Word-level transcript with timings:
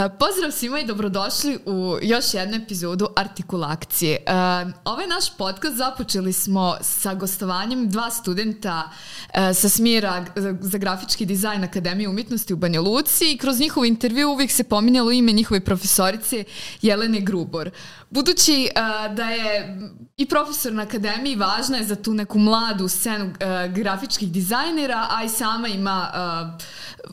uh, 0.00 0.08
pozdrav 0.30 0.50
svima 0.50 0.80
i 0.80 0.86
dobrodošli 0.86 1.58
u 1.66 1.96
još 2.02 2.34
jednu 2.34 2.56
epizodu 2.56 3.08
Artikulakcije. 3.16 4.18
Uh, 4.26 4.72
ovaj 4.84 5.06
naš 5.06 5.36
podcast 5.38 5.76
započeli 5.76 6.32
smo 6.32 6.76
sa 6.80 7.14
gostovanjem 7.14 7.90
dva 7.90 8.10
studenta 8.10 8.90
uh, 8.90 9.56
sa 9.56 9.68
smjera 9.68 10.24
za 10.60 10.78
grafički 10.78 11.26
dizajn 11.26 11.64
Akademije 11.64 12.08
umjetnosti 12.08 12.54
u 12.54 12.56
Banja 12.56 12.80
Luci 12.80 13.32
i 13.32 13.38
kroz 13.38 13.60
njihov 13.60 13.84
intervju 13.84 14.30
uvijek 14.30 14.50
se 14.50 14.64
pominjalo 14.64 15.10
ime 15.10 15.32
njihove 15.32 15.60
profesorice 15.60 16.44
Jelene 16.82 17.20
Grubor. 17.20 17.70
Budući 18.10 18.68
uh, 18.76 19.14
da 19.16 19.24
je 19.24 19.78
i 20.16 20.26
profesor 20.26 20.72
na 20.72 20.82
akademiji 20.82 21.36
važna 21.36 21.76
je 21.76 21.84
za 21.84 21.96
tu 21.96 22.14
neku 22.14 22.38
mladu 22.38 22.88
scenu 22.88 23.24
uh, 23.24 23.74
grafičkih 23.74 24.32
dizajnera, 24.32 25.06
a 25.10 25.24
i 25.24 25.28
sama 25.28 25.68
ima 25.68 26.10
uh, 26.14 26.62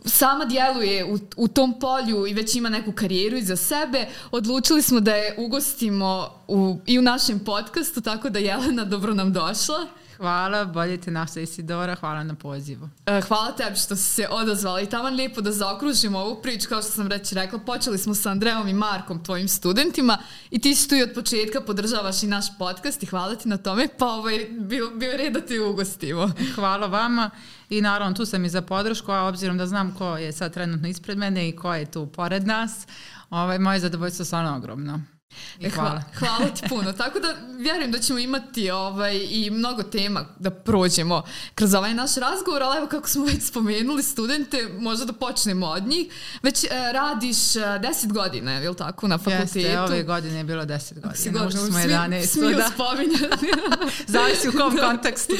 sama 0.06 0.46
djeluje 0.46 1.06
u, 1.06 1.20
u 1.38 1.48
tom 1.48 1.80
polju 1.80 2.28
i 2.28 2.34
već 2.34 2.56
ima 2.56 2.70
neku 2.70 2.92
karijeru 2.92 3.07
iza 3.12 3.56
sebe, 3.56 4.08
odlučili 4.32 4.82
smo 4.82 5.00
da 5.00 5.16
je 5.16 5.36
ugostimo 5.38 6.30
u, 6.48 6.78
i 6.86 7.00
u 7.00 7.02
našem 7.02 7.40
podcastu, 7.40 8.02
tako 8.02 8.30
da 8.30 8.40
Jelena 8.40 8.86
dobro 8.86 9.14
nam 9.14 9.34
došla. 9.34 9.88
Hvala, 10.18 10.66
bolje 10.66 10.98
te 10.98 11.12
našla 11.12 11.42
Isidora, 11.42 11.96
hvala 11.96 12.24
na 12.24 12.36
pozivu. 12.36 12.90
E, 13.06 13.22
hvala 13.22 13.52
tebi 13.52 13.76
što 13.76 13.96
si 13.96 14.04
se 14.04 14.28
odazvala 14.30 14.82
i 14.82 14.86
tamo 14.86 15.10
lijepo 15.10 15.42
da 15.42 15.52
zaokružimo 15.52 16.20
ovu 16.20 16.42
priču, 16.42 16.70
kao 16.70 16.82
što 16.82 16.92
sam 16.92 17.08
već 17.08 17.34
rekla, 17.34 17.60
počeli 17.60 17.98
smo 17.98 18.16
sa 18.16 18.30
Andreom 18.32 18.68
i 18.68 18.74
Markom, 18.74 19.24
tvojim 19.24 19.48
studentima 19.48 20.18
i 20.52 20.60
ti 20.60 20.76
si 20.76 20.90
tu 20.90 20.96
i 20.96 21.04
od 21.04 21.12
početka 21.16 21.62
podržavaš 21.62 22.24
i 22.24 22.28
naš 22.28 22.46
podcast 22.58 23.04
i 23.04 23.06
hvala 23.06 23.36
ti 23.36 23.50
na 23.50 23.58
tome, 23.58 23.88
pa 23.98 24.06
ovaj, 24.06 24.48
bio, 24.60 24.90
bio 24.90 25.18
red 25.18 25.34
da 25.34 25.42
te 25.42 25.62
ugostimo. 25.62 26.32
Hvala 26.56 26.88
vama 26.88 27.30
i 27.70 27.82
naravno 27.82 28.16
tu 28.16 28.26
sam 28.26 28.46
i 28.46 28.50
za 28.50 28.62
podršku, 28.62 29.12
a 29.12 29.28
obzirom 29.28 29.58
da 29.58 29.66
znam 29.66 29.96
ko 29.96 30.18
je 30.18 30.32
sad 30.32 30.54
trenutno 30.54 30.88
ispred 30.88 31.18
mene 31.18 31.50
i 31.50 31.56
ko 31.56 31.74
je 31.74 31.92
tu 31.92 32.08
pored 32.08 32.48
nas, 32.48 32.88
ovaj, 33.30 33.60
moje 33.60 33.80
zadovoljstvo 33.80 34.22
je 34.22 34.26
stvarno 34.26 34.56
ogromno. 34.56 35.17
E, 35.62 35.70
hvala. 35.70 36.04
hvala 36.20 36.50
ti 36.50 36.62
puno. 36.70 36.94
Tako 37.04 37.20
da 37.20 37.36
vjerujem 37.58 37.92
da 37.92 38.00
ćemo 38.00 38.20
imati 38.20 38.72
ovaj, 38.72 39.28
i 39.30 39.50
mnogo 39.52 39.84
tema 39.84 40.26
da 40.40 40.50
prođemo 40.52 41.24
kroz 41.56 41.74
ovaj 41.74 41.94
naš 41.94 42.16
razgovor, 42.16 42.64
ali 42.64 42.78
evo 42.78 42.88
kako 42.88 43.10
smo 43.10 43.26
već 43.26 43.44
spomenuli 43.44 44.04
studente, 44.04 44.70
možda 44.80 45.06
da 45.06 45.14
počnemo 45.14 45.68
od 45.68 45.88
njih. 45.88 46.08
Već 46.44 46.64
e, 46.64 46.68
radiš 46.94 47.56
e, 47.56 47.80
deset 47.82 48.14
godina, 48.14 48.52
je 48.52 48.70
li 48.70 48.76
tako, 48.76 49.08
na 49.08 49.18
fakultetu? 49.18 49.60
Jeste, 49.60 49.80
ove 49.80 50.04
godine 50.04 50.38
je 50.38 50.44
bilo 50.44 50.66
deset 50.66 50.98
godina. 50.98 51.16
Si 51.16 51.30
godina, 51.30 51.62
smo 51.62 51.80
11. 51.80 52.26
Smiju 52.26 52.58
da. 52.58 52.70
spominjati. 52.74 53.48
Zavisi 54.14 54.50
u 54.50 54.52
kom 54.52 54.76
da. 54.76 54.88
kontekstu. 54.88 55.34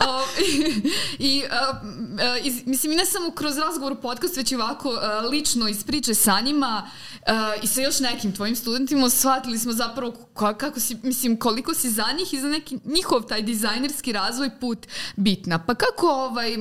o, 0.00 0.22
I, 0.40 0.90
i 1.18 1.44
a, 1.50 1.80
a, 2.20 2.38
iz, 2.42 2.66
mislim, 2.66 2.92
i 2.92 2.96
ne 2.96 3.06
samo 3.06 3.30
kroz 3.30 3.58
razgovor 3.58 4.00
podcast, 4.00 4.36
već 4.36 4.52
i 4.52 4.56
ovako 4.56 4.90
a, 4.90 5.20
lično 5.20 5.68
iz 5.68 5.84
priče 5.84 6.14
sa 6.14 6.40
njima 6.40 6.90
a, 7.26 7.54
i 7.62 7.66
sa 7.66 7.80
još 7.80 8.00
nekim 8.00 8.32
tvojim 8.34 8.56
studentima, 8.56 9.10
shvatili 9.42 9.58
smo 9.58 9.72
zapravo 9.72 10.12
kako 10.34 10.80
si, 10.80 10.96
mislim, 11.02 11.36
koliko 11.36 11.74
si 11.74 11.90
za 11.90 12.06
njih 12.18 12.34
i 12.34 12.40
za 12.40 12.48
neki 12.48 12.78
njihov 12.84 13.22
taj 13.22 13.42
dizajnerski 13.42 14.12
razvoj 14.12 14.50
put 14.60 14.86
bitna. 15.16 15.58
Pa 15.58 15.74
kako 15.74 16.06
ovaj, 16.06 16.56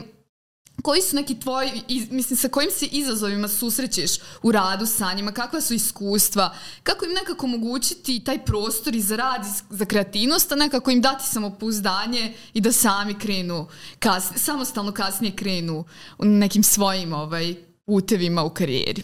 koji 0.82 1.02
su 1.02 1.16
neki 1.16 1.40
tvoji, 1.40 1.70
mislim, 2.12 2.38
sa 2.38 2.50
kojim 2.50 2.72
se 2.72 2.86
izazovima 2.86 3.48
susrećeš 3.48 4.12
u 4.44 4.52
radu 4.52 4.86
sa 4.86 5.14
njima, 5.14 5.32
kakva 5.32 5.62
su 5.62 5.74
iskustva, 5.74 6.56
kako 6.84 7.06
im 7.06 7.12
nekako 7.12 7.46
omogućiti 7.46 8.24
taj 8.24 8.46
prostor 8.46 8.96
i 8.96 9.02
za 9.02 9.16
rad, 9.16 9.46
za 9.70 9.86
kreativnost, 9.86 10.52
a 10.52 10.56
nekako 10.56 10.92
im 10.92 11.02
dati 11.02 11.28
samopouzdanje 11.28 12.34
i 12.54 12.62
da 12.62 12.72
sami 12.72 13.20
krenu, 13.20 13.68
kasnije, 14.00 14.40
samostalno 14.40 14.92
kasnije 14.92 15.36
krenu 15.36 15.86
nekim 16.20 16.64
svojim 16.64 17.14
ovaj, 17.14 17.56
putevima 17.86 18.44
u 18.44 18.50
karijeri. 18.50 19.04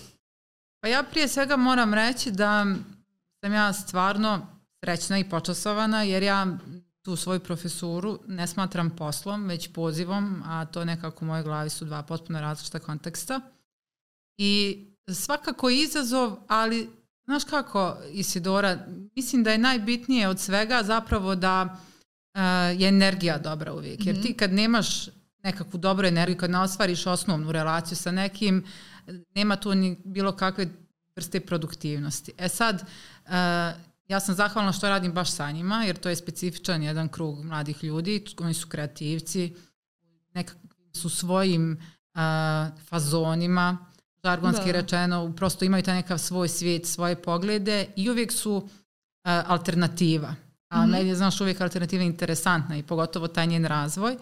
Pa 0.81 0.87
ja 0.87 1.03
prije 1.03 1.27
svega 1.27 1.55
moram 1.57 1.93
reći 1.93 2.31
da 2.31 2.65
sam 3.43 3.53
ja 3.53 3.73
stvarno 3.73 4.47
srećna 4.83 5.19
i 5.19 5.29
počasovana 5.29 6.03
jer 6.03 6.23
ja 6.23 6.57
tu 7.01 7.15
svoju 7.15 7.39
profesuru 7.39 8.19
ne 8.27 8.47
smatram 8.47 8.89
poslom, 8.89 9.47
već 9.47 9.73
pozivom, 9.73 10.43
a 10.45 10.65
to 10.65 10.85
nekako 10.85 11.25
u 11.25 11.27
mojoj 11.27 11.43
glavi 11.43 11.69
su 11.69 11.85
dva 11.85 12.03
potpuno 12.03 12.41
različita 12.41 12.79
konteksta. 12.79 13.41
I 14.37 14.83
svakako 15.13 15.69
izazov, 15.69 16.37
ali 16.47 16.89
znaš 17.25 17.43
kako, 17.43 17.97
Isidora, 18.11 18.77
mislim 19.15 19.43
da 19.43 19.51
je 19.51 19.57
najbitnije 19.57 20.27
od 20.27 20.39
svega 20.39 20.83
zapravo 20.83 21.35
da 21.35 21.63
uh, 21.63 22.41
je 22.81 22.87
energija 22.87 23.37
dobra 23.37 23.73
uvijek. 23.73 24.05
Jer 24.05 24.21
ti 24.21 24.29
mhm. 24.29 24.37
kad 24.37 24.53
nemaš 24.53 25.09
nekakvu 25.43 25.77
dobru 25.77 26.07
energiju, 26.07 26.37
kad 26.37 26.49
ne 26.49 26.59
ostvariš 26.59 27.07
osnovnu 27.07 27.51
relaciju 27.51 27.97
sa 27.97 28.11
nekim, 28.11 28.65
nema 29.35 29.55
tu 29.55 29.75
ni 29.75 29.97
bilo 30.05 30.31
kakve 30.31 30.67
vrste 31.15 31.39
produktivnosti. 31.39 32.31
E 32.37 32.49
sad, 32.49 32.81
uh, 32.81 32.87
ja 34.07 34.19
sam 34.19 34.35
zahvalna 34.35 34.71
što 34.71 34.89
radim 34.89 35.11
baš 35.11 35.31
sa 35.31 35.51
njima, 35.51 35.83
jer 35.83 35.97
to 35.97 36.09
je 36.09 36.15
specifičan 36.15 36.83
jedan 36.83 37.09
krug 37.09 37.45
mladih 37.45 37.83
ljudi, 37.83 38.25
oni 38.39 38.53
su 38.53 38.67
kreativci, 38.67 39.55
nekak 40.33 40.55
su 40.93 41.09
svojim 41.09 41.71
uh, 41.71 42.21
fazonima, 42.89 43.77
žargonski 44.23 44.65
da. 44.65 44.71
rečeno, 44.71 45.33
prosto 45.35 45.65
imaju 45.65 45.83
taj 45.83 45.95
nekav 45.95 46.17
svoj 46.17 46.47
svijet, 46.47 46.85
svoje 46.85 47.21
poglede 47.21 47.87
i 47.95 48.09
uvijek 48.09 48.31
su 48.31 48.55
uh, 48.55 48.69
alternativa. 49.23 50.35
A 50.69 50.85
mm 50.85 50.89
meni 50.89 51.09
je, 51.09 51.15
znaš, 51.15 51.41
uvijek 51.41 51.61
alternativa 51.61 52.03
interesantna 52.03 52.77
i 52.77 52.83
pogotovo 52.83 53.27
taj 53.27 53.47
njen 53.47 53.65
razvoj. 53.65 54.17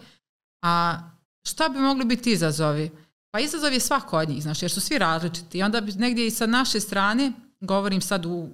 A 0.62 1.00
šta 1.44 1.68
bi 1.68 1.78
mogli 1.78 2.04
biti 2.04 2.32
izazovi? 2.32 2.90
Pa 3.30 3.40
izazov 3.40 3.72
je 3.72 3.80
svako 3.80 4.18
od 4.18 4.28
njih, 4.28 4.42
znaš, 4.42 4.62
jer 4.62 4.70
su 4.70 4.80
svi 4.80 4.98
različiti. 4.98 5.58
I 5.58 5.62
onda 5.62 5.80
bi 5.80 5.92
negdje 5.92 6.26
i 6.26 6.30
sa 6.30 6.46
naše 6.46 6.80
strane, 6.80 7.32
govorim 7.60 8.00
sad 8.00 8.26
u 8.26 8.48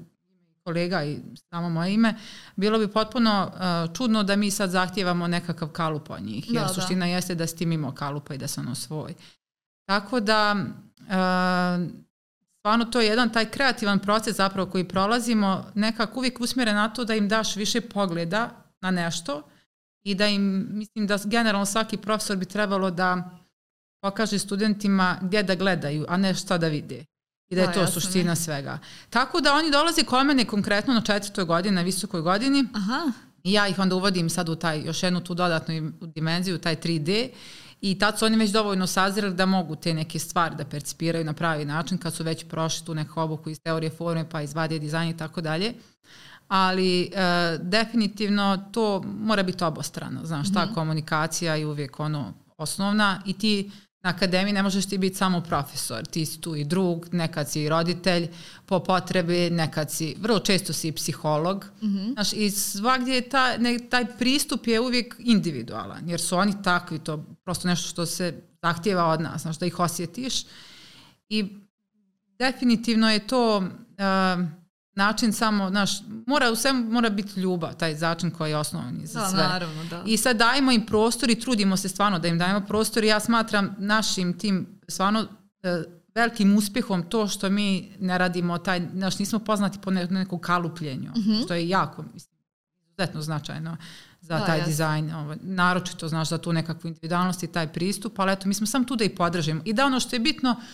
kolega 0.64 1.04
i 1.04 1.18
samo 1.50 1.70
moje 1.70 1.94
ime, 1.94 2.14
bilo 2.56 2.78
bi 2.78 2.88
potpuno 2.88 3.50
uh, 3.54 3.96
čudno 3.96 4.22
da 4.22 4.36
mi 4.36 4.50
sad 4.50 4.70
zahtijevamo 4.70 5.26
nekakav 5.26 5.68
kalup 5.68 6.10
od 6.10 6.22
njih, 6.22 6.52
jer 6.52 6.62
da, 6.62 6.68
da. 6.68 6.74
suština 6.74 7.06
da. 7.06 7.12
jeste 7.12 7.34
da 7.34 7.46
si 7.46 7.56
ti 7.56 7.66
mimo 7.66 7.94
kalupa 7.94 8.34
i 8.34 8.38
da 8.38 8.48
sam 8.48 8.74
svoj. 8.74 9.14
Tako 9.88 10.20
da, 10.20 10.56
uh, 10.98 11.90
stvarno 12.58 12.84
to 12.84 13.00
je 13.00 13.06
jedan 13.06 13.32
taj 13.32 13.50
kreativan 13.50 13.98
proces 13.98 14.36
zapravo 14.36 14.70
koji 14.70 14.88
prolazimo, 14.88 15.70
nekako 15.74 16.18
uvijek 16.18 16.40
usmjeren 16.40 16.74
na 16.74 16.88
to 16.88 17.04
da 17.04 17.14
im 17.14 17.28
daš 17.28 17.56
više 17.56 17.80
pogleda 17.80 18.50
na 18.80 18.90
nešto 18.90 19.42
i 20.04 20.14
da 20.14 20.26
im, 20.26 20.66
mislim 20.70 21.06
da 21.06 21.18
generalno 21.24 21.66
svaki 21.66 21.96
profesor 21.96 22.36
bi 22.36 22.44
trebalo 22.44 22.90
da 22.90 23.30
pokaže 24.02 24.38
studentima 24.38 25.18
gdje 25.22 25.42
da 25.42 25.54
gledaju, 25.54 26.06
a 26.08 26.16
ne 26.16 26.34
šta 26.34 26.58
da 26.58 26.68
vide. 26.68 27.04
I 27.52 27.54
da 27.54 27.60
je 27.60 27.66
da, 27.66 27.72
to 27.72 27.86
suština 27.86 28.30
ne. 28.30 28.36
svega. 28.36 28.78
Tako 29.10 29.40
da 29.40 29.54
oni 29.54 29.70
dolaze 29.70 30.04
kod 30.04 30.26
mene 30.26 30.44
konkretno 30.44 30.94
na 30.94 31.00
četvrtoj 31.00 31.44
godini, 31.44 31.74
na 31.74 31.82
visokoj 31.82 32.20
godini. 32.20 32.64
Aha. 32.74 33.12
I 33.44 33.52
ja 33.52 33.68
ih 33.68 33.78
onda 33.78 33.96
uvodim 33.96 34.30
sad 34.30 34.48
u 34.48 34.54
taj, 34.54 34.82
još 34.84 35.02
jednu 35.02 35.20
tu 35.20 35.34
dodatnu 35.34 35.92
dimenziju, 36.00 36.58
taj 36.58 36.76
3D. 36.76 37.28
I 37.80 37.98
tad 37.98 38.18
su 38.18 38.24
oni 38.24 38.36
već 38.36 38.50
dovoljno 38.50 38.86
sazirali 38.86 39.34
da 39.34 39.46
mogu 39.46 39.76
te 39.76 39.94
neke 39.94 40.18
stvari 40.18 40.56
da 40.56 40.64
percipiraju 40.64 41.24
na 41.24 41.32
pravi 41.32 41.64
način 41.64 41.98
kad 41.98 42.14
su 42.14 42.24
već 42.24 42.44
prošli 42.44 42.86
tu 42.86 42.94
neku 42.94 43.20
obuku 43.20 43.50
iz 43.50 43.60
teorije 43.60 43.90
forme 43.90 44.28
pa 44.28 44.42
iz 44.42 44.54
vadije 44.54 44.78
dizajna 44.78 45.10
i 45.10 45.16
tako 45.16 45.40
dalje. 45.40 45.74
Ali 46.48 47.02
e, 47.02 47.58
definitivno 47.62 48.64
to 48.72 49.02
mora 49.02 49.42
biti 49.42 49.64
obostrano. 49.64 50.20
Znaš, 50.24 50.48
mm 50.48 50.50
-hmm. 50.50 50.54
ta 50.54 50.64
mhm. 50.64 50.74
komunikacija 50.74 51.54
je 51.54 51.66
uvijek 51.66 52.00
ono 52.00 52.32
osnovna 52.58 53.22
i 53.26 53.32
ti 53.32 53.70
Na 54.02 54.10
akademiji 54.10 54.52
ne 54.52 54.62
možeš 54.62 54.86
ti 54.86 54.98
biti 54.98 55.16
samo 55.16 55.40
profesor, 55.40 56.06
ti 56.06 56.26
si 56.26 56.40
tu 56.40 56.56
i 56.56 56.64
drug, 56.64 57.08
nekad 57.12 57.50
si 57.50 57.62
i 57.62 57.68
roditelj 57.68 58.28
po 58.66 58.80
potrebi, 58.80 59.50
nekad 59.50 59.90
si, 59.90 60.16
vrlo 60.20 60.38
često 60.38 60.72
si 60.72 60.88
i 60.88 60.92
psiholog. 60.92 61.66
Mm 61.82 61.86
-hmm. 61.86 62.12
Znaš, 62.12 62.32
I 62.32 62.50
svakdje 62.50 63.14
je 63.14 63.28
ta, 63.28 63.56
ne, 63.58 63.78
taj 63.90 64.06
pristup 64.18 64.66
je 64.66 64.80
uvijek 64.80 65.16
individualan, 65.18 66.08
jer 66.08 66.20
su 66.20 66.36
oni 66.36 66.62
takvi, 66.62 66.98
to 66.98 67.24
prosto 67.44 67.68
nešto 67.68 67.88
što 67.88 68.06
se 68.06 68.42
zahtjeva 68.62 69.06
od 69.06 69.20
nas, 69.20 69.42
znaš, 69.42 69.58
da 69.58 69.66
ih 69.66 69.80
osjetiš. 69.80 70.44
I 71.28 71.58
definitivno 72.38 73.10
je 73.10 73.26
to... 73.26 73.58
Uh, 73.58 74.61
način 74.94 75.32
samo, 75.32 75.70
znaš, 75.70 75.90
mora 76.26 76.50
u 76.50 76.56
svemu 76.56 76.90
mora 76.90 77.10
biti 77.10 77.40
ljubav, 77.40 77.74
taj 77.74 77.96
začin 77.96 78.30
koji 78.30 78.50
je 78.50 78.56
osnovni 78.56 79.06
za 79.06 79.20
da, 79.20 79.28
sve. 79.28 79.38
Naravno, 79.38 79.84
da. 79.84 80.02
I 80.06 80.16
sad 80.16 80.36
dajemo 80.36 80.72
im 80.72 80.86
prostor 80.86 81.30
i 81.30 81.40
trudimo 81.40 81.76
se 81.76 81.88
stvarno 81.88 82.18
da 82.18 82.28
im 82.28 82.38
dajemo 82.38 82.60
prostor 82.60 83.04
i 83.04 83.06
ja 83.06 83.20
smatram 83.20 83.74
našim 83.78 84.38
tim 84.38 84.80
stvarno 84.88 85.26
e, 85.62 85.82
velikim 86.14 86.56
uspjehom 86.56 87.02
to 87.02 87.28
što 87.28 87.50
mi 87.50 87.92
ne 88.00 88.18
radimo 88.18 88.58
taj, 88.58 88.82
znaš, 88.94 89.18
nismo 89.18 89.38
poznati 89.38 89.78
po 89.78 89.90
ne, 89.90 90.06
nekom 90.06 90.38
kalupljenju, 90.38 91.10
mm 91.10 91.20
-hmm. 91.20 91.44
što 91.44 91.54
je 91.54 91.68
jako, 91.68 92.04
mislim, 92.14 92.36
izuzetno 92.88 93.22
značajno 93.22 93.76
za 94.20 94.38
da, 94.38 94.46
taj 94.46 94.58
jasno. 94.58 94.70
dizajn, 94.70 95.14
ovo, 95.14 95.34
naročito, 95.42 96.08
znaš, 96.08 96.28
za 96.28 96.38
tu 96.38 96.52
nekakvu 96.52 96.88
individualnost 96.88 97.42
i 97.42 97.52
taj 97.52 97.72
pristup, 97.72 98.18
ali 98.18 98.32
eto, 98.32 98.48
mi 98.48 98.54
smo 98.54 98.66
sam 98.66 98.84
tu 98.84 98.96
da 98.96 99.04
ih 99.04 99.12
podržimo. 99.16 99.60
I 99.64 99.72
da 99.72 99.86
ono 99.86 100.00
što 100.00 100.16
je 100.16 100.20
bitno, 100.20 100.50
Uh, 100.50 100.64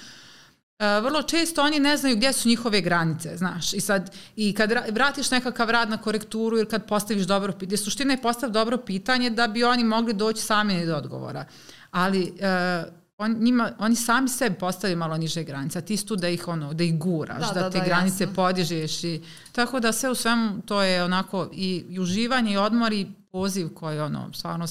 vrlo 0.79 1.23
često 1.23 1.63
oni 1.63 1.79
ne 1.79 1.97
znaju 1.97 2.17
gdje 2.17 2.33
su 2.33 2.49
njihove 2.49 2.81
granice, 2.81 3.37
znaš. 3.37 3.75
I 3.75 3.81
sad, 3.81 4.15
i 4.37 4.55
kad 4.55 4.73
vratiš 4.91 5.31
nekakav 5.31 5.71
rad 5.71 5.91
na 5.91 5.97
korekturu 5.97 6.57
ili 6.57 6.69
kad 6.69 6.87
postaviš 6.87 7.23
dobro 7.23 7.53
pitanje, 7.53 7.77
suština 7.77 8.13
je 8.13 8.23
postav 8.23 8.51
dobro 8.51 8.77
pitanje 8.77 9.31
da 9.31 9.49
bi 9.49 9.65
oni 9.65 9.85
mogli 9.85 10.13
doći 10.13 10.43
sami 10.43 10.87
do 10.87 10.97
odgovora. 10.97 11.45
Ali 11.91 12.23
uh, 12.23 12.93
on, 13.19 13.37
njima, 13.41 13.73
oni 13.79 13.97
sami 13.97 14.29
sebi 14.29 14.57
postavljaju 14.57 14.99
malo 14.99 15.17
niže 15.17 15.45
granice, 15.45 15.79
a 15.79 15.83
ti 15.83 16.07
tu 16.07 16.17
da 16.17 16.29
ih, 16.29 16.49
ono, 16.49 16.75
da 16.75 16.85
ih 16.85 16.99
guraš, 16.99 17.49
da, 17.49 17.55
da, 17.55 17.61
da 17.61 17.71
te 17.71 17.79
da, 17.79 17.85
granice 17.85 18.25
jasno. 18.25 18.35
podižeš. 18.35 19.05
I, 19.05 19.23
tako 19.53 19.81
da 19.81 19.93
sve 19.93 20.11
u 20.11 20.15
svemu 20.15 20.63
to 20.63 20.83
je 20.83 21.05
onako 21.05 21.49
i, 21.53 21.85
i 21.89 22.01
uživanje 22.01 22.53
i 22.53 22.57
odmor 22.57 22.93
i 22.93 23.07
poziv 23.33 23.75
koji 23.75 24.01
ono, 24.01 24.33
stvarno 24.33 24.67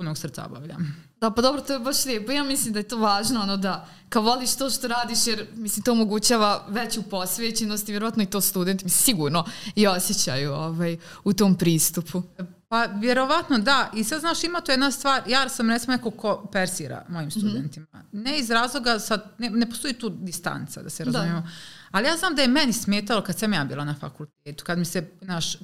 punog 0.00 0.18
srca 0.18 0.46
obavljam. 0.46 0.96
Da, 1.20 1.30
pa 1.30 1.42
dobro, 1.42 1.60
to 1.62 1.72
je 1.72 1.78
baš 1.78 2.04
lijepo. 2.04 2.32
Ja 2.32 2.44
mislim 2.44 2.72
da 2.72 2.78
je 2.78 2.88
to 2.88 2.98
važno, 2.98 3.40
ono 3.40 3.56
da 3.56 3.88
kao 4.08 4.22
voliš 4.22 4.56
to 4.56 4.70
što 4.70 4.88
radiš, 4.88 5.26
jer 5.26 5.46
mislim 5.54 5.84
to 5.84 5.92
omogućava 5.92 6.66
veću 6.68 7.02
posvećenost 7.02 7.88
i 7.88 7.92
vjerojatno 7.92 8.22
i 8.22 8.26
to 8.26 8.40
studenti 8.40 8.84
mi 8.84 8.90
sigurno 8.90 9.44
i 9.74 9.86
osjećaju 9.86 10.52
ovaj, 10.52 10.98
u 11.24 11.32
tom 11.32 11.54
pristupu. 11.54 12.22
Pa 12.68 12.84
vjerovatno 12.84 13.58
da. 13.58 13.90
I 13.94 14.04
sad 14.04 14.20
znaš, 14.20 14.44
ima 14.44 14.60
to 14.60 14.72
jedna 14.72 14.90
stvar, 14.90 15.22
ja 15.26 15.48
sam 15.48 15.70
recimo 15.70 15.96
neko 15.96 16.10
ko 16.10 16.48
persira 16.52 17.04
mojim 17.08 17.28
mhm. 17.28 17.38
studentima. 17.38 17.86
Mm 17.92 17.98
-hmm. 17.98 18.24
Ne 18.24 18.38
iz 18.38 18.50
razloga, 18.50 18.98
sad, 18.98 19.34
ne, 19.38 19.50
ne 19.50 19.70
postoji 19.70 19.94
tu 19.94 20.08
distanca, 20.08 20.82
da 20.82 20.90
se 20.90 21.04
da. 21.04 21.10
razumijemo. 21.10 21.40
Da. 21.40 21.48
Ali 21.90 22.06
ja 22.06 22.16
znam 22.16 22.34
da 22.34 22.42
je 22.42 22.48
meni 22.48 22.72
smetalo 22.72 23.22
kad 23.22 23.38
sam 23.38 23.52
ja 23.52 23.64
bila 23.64 23.84
na 23.84 23.94
fakultetu, 23.94 24.64
kad 24.64 24.78
mi 24.78 24.84
se, 24.84 25.10
naš, 25.20 25.54
uh, 25.54 25.60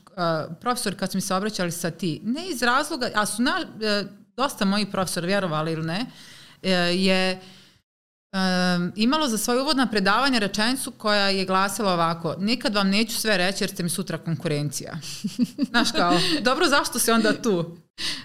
profesor, 0.60 0.94
kad 0.94 1.12
su 1.12 1.16
mi 1.16 1.22
se 1.22 1.34
obraćali 1.34 1.72
sa 1.72 1.90
ti, 1.90 2.20
ne 2.24 2.48
iz 2.48 2.62
razloga, 2.62 3.10
a 3.14 3.26
su 3.26 3.42
na, 3.42 3.60
uh, 3.60 4.25
dosta 4.36 4.64
mojih 4.64 4.88
profesora, 4.92 5.26
vjerovali 5.26 5.72
ili 5.72 5.86
ne, 5.86 6.00
uh, 6.00 6.70
je 6.92 7.40
um, 8.32 8.92
imalo 8.96 9.28
za 9.28 9.38
svoje 9.38 9.62
uvodna 9.62 9.86
predavanja 9.86 10.38
rečenicu 10.38 10.90
koja 10.90 11.28
je 11.28 11.44
glasila 11.44 11.92
ovako, 11.92 12.36
nikad 12.38 12.74
vam 12.74 12.88
neću 12.88 13.16
sve 13.16 13.36
reći 13.36 13.64
jer 13.64 13.70
ste 13.70 13.82
mi 13.82 13.90
sutra 13.90 14.18
konkurencija. 14.18 14.98
Znaš 15.70 15.92
kao, 15.92 16.20
dobro 16.40 16.68
zašto 16.68 16.98
si 16.98 17.10
onda 17.10 17.42
tu? 17.42 17.76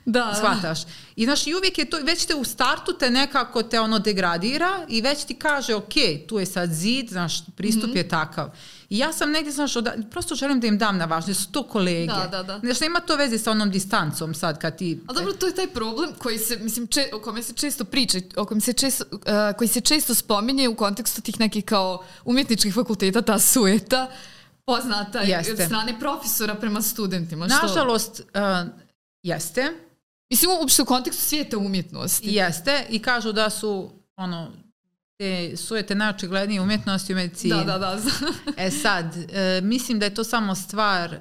Da. 0.05 0.33
Shvataš. 0.35 0.79
I 1.15 1.25
znaš, 1.25 1.47
i 1.47 1.55
uvijek 1.55 1.77
je 1.77 1.85
to, 1.85 1.97
već 2.03 2.25
te 2.25 2.35
u 2.35 2.43
startu 2.43 2.93
te 2.93 3.09
nekako 3.09 3.63
te 3.63 3.79
ono 3.79 3.99
degradira 3.99 4.85
i 4.89 5.01
već 5.01 5.23
ti 5.23 5.35
kaže, 5.35 5.75
ok, 5.75 5.93
tu 6.27 6.39
je 6.39 6.45
sad 6.45 6.69
zid, 6.73 7.09
znaš, 7.09 7.45
pristup 7.55 7.89
mm 7.89 7.93
-hmm. 7.93 7.97
je 7.97 8.09
takav. 8.09 8.49
I 8.91 8.97
ja 8.97 9.13
sam 9.13 9.31
negdje, 9.31 9.51
znaš, 9.51 9.75
oda, 9.75 9.93
prosto 10.09 10.35
želim 10.35 10.59
da 10.59 10.67
im 10.67 10.77
dam 10.77 10.97
na 10.97 11.05
važnje, 11.05 11.33
su 11.33 11.51
to 11.51 11.63
kolege. 11.63 12.07
Da, 12.07 12.27
da, 12.31 12.43
da. 12.43 12.59
Znaš, 12.59 12.79
nema 12.79 12.99
to 12.99 13.15
veze 13.15 13.37
sa 13.37 13.51
onom 13.51 13.71
distancom 13.71 14.33
sad 14.33 14.59
kad 14.59 14.77
ti... 14.77 14.99
A 15.07 15.13
dobro, 15.13 15.33
to 15.33 15.47
je 15.47 15.55
taj 15.55 15.67
problem 15.67 16.09
koji 16.17 16.37
se, 16.37 16.57
mislim, 16.57 16.87
če, 16.87 17.09
o 17.13 17.19
kome 17.19 17.43
se 17.43 17.53
često 17.53 17.85
priča, 17.85 18.17
o 18.35 18.45
kojem 18.45 18.61
se 18.61 18.73
često, 18.73 19.05
uh, 19.11 19.19
koji 19.57 19.67
se 19.67 19.81
često 19.81 20.15
spominje 20.15 20.69
u 20.69 20.75
kontekstu 20.75 21.21
tih 21.21 21.39
nekih 21.39 21.65
kao 21.65 22.03
umjetničkih 22.25 22.73
fakulteta, 22.73 23.21
ta 23.21 23.39
sueta, 23.39 24.07
poznata 24.65 25.19
Jeste. 25.19 25.53
od 25.53 25.59
strane 25.65 25.99
profesora 25.99 26.55
prema 26.55 26.81
studentima. 26.81 27.49
Što... 27.49 27.67
Nažalost, 27.67 28.19
uh, 28.19 28.69
jeste. 29.23 29.73
Mislim, 30.29 30.51
uopšte 30.51 30.81
u 30.81 30.85
kontekstu 30.85 31.23
svijeta 31.23 31.57
umjetnosti. 31.57 32.27
Jeste, 32.29 32.85
i 32.89 32.99
kažu 32.99 33.31
da 33.31 33.49
su, 33.49 33.91
ono, 34.15 34.51
te 35.21 35.57
sujete 35.57 35.95
najočiglednije 35.95 36.61
umjetnosti 36.61 37.13
u 37.13 37.15
medicini. 37.15 37.65
Da, 37.65 37.77
da, 37.77 37.77
da. 37.77 38.01
e 38.65 38.71
sad, 38.71 39.17
e, 39.17 39.61
mislim 39.63 39.99
da 39.99 40.05
je 40.05 40.13
to 40.13 40.23
samo 40.23 40.55
stvar 40.55 41.13
e, 41.13 41.19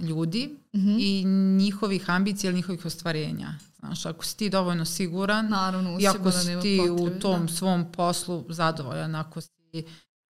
ljudi 0.00 0.58
mm 0.74 0.78
-hmm. 0.78 0.96
i 1.00 1.24
njihovih 1.56 2.10
ambicija 2.10 2.48
ili 2.48 2.56
njihovih 2.56 2.86
ostvarenja. 2.86 3.54
Znaš, 3.78 4.06
ako 4.06 4.24
si 4.24 4.36
ti 4.36 4.50
dovoljno 4.50 4.84
siguran 4.84 5.48
Naravno, 5.48 5.98
i 6.00 6.06
ako 6.06 6.30
si 6.32 6.46
ti 6.62 6.78
potrebe, 6.78 7.16
u 7.16 7.20
tom 7.20 7.46
da. 7.46 7.52
svom 7.52 7.92
poslu 7.92 8.44
zadovoljan, 8.48 9.14
ako 9.14 9.40
si 9.40 9.84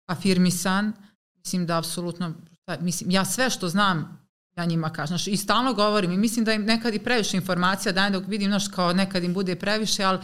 afirmisan, 0.10 0.94
mislim 1.38 1.66
da 1.66 1.78
apsolutno, 1.78 2.34
mislim, 2.80 3.12
ja 3.12 3.26
sve 3.26 3.50
što 3.50 3.70
znam 3.70 4.28
ja 4.58 4.66
njima 4.66 4.90
kažem, 4.90 5.08
znaš, 5.18 5.28
i 5.28 5.38
stalno 5.38 5.74
govorim 5.74 6.12
i 6.12 6.18
mislim 6.18 6.46
da 6.46 6.54
im 6.54 6.66
nekad 6.66 6.94
i 6.94 7.00
previše 7.00 7.38
informacija 7.38 7.92
dajem 7.92 8.14
dok 8.14 8.24
vidim, 8.28 8.50
znaš, 8.50 8.68
kao 8.68 8.94
nekad 8.94 9.24
im 9.24 9.34
bude 9.34 9.56
previše, 9.56 10.04
ali 10.04 10.20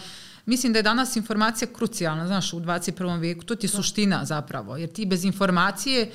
Mislim 0.45 0.73
da 0.73 0.79
je 0.79 0.83
danas 0.83 1.15
informacija 1.15 1.67
krucijalna, 1.73 2.27
znaš, 2.27 2.53
u 2.53 2.59
21. 2.59 3.19
vijeku, 3.19 3.43
to 3.43 3.55
ti 3.55 3.65
je 3.65 3.71
da. 3.71 3.77
suština 3.77 4.25
zapravo, 4.25 4.77
jer 4.77 4.91
ti 4.91 5.05
bez 5.05 5.25
informacije 5.25 6.11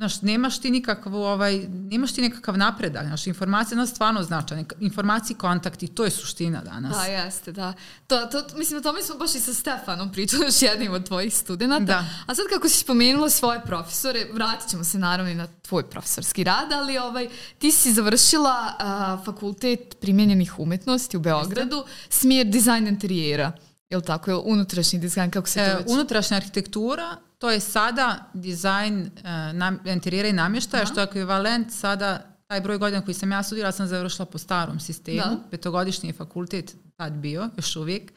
Znaš, 0.00 0.22
nemaš 0.22 0.60
ti 0.60 0.70
nikakav, 0.70 1.14
ovaj, 1.14 1.66
nemaš 1.68 2.12
ti 2.12 2.22
nekakav 2.22 2.58
napredak, 2.58 3.06
znaš, 3.06 3.26
informacija 3.26 3.80
je 3.80 3.86
stvarno 3.86 4.22
značajna, 4.22 4.64
informacije 4.80 5.36
kontakti, 5.36 5.88
to 5.88 6.04
je 6.04 6.10
suština 6.10 6.62
danas. 6.64 6.96
Da, 6.96 7.04
jeste, 7.04 7.52
da. 7.52 7.72
To, 8.06 8.26
to, 8.26 8.56
mislim, 8.56 8.78
o 8.78 8.82
tome 8.82 9.02
smo 9.02 9.14
baš 9.18 9.34
i 9.34 9.40
sa 9.40 9.54
Stefanom 9.54 10.12
pričali 10.12 10.44
još 10.44 10.62
jednim 10.62 10.92
od 10.92 11.06
tvojih 11.06 11.36
studenta. 11.36 11.80
Da. 11.80 12.04
A 12.26 12.34
sad 12.34 12.44
kako 12.52 12.68
si 12.68 12.78
spomenula 12.78 13.30
svoje 13.30 13.60
profesore, 13.60 14.26
vratit 14.32 14.70
ćemo 14.70 14.84
se 14.84 14.98
naravno 14.98 15.30
i 15.32 15.34
na 15.34 15.46
tvoj 15.46 15.90
profesorski 15.90 16.44
rad, 16.44 16.72
ali 16.72 16.98
ovaj, 16.98 17.28
ti 17.58 17.72
si 17.72 17.92
završila 17.92 18.56
uh, 18.78 19.24
fakultet 19.24 19.96
primjenjenih 20.00 20.58
umetnosti 20.58 21.16
u 21.16 21.20
Beogradu, 21.20 21.84
smjer 22.08 22.46
dizajn 22.46 22.86
interijera. 22.86 23.52
Je 23.90 23.96
li 23.96 24.02
tako? 24.02 24.30
Je 24.30 24.34
li 24.34 24.42
unutrašnji 24.44 24.98
dizajn? 24.98 25.30
Kako 25.30 25.48
se 25.48 25.54
to 25.54 25.70
e, 25.70 25.74
već... 25.74 25.90
Unutrašnja 25.90 26.36
arhitektura, 26.36 27.16
to 27.38 27.50
je 27.50 27.60
sada 27.60 28.30
dizajn 28.34 29.00
e, 29.02 29.52
nam, 29.52 29.78
interijera 29.84 30.28
i 30.28 30.32
namještaja, 30.32 30.86
što 30.86 31.00
je 31.00 31.04
ekvivalent 31.04 31.72
sada 31.72 32.22
taj 32.46 32.60
broj 32.60 32.78
godina 32.78 33.04
koji 33.04 33.14
sam 33.14 33.32
ja 33.32 33.42
studirala 33.42 33.72
sam 33.72 33.86
završila 33.86 34.26
po 34.26 34.38
starom 34.38 34.80
sistemu, 34.80 35.18
da. 35.18 35.48
petogodišnji 35.50 36.08
je 36.08 36.12
fakultet 36.12 36.76
tad 36.96 37.12
bio, 37.12 37.48
još 37.56 37.76
uvijek. 37.76 38.12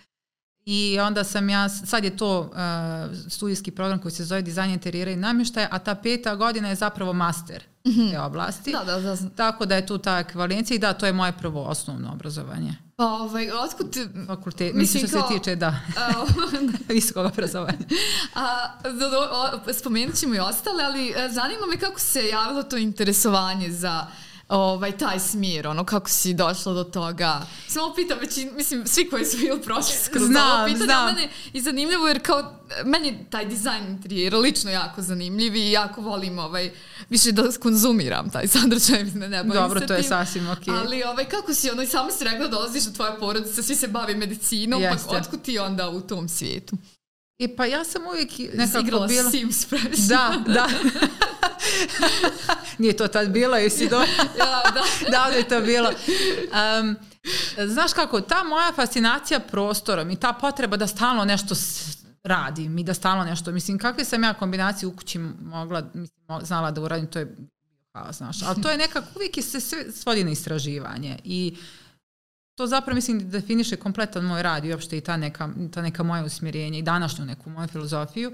I 0.66 1.00
onda 1.00 1.24
sam 1.24 1.50
ja, 1.50 1.70
sad 1.70 2.04
je 2.04 2.18
to 2.18 2.40
uh, 2.40 3.30
studijski 3.30 3.72
program 3.72 4.00
koji 4.00 4.12
se 4.12 4.26
zove 4.26 4.42
dizajn 4.42 4.72
interijera 4.72 5.12
i 5.12 5.16
namještaja, 5.16 5.68
a 5.72 5.80
ta 5.80 5.96
peta 5.96 6.36
godina 6.36 6.70
je 6.70 6.76
zapravo 6.76 7.14
master 7.14 7.64
mm 7.86 7.92
-hmm. 7.92 8.12
te 8.12 8.20
oblasti. 8.20 8.72
Da, 8.72 8.84
da, 8.84 9.00
da. 9.00 9.18
Tako 9.36 9.66
da 9.66 9.76
je 9.76 9.86
tu 9.86 9.98
ta 9.98 10.20
ekvivalencija 10.20 10.76
i 10.76 10.80
da, 10.80 10.94
to 10.94 11.06
je 11.06 11.14
moje 11.14 11.32
prvo 11.32 11.64
osnovno 11.64 12.12
obrazovanje. 12.12 12.76
Pa, 12.96 13.06
ovaj, 13.06 13.52
otkud 13.52 13.92
ti... 13.92 14.08
Fakultet, 14.28 14.74
mislim 14.76 15.08
što 15.08 15.20
kao, 15.20 15.28
se 15.28 15.34
tiče, 15.34 15.56
da, 15.56 15.80
visokog 16.90 17.26
obrazovanja. 17.26 17.78
A, 18.36 18.68
do, 18.84 19.10
do, 19.10 19.74
spomenut 19.74 20.16
ćemo 20.16 20.36
i 20.36 20.40
ostale, 20.40 20.84
ali 20.84 21.10
e, 21.10 21.30
zanima 21.32 21.66
me 21.70 21.78
kako 21.78 22.00
se 22.00 22.28
javilo 22.28 22.64
to 22.64 22.78
interesovanje 22.78 23.72
za 23.72 24.08
ovaj, 24.48 24.98
taj 24.98 25.20
smir, 25.20 25.68
ono, 25.68 25.86
kako 25.86 26.10
si 26.10 26.34
došla 26.34 26.74
do 26.74 26.84
toga. 26.84 27.42
Samo 27.68 27.94
pitam, 27.96 28.20
već, 28.20 28.38
mislim, 28.56 28.88
svi 28.88 29.10
koji 29.10 29.26
su 29.26 29.38
bili 29.38 29.62
prošli 29.62 29.96
skroz 30.06 30.26
znam, 30.26 30.60
ovo 30.60 30.66
pitanje, 30.66 30.86
znam. 30.86 31.06
mene 31.06 31.30
i 31.54 31.62
zanimljivo, 31.62 32.08
jer 32.08 32.22
kao, 32.22 32.54
meni 32.86 33.26
taj 33.30 33.46
dizajn 33.46 33.88
interijera 33.88 34.38
lično 34.38 34.72
jako 34.72 35.02
zanimljiv 35.02 35.56
i 35.56 35.72
jako 35.72 36.02
volim, 36.02 36.40
ovaj, 36.40 36.72
više 37.10 37.32
da 37.32 37.44
konzumiram 37.60 38.30
taj 38.30 38.48
sadržaj, 38.48 39.04
ne, 39.04 39.30
ne 39.30 39.44
bavim 39.44 39.54
Dobro, 39.54 39.80
se 39.80 39.88
to 39.88 39.94
je 39.94 40.04
sasvim 40.04 40.50
ok. 40.50 40.68
Ali, 40.68 41.04
ovaj, 41.04 41.26
kako 41.26 41.54
si, 41.54 41.70
ono, 41.70 41.82
i 41.82 41.88
samo 41.88 42.12
si 42.12 42.24
rekla 42.24 42.40
da 42.40 42.48
dolaziš 42.48 42.84
do 42.84 42.92
tvoje 42.92 43.20
porodice, 43.20 43.64
svi 43.64 43.76
se 43.76 43.88
bavi 43.88 44.16
medicinom, 44.16 44.82
pa 44.82 44.88
Jeste. 44.88 45.10
pa 45.10 45.18
otkud 45.18 45.42
ti 45.42 45.60
onda 45.60 45.90
u 45.90 46.02
tom 46.02 46.30
svijetu? 46.30 46.78
E 47.40 47.56
pa 47.56 47.66
ja 47.66 47.84
sam 47.84 48.02
uvijek 48.08 48.30
nekako 48.54 48.80
Igrala 48.80 49.08
bila... 49.08 49.32
Sims 49.32 49.66
previše. 49.66 50.02
Da, 50.08 50.44
da. 50.48 50.68
Nije 52.80 52.98
to 52.98 53.08
tad 53.08 53.30
bilo, 53.30 53.58
jesi 53.58 53.90
do... 53.90 53.98
ja, 54.40 54.62
da. 54.74 54.84
da 55.12 55.28
li 55.28 55.36
je 55.36 55.48
to 55.48 55.62
bilo? 55.62 55.90
Um, 55.90 56.96
znaš 57.68 57.94
kako, 57.94 58.22
ta 58.22 58.44
moja 58.44 58.72
fascinacija 58.76 59.40
prostorom 59.40 60.10
i 60.12 60.16
ta 60.16 60.34
potreba 60.34 60.78
da 60.78 60.88
stalno 60.88 61.26
nešto 61.26 61.56
radim 62.24 62.78
i 62.78 62.84
da 62.84 62.94
stalno 62.94 63.24
nešto, 63.24 63.52
mislim, 63.52 63.78
kakve 63.78 64.06
sam 64.06 64.24
ja 64.24 64.34
kombinacije 64.34 64.88
u 64.88 64.96
kući 64.96 65.20
mogla, 65.20 65.82
mislim, 65.94 66.20
znala 66.42 66.72
da 66.72 66.82
uradim, 66.82 67.08
to 67.08 67.20
je 67.20 67.36
znaš, 68.12 68.44
ali 68.44 68.62
to 68.62 68.70
je 68.70 68.78
nekako, 68.78 69.08
uvijek 69.16 69.36
se 69.42 69.60
sve 69.60 69.92
svodi 69.92 70.24
na 70.24 70.32
istraživanje 70.32 71.20
i 71.24 71.58
to 72.56 72.68
zapravo 72.68 72.96
mislim 72.96 73.20
da 73.20 73.26
definiše 73.26 73.76
kompletan 73.76 74.26
moj 74.26 74.44
rad 74.44 74.66
i 74.66 74.72
uopšte 74.72 74.98
i 74.98 75.02
ta 75.02 75.18
neka, 75.18 75.50
ta 75.74 75.82
neka 75.82 76.04
moja 76.04 76.24
usmjerenja 76.24 76.80
i 76.80 76.82
današnju 76.82 77.26
neku 77.26 77.50
moju 77.50 77.68
filozofiju. 77.68 78.34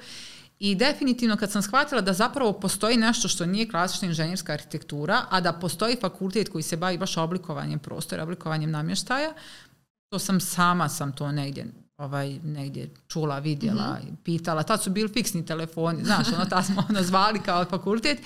I 0.60 0.76
definitivno 0.76 1.38
kad 1.38 1.52
sam 1.52 1.62
shvatila 1.62 2.02
da 2.02 2.14
zapravo 2.14 2.54
postoji 2.54 2.98
nešto 2.98 3.28
što 3.28 3.46
nije 3.46 3.70
klasična 3.70 4.08
inženjerska 4.08 4.54
arhitektura, 4.54 5.22
a 5.30 5.42
da 5.42 5.54
postoji 5.54 5.98
fakultet 6.02 6.50
koji 6.50 6.64
se 6.64 6.78
bavi 6.78 6.98
baš 6.98 7.18
oblikovanjem 7.18 7.80
prostora, 7.80 8.24
oblikovanjem 8.24 8.72
namještaja, 8.72 9.34
to 10.10 10.20
sam 10.20 10.40
sama 10.40 10.90
sam 10.90 11.12
to 11.12 11.32
negdje 11.32 11.66
ovaj, 12.00 12.40
negdje 12.44 12.90
čula, 13.08 13.40
vidjela, 13.40 13.84
mm 13.84 14.08
-hmm. 14.08 14.16
pitala. 14.24 14.64
Tad 14.64 14.84
su 14.84 14.90
bili 14.90 15.10
fiksni 15.14 15.46
telefoni, 15.46 16.04
znaš, 16.04 16.28
ono, 16.36 16.46
tad 16.46 16.66
smo 16.66 16.84
ono 16.90 17.04
zvali 17.04 17.40
kao 17.40 17.66
fakultet. 17.66 18.20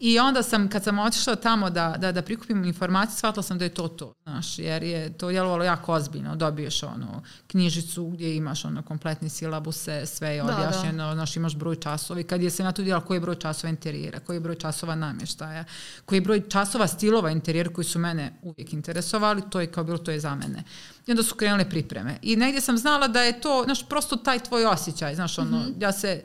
I 0.00 0.18
onda 0.18 0.42
sam, 0.42 0.68
kad 0.68 0.84
sam 0.84 0.98
otišla 0.98 1.36
tamo 1.36 1.70
da, 1.70 1.94
da, 1.98 2.12
da 2.12 2.22
prikupim 2.22 2.64
informacije, 2.64 3.16
shvatila 3.16 3.42
sam 3.42 3.58
da 3.58 3.64
je 3.64 3.74
to 3.74 3.88
to, 3.88 4.14
znaš, 4.22 4.58
jer 4.58 4.82
je 4.82 5.18
to 5.18 5.30
djelovalo 5.30 5.64
jako 5.64 5.92
ozbiljno. 5.92 6.36
Dobiješ 6.36 6.82
ono, 6.82 7.22
knjižicu 7.46 8.06
gdje 8.06 8.36
imaš 8.36 8.64
ono, 8.64 8.82
kompletni 8.82 9.28
silabuse, 9.28 10.06
sve 10.06 10.28
je 10.28 10.42
objašnjeno, 10.42 11.04
da, 11.04 11.08
da. 11.08 11.14
znaš, 11.14 11.36
imaš 11.36 11.56
broj 11.56 11.76
časova 11.76 12.20
i 12.20 12.24
kad 12.24 12.42
je 12.42 12.50
se 12.50 12.64
na 12.64 12.72
to 12.72 12.82
djela 12.82 13.00
koji 13.00 13.16
je 13.16 13.20
broj 13.20 13.34
časova 13.34 13.70
interijera, 13.70 14.20
koji 14.20 14.36
je 14.36 14.40
broj 14.40 14.56
časova 14.56 14.94
namještaja, 14.94 15.64
koji 16.04 16.16
je 16.16 16.20
broj 16.20 16.48
časova 16.48 16.86
stilova 16.86 17.30
interijera 17.30 17.72
koji 17.72 17.84
su 17.84 17.98
mene 17.98 18.38
uvijek 18.42 18.72
interesovali, 18.72 19.42
to 19.50 19.60
je 19.60 19.66
kao 19.66 19.84
bilo, 19.84 19.98
to 19.98 20.10
je 20.10 20.20
za 20.20 20.34
mene. 20.34 20.64
I 21.06 21.10
onda 21.10 21.22
su 21.22 21.34
krenule 21.34 21.70
pripreme. 21.70 22.18
I 22.22 22.36
negdje 22.36 22.60
sam 22.60 22.78
znala 22.78 23.08
da 23.08 23.22
je 23.22 23.40
to, 23.40 23.62
znaš, 23.64 23.88
prosto 23.88 24.16
taj 24.16 24.38
tvoj 24.38 24.66
osjećaj, 24.66 25.14
znaš, 25.14 25.38
ono, 25.38 25.58
mm 25.58 25.62
-hmm. 25.62 25.82
ja 25.82 25.92
se 25.92 26.22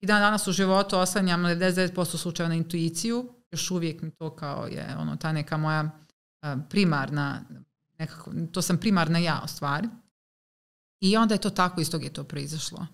I 0.00 0.06
dan 0.06 0.20
danas 0.20 0.46
u 0.46 0.52
životu 0.52 0.98
oslanjam 0.98 1.42
99% 1.42 2.16
slučajeva 2.16 2.48
na 2.48 2.54
intuiciju, 2.54 3.34
još 3.50 3.70
uvijek 3.70 4.02
mi 4.02 4.10
to 4.10 4.36
kao 4.36 4.66
je 4.66 4.96
ono, 4.98 5.16
ta 5.16 5.32
neka 5.32 5.56
moja 5.56 5.90
primarna, 6.70 7.40
nekako, 7.98 8.32
to 8.52 8.62
sam 8.62 8.78
primarna 8.78 9.18
ja 9.18 9.40
u 9.44 9.48
stvari. 9.48 9.88
I 11.00 11.16
onda 11.16 11.34
je 11.34 11.40
to 11.40 11.50
tako, 11.50 11.80
iz 11.80 11.90
toga 11.90 12.04
je 12.04 12.12
to 12.12 12.24
proizašlo. 12.24 12.86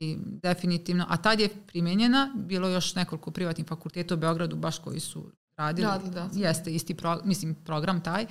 I 0.00 0.16
definitivno, 0.20 1.06
a 1.08 1.16
tad 1.16 1.40
je 1.40 1.48
primjenjena, 1.66 2.34
bilo 2.34 2.68
još 2.68 2.94
nekoliko 2.94 3.30
privatnih 3.30 3.66
fakulteta 3.66 4.14
u 4.14 4.18
Beogradu 4.18 4.56
baš 4.56 4.78
koji 4.78 5.00
su 5.00 5.32
radili. 5.56 5.88
Radili, 5.88 6.10
da. 6.10 6.28
Jeste 6.32 6.74
isti 6.74 6.94
pro, 6.94 7.20
mislim, 7.24 7.54
program 7.54 8.02
taj. 8.02 8.26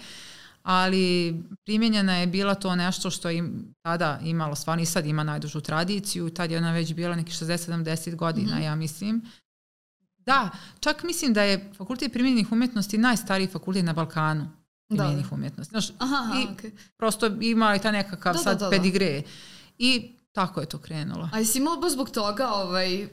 Ali 0.67 1.35
primjenjena 1.65 2.17
je 2.17 2.27
bila 2.27 2.55
to 2.55 2.75
nešto 2.75 3.09
što 3.09 3.29
je 3.29 3.43
tada 3.81 4.19
imalo, 4.23 4.55
stvarno 4.55 4.83
i 4.83 4.85
sad 4.85 5.05
ima 5.05 5.23
najdužu 5.23 5.61
tradiciju, 5.61 6.29
tad 6.29 6.51
je 6.51 6.57
ona 6.57 6.71
već 6.71 6.93
bila 6.93 7.15
neki 7.15 7.31
60-70 7.31 8.15
godina, 8.15 8.55
mm 8.55 8.61
ja 8.61 8.75
mislim. 8.75 9.21
Da, 10.17 10.49
čak 10.79 11.03
mislim 11.03 11.33
da 11.33 11.43
je 11.43 11.71
fakultet 11.77 12.13
primjenjenih 12.13 12.51
umetnosti 12.51 12.97
najstariji 12.97 13.47
fakultet 13.47 13.85
na 13.85 13.93
Balkanu 13.93 14.49
primjenjenih 14.87 15.29
da. 15.29 15.35
umetnosti. 15.35 15.71
Znaš, 15.71 15.89
aha, 15.97 16.33
i 16.39 16.47
okay. 16.47 16.71
prosto 16.97 17.25
ima 17.41 17.75
i 17.75 17.79
ta 17.79 17.91
nekakav 17.91 18.33
Da, 18.33 18.37
da, 18.37 18.43
sad 18.43 18.59
da, 18.59 18.65
da. 18.65 18.69
pedigre. 18.69 19.21
I 19.77 20.11
tako 20.31 20.59
je 20.61 20.65
to 20.65 20.77
krenulo. 20.77 21.29
A 21.33 21.39
jesi 21.39 21.57
imala 21.57 21.77
baš 21.77 21.91
zbog 21.91 22.09
toga, 22.09 22.49
ovaj, 22.53 23.07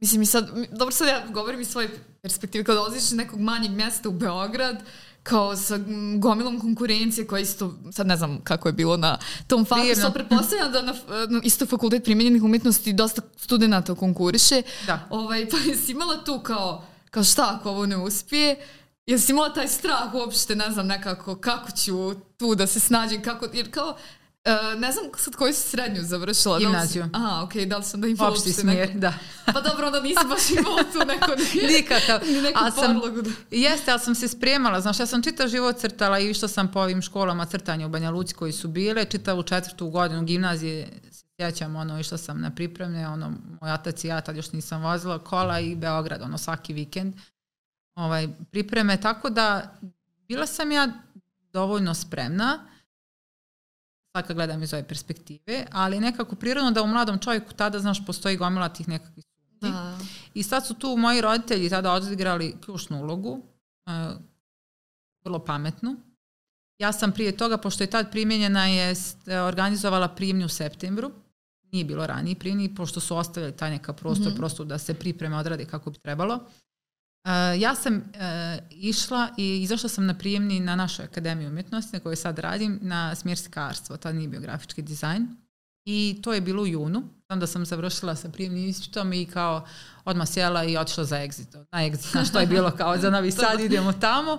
mislim 0.00 0.22
i 0.22 0.26
sad, 0.26 0.50
dobro 0.70 0.90
sad 0.90 1.08
ja 1.08 1.26
govorim 1.32 1.60
iz 1.60 1.68
svoje 1.68 1.98
perspektive, 2.22 2.64
kada 2.64 2.76
dolaziš 2.76 3.02
iz 3.02 3.12
nekog 3.12 3.40
manjeg 3.40 3.72
mjesta 3.72 4.08
u 4.08 4.12
Beograd, 4.12 4.82
kao 5.22 5.56
sa 5.56 5.78
gomilom 6.18 6.60
konkurencije 6.60 7.26
koja 7.26 7.40
isto, 7.40 7.74
sad 7.92 8.06
ne 8.06 8.16
znam 8.16 8.40
kako 8.44 8.68
je 8.68 8.72
bilo 8.72 8.96
na 8.96 9.18
tom 9.46 9.64
Divno. 9.64 10.02
sad 10.02 10.14
pretpostavljam 10.14 10.72
da 10.72 10.82
na, 10.82 10.94
na 11.28 11.40
isto 11.44 11.66
fakultet 11.66 12.04
primjenjenih 12.04 12.42
umetnosti 12.42 12.92
dosta 12.92 13.22
studenta 13.36 13.94
konkuriše, 13.94 14.62
Da. 14.86 15.06
ovaj, 15.10 15.48
pa 15.50 15.56
jesi 15.56 15.92
imala 15.92 16.24
tu 16.24 16.40
kao, 16.40 16.84
kao 17.10 17.24
šta 17.24 17.56
ako 17.58 17.70
ovo 17.70 17.86
ne 17.86 17.96
uspije, 17.96 18.56
Jesi 19.06 19.32
imala 19.32 19.52
taj 19.52 19.68
strah 19.68 20.14
uopšte, 20.14 20.56
ne 20.56 20.70
znam, 20.70 20.86
nekako, 20.86 21.36
kako 21.36 21.70
ću 21.70 22.14
tu 22.36 22.54
da 22.54 22.66
se 22.66 22.80
snađem, 22.80 23.22
kako, 23.22 23.48
jer 23.52 23.70
kao, 23.70 23.96
Uh, 24.44 24.80
ne 24.80 24.92
znam 24.92 25.04
sad 25.16 25.36
koju 25.36 25.54
si 25.54 25.60
srednju 25.60 26.02
završila. 26.02 26.54
da 26.54 26.58
li 26.58 26.64
Gimnaziju. 26.64 27.08
Aha, 27.12 27.42
okej, 27.44 27.66
da 27.66 27.76
li 27.76 27.84
sam 27.84 28.00
da 28.00 28.06
imala 28.08 28.30
Opšti 28.30 28.48
uopšte 28.48 28.60
smjer, 28.60 28.88
neko- 28.88 28.98
da. 28.98 29.14
Pa 29.46 29.60
dobro, 29.60 29.86
onda 29.86 30.00
nisam 30.00 30.28
baš 30.28 30.50
imala 30.50 30.82
tu 30.82 30.98
neko... 30.98 31.30
Nikakav. 31.72 32.20
Ni 32.32 32.42
neku 32.42 32.58
Ali 32.62 32.72
sam-. 32.72 33.22
Da. 33.22 33.30
Jeste, 33.50 33.90
ali 33.90 34.00
sam 34.00 34.14
se 34.14 34.28
spremala. 34.28 34.80
Znaš, 34.80 35.00
ja 35.00 35.06
sam 35.06 35.22
čitav 35.22 35.48
život 35.48 35.76
crtala 35.78 36.18
i 36.18 36.30
išla 36.30 36.48
sam 36.48 36.72
po 36.72 36.80
ovim 36.80 37.02
školama 37.02 37.44
crtanja 37.44 37.86
u 37.86 37.90
Banja 37.90 38.10
Luci 38.10 38.34
koji 38.34 38.52
su 38.52 38.68
bile. 38.68 39.04
Čitavu 39.04 39.42
četvrtu 39.42 39.90
godinu 39.90 40.22
gimnazije 40.24 40.88
sjećam, 41.36 41.76
ono, 41.76 42.00
išla 42.00 42.18
sam 42.18 42.40
na 42.40 42.50
pripremne, 42.50 43.08
ono, 43.08 43.32
moj 43.60 43.72
otac 43.72 44.04
i 44.04 44.08
ja 44.08 44.20
tad 44.20 44.36
još 44.36 44.52
nisam 44.52 44.82
vozila 44.82 45.18
kola 45.18 45.60
i 45.60 45.74
Beograd, 45.74 46.22
ono, 46.22 46.38
svaki 46.38 46.72
vikend 46.72 47.14
ovaj, 47.94 48.28
pripreme. 48.50 49.00
Tako 49.00 49.30
da, 49.30 49.74
bila 50.28 50.46
sam 50.46 50.72
ja 50.72 50.88
dovoljno 51.52 51.94
spremna, 51.94 52.58
sad 54.12 54.26
kad 54.26 54.36
gledam 54.36 54.62
iz 54.62 54.74
ove 54.74 54.88
perspektive, 54.88 55.66
ali 55.72 56.00
nekako 56.00 56.36
prirodno 56.36 56.70
da 56.70 56.82
u 56.82 56.86
mladom 56.86 57.18
čovjeku 57.18 57.52
tada, 57.52 57.78
znaš, 57.78 58.06
postoji 58.06 58.36
gomila 58.36 58.68
tih 58.68 58.88
nekakvih 58.88 59.24
sumnji. 59.24 59.72
Da. 59.72 59.98
I 60.34 60.42
sad 60.42 60.66
su 60.66 60.74
tu 60.74 60.96
moji 60.96 61.20
roditelji 61.20 61.70
tada 61.70 61.92
odigrali 61.92 62.54
ključnu 62.64 63.00
ulogu, 63.00 63.30
uh, 63.86 63.92
vrlo 65.24 65.44
pametnu. 65.44 65.96
Ja 66.78 66.92
sam 66.92 67.12
prije 67.12 67.36
toga, 67.36 67.56
pošto 67.58 67.82
je 67.82 67.90
tad 67.90 68.10
primjenjena, 68.10 68.66
je 68.66 68.94
e, 69.26 69.40
organizovala 69.40 70.08
primnju 70.08 70.46
u 70.46 70.48
septembru. 70.48 71.10
Nije 71.72 71.84
bilo 71.84 72.06
ranije 72.06 72.38
primnji, 72.38 72.74
pošto 72.74 73.00
su 73.00 73.16
ostavili 73.16 73.56
taj 73.56 73.70
neka 73.70 73.92
prostor, 73.92 74.26
Mhm. 74.26 74.36
prosto 74.36 74.64
da 74.64 74.78
se 74.78 74.94
pripreme 74.94 75.36
odrade 75.36 75.64
kako 75.64 75.90
bi 75.90 75.98
trebalo. 75.98 76.40
Uh, 77.24 77.60
ja 77.60 77.74
sam 77.74 77.96
uh, 77.96 78.02
išla 78.70 79.28
i 79.36 79.62
izašla 79.62 79.88
sam 79.88 80.06
na 80.06 80.14
prijemni 80.14 80.60
na 80.60 80.76
našoj 80.76 81.04
akademiji 81.04 81.48
umjetnosti 81.48 81.96
na 81.96 82.00
kojoj 82.00 82.16
sad 82.16 82.38
radim 82.38 82.78
na 82.82 83.14
smjer 83.14 83.38
slikarstvo, 83.38 83.96
tad 83.96 84.14
nije 84.14 84.28
bio 84.28 84.40
grafički 84.40 84.82
dizajn. 84.82 85.28
I 85.84 86.20
to 86.22 86.32
je 86.32 86.40
bilo 86.40 86.62
u 86.62 86.66
junu, 86.66 87.02
onda 87.28 87.46
sam 87.46 87.66
završila 87.66 88.16
sa 88.16 88.28
prijemnim 88.28 88.68
ispitom 88.68 89.12
i 89.12 89.26
kao 89.26 89.66
odmah 90.04 90.28
sjela 90.28 90.64
i 90.64 90.76
otišla 90.76 91.04
za 91.04 91.16
exit. 91.16 91.64
Na 91.72 91.78
exit, 91.78 92.10
znaš, 92.10 92.32
to 92.32 92.40
je 92.40 92.46
bilo 92.46 92.70
kao 92.70 92.98
za 92.98 93.10
Novi 93.10 93.30
Sad, 93.42 93.60
idemo 93.60 93.92
tamo. 93.92 94.38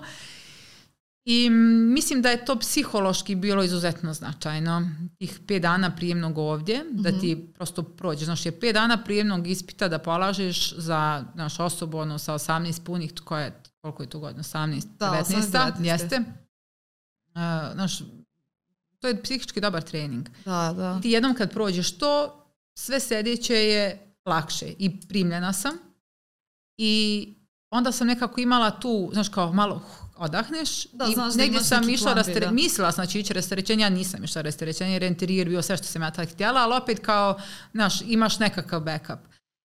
I 1.24 1.50
mm, 1.50 1.92
mislim 1.92 2.22
da 2.22 2.30
je 2.30 2.44
to 2.44 2.58
psihološki 2.58 3.34
bilo 3.34 3.62
izuzetno 3.62 4.14
značajno. 4.14 4.90
Tih 5.18 5.40
pet 5.46 5.62
dana 5.62 5.96
prijemnog 5.96 6.38
ovdje, 6.38 6.84
da 6.90 7.20
ti 7.20 7.52
prosto 7.54 7.82
prođeš. 7.82 8.24
Znaš, 8.24 8.46
je 8.46 8.60
pet 8.60 8.74
dana 8.74 9.04
prijemnog 9.04 9.46
ispita 9.46 9.88
da 9.88 9.98
polažeš 9.98 10.74
za 10.76 11.24
naš 11.34 11.60
osobu 11.60 11.98
ono, 11.98 12.18
sa 12.18 12.34
18 12.34 12.84
punih, 12.84 13.12
koja 13.24 13.44
je, 13.44 13.62
koliko 13.80 14.02
je 14.02 14.08
to 14.08 14.18
godina? 14.18 14.42
18, 14.42 14.84
Da, 14.98 15.24
19, 15.28 15.40
18, 15.52 15.84
jeste. 15.84 16.16
Uh, 16.18 17.72
znaš, 17.74 17.98
to 19.00 19.08
je 19.08 19.22
psihički 19.22 19.60
dobar 19.60 19.82
trening. 19.82 20.28
Da, 20.44 20.74
da. 20.76 21.00
Ti 21.00 21.10
jednom 21.10 21.34
kad 21.34 21.52
prođeš 21.52 21.98
to, 21.98 22.44
sve 22.78 23.00
sljedeće 23.00 23.54
je 23.54 24.14
lakše. 24.26 24.66
I 24.78 25.00
primljena 25.00 25.52
sam. 25.52 25.72
I 26.76 27.28
onda 27.70 27.92
sam 27.92 28.06
nekako 28.06 28.40
imala 28.40 28.70
tu, 28.70 29.10
znaš 29.12 29.28
kao 29.28 29.52
malo 29.52 29.82
odahneš. 30.16 30.86
Da, 30.92 31.04
I 31.04 31.14
znaš 31.14 31.34
da 31.34 31.38
negdje 31.38 31.56
imaš 31.56 31.68
sam 31.68 31.88
išla, 31.88 32.14
da. 32.14 32.50
mislila 32.50 32.92
sam 32.92 33.04
da 33.04 33.10
ću 33.10 33.18
ići 33.18 33.32
rasterećenja, 33.32 33.86
ja 33.86 33.90
nisam 33.90 34.24
išla 34.24 34.42
rasterećenje 34.42 34.92
jer 34.92 35.02
je 35.02 35.08
interijer 35.08 35.48
bio 35.48 35.62
sve 35.62 35.76
što 35.76 35.86
sam 35.86 36.02
ja 36.02 36.10
tad 36.10 36.32
htjela, 36.32 36.60
ali 36.60 36.74
opet 36.82 36.98
kao, 36.98 37.40
znaš, 37.72 38.00
imaš 38.06 38.38
nekakav 38.38 38.80
backup. 38.80 39.18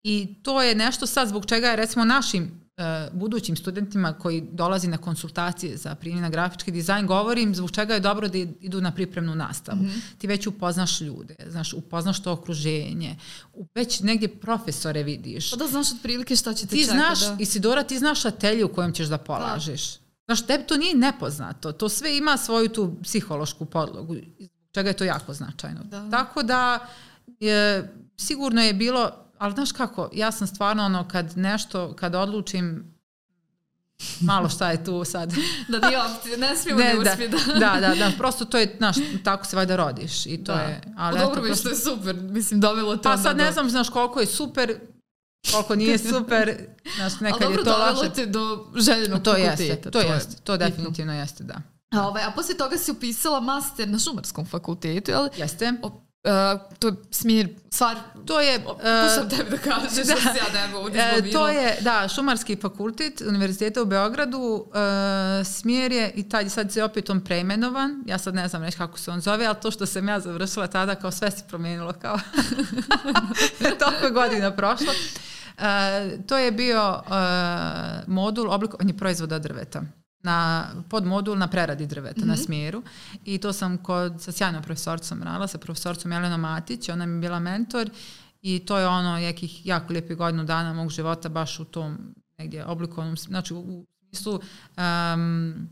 I 0.03 0.35
to 0.43 0.63
je 0.63 0.75
nešto 0.75 1.07
sad 1.07 1.29
zbog 1.29 1.47
čega 1.47 1.69
je 1.69 1.77
recimo 1.77 2.05
našim 2.05 2.61
e, 2.77 3.09
budućim 3.13 3.57
studentima 3.57 4.13
koji 4.13 4.41
dolazi 4.53 4.89
na 4.89 4.99
konsultacije 4.99 5.77
za 5.77 5.95
primjer 5.95 6.23
na 6.23 6.31
grafički 6.31 6.71
dizajn, 6.71 7.07
govorim 7.07 7.55
zbog 7.55 7.71
čega 7.71 7.95
je 7.95 8.01
dobro 8.01 8.29
da 8.29 8.39
idu 8.39 8.81
na 8.81 8.95
pripremnu 8.95 9.35
nastavu. 9.35 9.83
Mhm. 9.83 9.99
Ti 10.19 10.27
već 10.27 10.47
upoznaš 10.47 11.01
ljude, 11.01 11.35
znaš, 11.47 11.73
upoznaš 11.73 12.23
to 12.23 12.33
okruženje, 12.33 13.17
već 13.75 14.01
negdje 14.01 14.29
profesore 14.29 15.03
vidiš. 15.03 15.51
Pa 15.51 15.57
da 15.57 15.67
znaš 15.67 15.93
otprilike 15.93 16.37
šta 16.37 16.55
će 16.55 16.67
te 16.67 16.77
Ti 16.77 16.83
čeka, 16.83 16.95
znaš, 16.95 17.21
da. 17.21 17.37
Isidora, 17.39 17.83
ti 17.83 17.99
znaš 17.99 18.25
atelju 18.25 18.67
u 18.67 18.75
kojem 18.75 18.93
ćeš 18.93 19.07
da 19.07 19.19
polažeš. 19.19 19.99
Znaš, 20.29 20.47
tebi 20.47 20.65
to 20.65 20.77
nije 20.77 20.95
nepoznato. 20.95 21.73
To 21.73 21.89
sve 21.89 22.17
ima 22.17 22.37
svoju 22.37 22.69
tu 22.69 22.95
psihološku 23.03 23.65
podlogu, 23.65 24.17
čega 24.73 24.89
je 24.91 24.97
to 24.97 25.05
jako 25.05 25.35
značajno. 25.35 25.81
Da. 25.85 26.11
Tako 26.11 26.43
da, 26.43 26.79
je, 27.41 27.89
sigurno 28.17 28.63
je 28.63 28.75
bilo, 28.75 29.11
ali 29.39 29.55
znaš 29.55 29.73
kako, 29.73 30.11
ja 30.13 30.33
sam 30.33 30.47
stvarno 30.47 30.85
ono, 30.85 31.09
kad 31.09 31.37
nešto, 31.37 31.93
kad 31.93 32.15
odlučim, 32.15 32.95
malo 34.21 34.49
šta 34.49 34.71
je 34.71 34.85
tu 34.85 35.05
sad. 35.05 35.33
Da 35.69 35.89
nije 35.89 36.03
opcija, 36.03 36.37
ne 36.39 36.57
smijemo 36.57 36.81
ne, 36.81 36.95
da, 36.95 37.11
uspije 37.11 37.29
da... 37.29 37.39
da, 37.53 37.81
da, 37.81 37.95
da, 37.95 38.13
prosto 38.19 38.45
to 38.45 38.59
je, 38.59 38.75
znaš, 38.79 38.97
tako 39.25 39.47
se 39.47 39.57
valjda 39.57 39.77
rodiš 39.77 40.27
i 40.27 40.45
to 40.45 40.53
Da. 40.55 40.61
je. 40.61 40.81
Ali 40.87 40.95
Ali 40.97 41.19
dobro 41.19 41.33
eto, 41.33 41.43
mi 41.43 41.49
prosto- 41.49 41.61
što 41.61 41.69
je 41.69 41.97
super, 41.97 42.17
mislim, 42.17 42.61
dovelo 42.61 42.97
to 42.97 43.03
pa 43.03 43.17
sad 43.17 43.37
ne 43.37 43.53
znam, 43.53 43.71
znaš, 43.71 43.89
koliko 43.89 44.21
je 44.21 44.27
super, 44.27 44.75
koliko 45.53 45.75
nije 45.75 45.99
super, 46.11 46.57
znaš, 46.97 47.13
Ali 47.13 47.23
nekad 47.23 47.41
dobro, 47.41 47.61
je 47.61 47.65
to 47.65 47.79
laže. 47.79 48.13
te 48.13 48.27
do 48.27 48.67
željenog 48.77 49.23
To 49.23 49.31
fakulteta. 49.33 49.63
jeste, 49.63 49.91
to, 49.91 50.01
je 50.01 50.09
jeste, 50.09 50.37
to 50.37 50.57
definitivno 50.57 51.15
jeste, 51.15 51.45
da. 51.45 51.63
A, 51.91 52.07
ovaj, 52.09 52.23
a 52.23 52.31
poslije 52.31 52.59
toga 52.59 52.79
si 52.79 52.91
upisala 52.91 53.41
master 53.41 53.89
na 53.89 53.99
šumarskom 53.99 54.47
fakultetu, 54.47 55.11
jel? 55.11 55.29
Jeste. 55.37 55.73
O, 55.83 56.01
uh, 56.25 56.61
to 56.79 56.89
je 56.89 56.95
smir, 57.11 57.49
stvar, 57.71 57.97
To 58.27 58.41
je... 58.41 58.61
o, 58.67 58.79
e, 58.83 59.09
puštam 59.09 59.29
tebi 59.29 59.51
da. 59.57 59.59
kažeš, 59.59 60.07
da, 60.07 60.17
se 60.17 60.39
ja 60.39 60.53
ne 60.55 60.69
mogu 60.73 60.89
e, 60.95 61.31
to 61.33 61.49
je, 61.49 61.77
da, 61.81 62.09
Šumarski 62.15 62.57
fakultet 62.57 63.21
Univerziteta 63.21 63.83
u 63.83 63.85
Beogradu, 63.85 64.67
e, 64.75 65.45
smjer 65.45 65.93
je, 65.93 66.11
i 66.15 66.29
tad, 66.29 66.53
sad 66.53 66.73
se 66.73 66.85
opet 66.85 67.11
on 67.11 67.21
preimenovan, 67.21 68.05
ja 68.07 68.19
sad 68.19 68.35
ne 68.35 68.49
znam 68.49 68.65
reći 68.65 68.77
kako 68.77 68.99
se 68.99 69.11
on 69.11 69.21
zove, 69.21 69.47
ali 69.47 69.57
to 69.63 69.71
što 69.71 69.87
sam 69.87 70.09
ja 70.09 70.21
završila 70.21 70.67
tada, 70.67 70.95
kao 70.95 71.11
sve 71.11 71.31
se 71.31 71.45
promijenilo, 71.49 71.93
kao 71.93 72.19
toliko 73.81 74.11
godina 74.11 74.57
prošlo. 74.57 74.93
E, 75.59 76.19
to 76.27 76.39
je 76.39 76.53
bio 76.53 77.03
e, 77.07 77.13
modul 78.07 78.51
oblikovanje 78.51 78.97
proizvoda 78.97 79.37
od 79.37 79.43
drveta 79.43 79.83
na 80.23 80.69
podmodul 80.89 81.39
na 81.39 81.47
preradi 81.49 81.87
drveta 81.87 82.25
na 82.25 82.37
smjeru. 82.37 82.83
I 83.25 83.39
to 83.39 83.53
sam 83.53 83.79
kod 83.79 84.23
sa 84.23 84.33
sjajnom 84.33 84.63
profesorcom 84.63 85.23
radila, 85.23 85.47
sa 85.47 85.59
profesorcom 85.59 86.13
Jelenom 86.13 86.41
Matić, 86.41 86.89
ona 86.89 87.07
mi 87.07 87.17
je 87.17 87.21
bila 87.21 87.39
mentor 87.39 87.91
i 88.43 88.59
to 88.59 88.79
je 88.79 88.87
ono 88.87 89.17
nekih 89.17 89.67
jako 89.67 89.93
lijepih 89.93 90.17
godinu 90.17 90.45
dana 90.45 90.73
mog 90.73 90.91
života 90.91 91.29
baš 91.29 91.61
u 91.61 91.65
tom 91.65 92.15
negdje 92.39 92.65
oblikovnom, 92.65 93.17
znači 93.17 93.55
u, 93.55 93.87
smislu 94.09 94.41
um, 94.77 95.69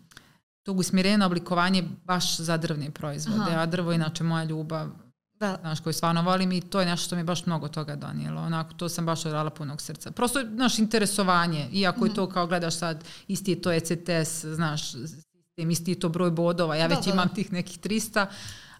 tog 0.62 0.78
usmjerenja 0.78 1.26
oblikovanje 1.26 1.84
baš 2.04 2.36
za 2.36 2.56
drvne 2.56 2.90
proizvode, 2.90 3.50
Aha. 3.50 3.60
a 3.60 3.66
drvo 3.66 3.92
je 3.92 3.96
inače 3.96 4.24
moja 4.24 4.44
ljubav 4.44 4.90
Da. 5.40 5.56
znaš, 5.60 5.80
koju 5.80 5.92
stvarno 5.92 6.22
volim 6.22 6.52
i 6.52 6.60
to 6.60 6.80
je 6.80 6.86
nešto 6.86 7.04
što 7.04 7.14
mi 7.14 7.20
je 7.20 7.24
baš 7.24 7.46
mnogo 7.46 7.68
toga 7.68 7.96
donijelo. 7.96 8.42
Onako, 8.42 8.74
to 8.74 8.88
sam 8.88 9.06
baš 9.06 9.26
odradila 9.26 9.50
punog 9.50 9.80
srca. 9.80 10.10
Prosto, 10.10 10.40
znaš, 10.46 10.78
interesovanje, 10.78 11.68
iako 11.72 11.98
Mhm. 11.98 12.06
je 12.06 12.14
to 12.14 12.28
kao 12.28 12.46
gledaš 12.46 12.76
sad, 12.76 12.96
isti 13.28 13.50
je 13.50 13.62
to 13.62 13.72
ECTS, 13.72 14.44
znaš, 14.44 14.92
sistem, 14.92 15.26
isti 15.70 15.90
je 15.90 16.00
to 16.00 16.08
broj 16.08 16.30
bodova, 16.30 16.76
ja 16.76 16.88
Da, 16.88 16.94
već 16.94 17.04
da. 17.04 17.12
imam 17.12 17.28
tih 17.28 17.52
nekih 17.52 17.78
300, 17.80 18.26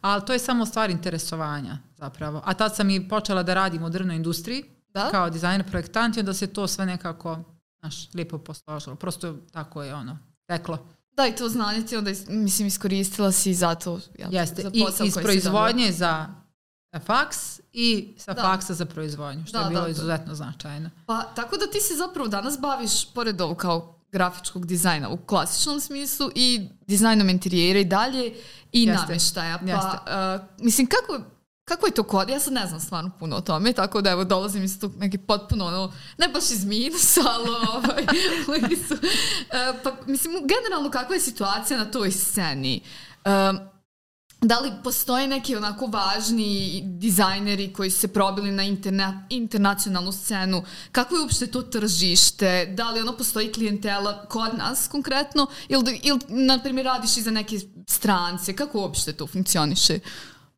ali 0.00 0.22
to 0.24 0.32
je 0.32 0.38
samo 0.38 0.66
stvar 0.66 0.90
interesovanja 0.90 1.78
zapravo. 1.90 2.42
A 2.44 2.54
tad 2.54 2.76
sam 2.76 2.90
i 2.90 3.08
počela 3.08 3.42
da 3.42 3.54
radim 3.54 3.82
u 3.82 3.90
drvnoj 3.90 4.16
industriji, 4.16 4.64
Da? 4.88 5.10
kao 5.10 5.30
dizajner 5.30 5.66
projektant 5.66 6.16
i 6.16 6.20
onda 6.20 6.34
se 6.34 6.46
to 6.46 6.66
sve 6.66 6.86
nekako, 6.86 7.38
znaš, 7.80 8.14
lijepo 8.14 8.38
posložilo. 8.38 8.96
Prosto 8.96 9.34
tako 9.52 9.82
je 9.82 9.94
ono, 9.94 10.18
teklo. 10.46 10.78
Da, 11.12 11.26
i 11.26 11.32
to 11.32 11.48
znanje 11.48 11.82
ti 11.82 11.96
onda, 11.96 12.10
is- 12.10 12.26
mislim, 12.28 12.68
iskoristila 12.68 13.32
si 13.32 13.54
zato 13.54 14.00
jel, 14.14 14.34
Jeste. 14.34 14.62
za 14.62 14.70
I 14.72 14.80
posao 14.80 15.06
iz 15.06 15.14
koji 15.14 15.22
si 15.22 15.24
proizvodnje 15.24 15.92
za 15.92 16.26
na 16.96 17.00
faks 17.00 17.38
i 17.72 18.14
sa 18.18 18.32
Da. 18.32 18.42
faksa 18.42 18.74
za 18.74 18.84
proizvodnju, 18.84 19.46
što 19.46 19.58
Da, 19.58 19.64
je 19.64 19.68
bilo 19.68 19.80
da, 19.80 19.86
da. 19.86 19.90
izuzetno 19.90 20.34
značajno. 20.34 20.90
Pa 21.06 21.22
tako 21.22 21.56
da 21.56 21.66
ti 21.66 21.80
se 21.80 21.94
zapravo 21.94 22.28
danas 22.28 22.58
baviš, 22.60 23.12
pored 23.14 23.40
ovog 23.40 23.56
kao 23.56 23.92
grafičkog 24.12 24.66
dizajna 24.66 25.08
u 25.08 25.16
klasičnom 25.16 25.80
smislu 25.80 26.30
i 26.34 26.68
dizajnom 26.86 27.28
interijera 27.28 27.78
i 27.78 27.84
dalje 27.84 28.32
i 28.72 28.82
Jeste. 28.84 29.02
namještaja. 29.02 29.58
Pa, 29.58 29.64
Jeste. 29.66 29.96
uh, 30.56 30.64
mislim, 30.64 30.86
kako, 30.86 31.24
kako 31.64 31.86
je 31.86 31.92
to 31.92 32.02
kod? 32.02 32.28
Ja 32.28 32.40
sad 32.40 32.52
ne 32.52 32.66
znam 32.66 32.80
stvarno 32.80 33.10
puno 33.18 33.36
o 33.36 33.40
tome, 33.40 33.72
tako 33.72 34.00
da 34.00 34.10
evo 34.10 34.24
dolazim 34.24 34.64
iz 34.64 34.80
tog 34.80 34.92
neki 34.98 35.18
potpuno 35.18 35.66
ono, 35.66 35.92
ne 36.18 36.28
baš 36.28 36.50
iz 36.50 36.64
minusa, 36.64 37.20
ali 37.24 37.48
ovaj, 37.74 38.04
uh, 38.52 39.80
pa 39.84 39.92
mislim, 40.06 40.32
generalno 40.34 40.90
kakva 40.90 41.14
je 41.14 41.20
situacija 41.20 41.78
na 41.78 41.84
toj 41.84 42.10
sceni? 42.10 42.80
Um, 43.24 43.58
da 44.46 44.58
li 44.58 44.72
postoje 44.84 45.28
neki 45.28 45.56
onako 45.56 45.86
važni 45.86 46.82
dizajneri 46.84 47.72
koji 47.72 47.90
su 47.90 47.98
se 47.98 48.08
probili 48.08 48.50
na 48.50 48.62
interna, 48.62 49.26
internacionalnu 49.30 50.12
scenu? 50.12 50.64
Kako 50.92 51.14
je 51.14 51.20
uopšte 51.20 51.46
to 51.46 51.62
tržište? 51.62 52.66
Da 52.76 52.90
li 52.90 53.00
ono 53.00 53.16
postoji 53.16 53.52
klijentela 53.52 54.26
kod 54.26 54.58
nas 54.58 54.88
konkretno? 54.88 55.46
Ili, 55.68 55.84
da- 55.84 55.90
ili 56.02 56.18
na 56.28 56.58
primjer, 56.58 56.86
radiš 56.86 57.16
i 57.16 57.22
za 57.22 57.30
neke 57.30 57.58
strance? 57.88 58.56
Kako 58.56 58.80
uopšte 58.80 59.12
to 59.12 59.26
funkcioniše? 59.26 59.98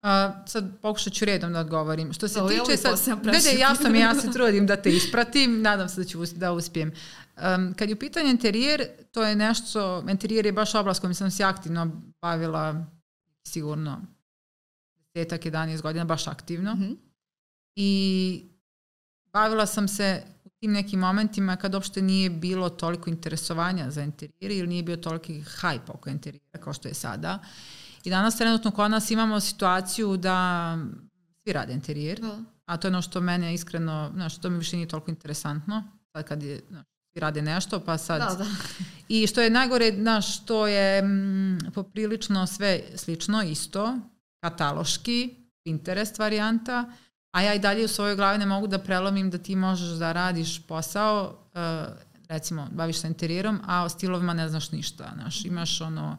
A, 0.03 0.33
sad 0.47 0.81
pokušat 0.83 1.13
ću 1.13 1.25
redom 1.25 1.53
da 1.53 1.61
odgovorim. 1.61 2.13
Što 2.13 2.29
se 2.29 2.39
je 2.39 2.49
tiče 2.49 2.77
sad, 2.77 3.25
ne, 3.25 3.33
ne, 3.33 3.39
mi, 3.91 3.99
je, 3.99 4.03
ja 4.03 4.15
se 4.15 4.33
trudim 4.33 4.67
da 4.67 4.77
te 4.77 4.91
ispratim, 4.91 5.63
nadam 5.63 5.89
se 5.89 6.01
da 6.01 6.05
ću 6.05 6.25
da 6.35 6.53
uspijem. 6.53 6.93
Um, 7.37 7.75
kad 7.75 7.89
je 7.89 7.95
u 7.95 7.99
pitanju 7.99 8.29
interijer, 8.29 8.87
to 9.13 9.23
je 9.23 9.37
nešto, 9.37 10.05
interijer 10.09 10.47
je 10.47 10.53
baš 10.53 10.75
oblast 10.75 11.01
kojom 11.01 11.15
sam 11.15 11.31
se 11.31 11.45
aktivno 11.45 11.91
bavila 12.21 12.87
sigurno 13.47 14.03
10-11 15.15 15.83
godina, 15.83 16.05
baš 16.05 16.27
aktivno. 16.27 16.75
Mhm. 16.75 16.93
I 17.77 18.43
bavila 19.33 19.67
sam 19.67 19.89
se 19.89 20.23
u 20.45 20.49
tim 20.49 20.73
nekim 20.73 21.01
momentima 21.01 21.57
kad 21.57 21.75
uopšte 21.75 22.03
nije 22.03 22.31
bilo 22.31 22.69
toliko 22.69 23.11
interesovanja 23.11 23.91
za 23.91 24.03
interijer 24.03 24.51
ili 24.51 24.67
nije 24.67 24.83
bio 24.83 24.97
toliki 24.97 25.43
hype 25.43 25.91
oko 25.91 26.11
interijera 26.11 26.59
kao 26.61 26.73
što 26.73 26.89
je 26.89 26.95
sada. 26.95 27.39
I 28.05 28.11
danas 28.11 28.37
trenutno 28.37 28.71
kod 28.71 28.91
nas 28.91 29.11
imamo 29.11 29.41
situaciju 29.41 30.17
da 30.17 30.79
svi 31.43 31.53
rade 31.53 31.73
interijer, 31.73 32.21
Da. 32.21 32.39
a 32.67 32.77
to 32.77 32.89
je 32.89 32.91
ono 32.91 33.03
što 33.03 33.21
mene 33.21 33.55
iskreno, 33.55 34.11
znaš, 34.15 34.41
to 34.41 34.51
mi 34.51 34.59
više 34.59 34.77
nije 34.77 34.89
toliko 34.89 35.11
interesantno. 35.11 35.85
Sad 36.13 36.25
kad 36.29 36.43
je, 36.43 36.61
znaš, 36.69 36.87
rade 37.21 37.43
nešto, 37.43 37.81
pa 37.81 37.99
sad... 37.99 38.21
Da, 38.21 38.45
da. 38.45 38.51
I 39.09 39.27
što 39.27 39.41
je 39.41 39.51
najgore, 39.51 39.93
znaš, 39.93 40.45
to 40.45 40.67
je 40.67 41.03
mm, 41.03 41.59
poprilično 41.75 42.47
sve 42.47 42.83
slično, 42.97 43.43
isto, 43.43 43.99
kataloški, 44.41 45.35
Pinterest 45.65 46.19
varijanta, 46.19 46.93
a 47.33 47.43
ja 47.43 47.55
i 47.55 47.59
dalje 47.59 47.85
u 47.85 47.89
svojoj 47.89 48.17
glavi 48.17 48.39
ne 48.39 48.47
mogu 48.47 48.67
da 48.67 48.79
prelomim 48.79 49.31
da 49.31 49.39
ti 49.39 49.57
možeš 49.57 49.89
da 49.89 50.13
radiš 50.13 50.67
posao, 50.67 51.39
uh, 51.55 51.61
recimo, 52.29 52.69
baviš 52.73 53.01
se 53.01 53.07
interijerom, 53.07 53.61
a 53.67 53.85
o 53.85 53.89
stilovima 53.89 54.35
ne 54.35 54.49
znaš 54.49 54.71
ništa, 54.71 55.13
znaš, 55.15 55.45
imaš 55.45 55.81
ono, 55.81 56.17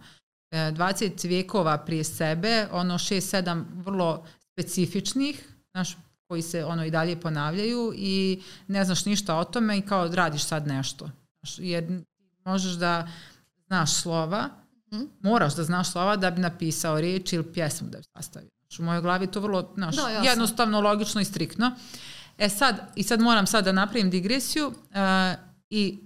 e, 0.51 0.57
20 0.57 1.27
vijekova 1.27 1.77
prije 1.77 2.03
sebe, 2.03 2.67
ono 2.71 2.93
6-7 2.93 3.63
vrlo 3.73 4.25
specifičnih, 4.53 5.47
znaš, 5.71 5.97
koji 6.29 6.41
se 6.41 6.65
ono 6.65 6.85
i 6.85 6.91
dalje 6.91 7.21
ponavljaju 7.21 7.93
i 7.95 8.41
ne 8.67 8.85
znaš 8.85 9.05
ništa 9.05 9.35
o 9.35 9.43
tome 9.43 9.77
i 9.77 9.81
kao 9.81 10.07
radiš 10.07 10.43
sad 10.43 10.67
nešto. 10.67 11.09
Jer 11.57 12.01
možeš 12.45 12.71
da 12.73 13.07
znaš 13.67 13.93
slova, 13.93 14.49
Mhm. 14.91 15.03
moraš 15.21 15.55
da 15.55 15.63
znaš 15.63 15.91
slova 15.91 16.15
da 16.15 16.31
bi 16.31 16.41
napisao 16.41 17.01
riječ 17.01 17.33
ili 17.33 17.53
pjesmu 17.53 17.87
da 17.89 17.97
bi 17.97 18.03
sastavio. 18.05 18.49
U 18.79 18.83
mojoj 18.83 19.01
glavi 19.01 19.23
je 19.23 19.31
to 19.31 19.39
vrlo 19.39 19.71
znaš, 19.75 19.95
Da, 19.95 20.09
jasno. 20.09 20.29
jednostavno, 20.29 20.81
logično 20.81 21.21
i 21.21 21.25
striktno. 21.25 21.71
E 22.37 22.49
sad, 22.49 22.91
i 22.95 23.03
sad 23.03 23.19
moram 23.19 23.47
sad 23.47 23.65
da 23.65 23.71
napravim 23.71 24.09
digresiju 24.09 24.67
uh, 24.67 24.73
i 25.69 25.99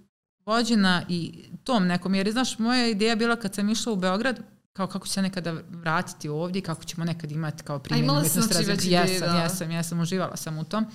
vođena 0.45 1.03
i 1.09 1.33
tom 1.63 1.87
nekom, 1.87 2.15
jer 2.15 2.31
znaš, 2.31 2.59
moja 2.59 2.87
ideja 2.87 3.15
bila 3.15 3.35
kad 3.35 3.55
sam 3.55 3.69
išla 3.69 3.93
u 3.93 3.95
Beograd, 3.95 4.39
kao 4.73 4.87
kako 4.87 5.07
ću 5.07 5.13
se 5.13 5.21
nekada 5.21 5.55
vratiti 5.69 6.29
ovdje, 6.29 6.61
kako 6.61 6.83
ćemo 6.83 7.05
nekad 7.05 7.31
imati 7.31 7.63
kao 7.63 7.79
primjer 7.79 8.09
umjetnosti 8.09 8.63
znači 8.63 8.71
ideje, 8.71 9.01
Jesam, 9.01 9.33
da. 9.33 9.41
jesam, 9.41 9.71
jesam, 9.71 9.99
uživala 9.99 10.37
sam 10.37 10.57
u 10.57 10.63
tom. 10.63 10.85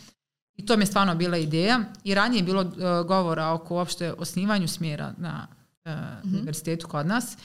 I 0.56 0.66
to 0.66 0.76
mi 0.76 0.82
je 0.82 0.86
stvarno 0.86 1.14
bila 1.14 1.36
ideja. 1.36 1.80
I 2.04 2.14
ranije 2.14 2.38
je 2.38 2.42
bilo 2.42 2.62
uh, 2.62 3.06
govora 3.06 3.52
oko 3.52 3.74
uopšte 3.74 4.12
osnivanju 4.12 4.68
smjera 4.68 5.14
na 5.18 5.46
uh, 5.84 5.92
univerzitetu 6.24 6.88
kod 6.88 7.06
nas. 7.06 7.36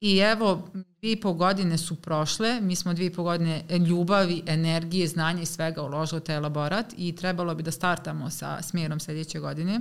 I 0.00 0.18
evo, 0.18 0.68
dvije 0.72 1.12
i 1.12 1.20
pol 1.20 1.32
godine 1.32 1.78
su 1.78 1.96
prošle, 1.96 2.60
mi 2.60 2.76
smo 2.76 2.94
dvije 2.94 3.06
i 3.06 3.12
pol 3.12 3.24
godine 3.24 3.64
ljubavi, 3.88 4.42
energije, 4.46 5.08
znanja 5.08 5.42
i 5.42 5.46
svega 5.46 5.82
uložili 5.82 6.18
u 6.18 6.24
taj 6.24 6.36
elaborat 6.36 6.94
i 6.96 7.16
trebalo 7.16 7.54
bi 7.54 7.62
da 7.62 7.70
startamo 7.70 8.30
sa 8.30 8.62
smjerom 8.62 9.00
sljedeće 9.00 9.38
godine. 9.38 9.80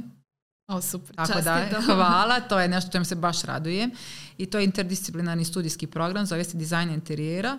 O, 0.74 0.82
super. 0.82 1.16
Tako 1.16 1.42
da, 1.42 1.68
hvala, 1.86 2.40
to 2.40 2.60
je 2.60 2.68
nešto 2.68 2.92
čem 2.92 3.06
se 3.06 3.16
baš 3.16 3.42
radujem. 3.42 3.92
I 4.38 4.46
to 4.46 4.58
je 4.58 4.66
interdisciplinarni 4.66 5.46
studijski 5.46 5.88
program, 5.88 6.26
zove 6.26 6.44
se 6.44 6.58
dizajn 6.58 6.90
interijera 6.90 7.58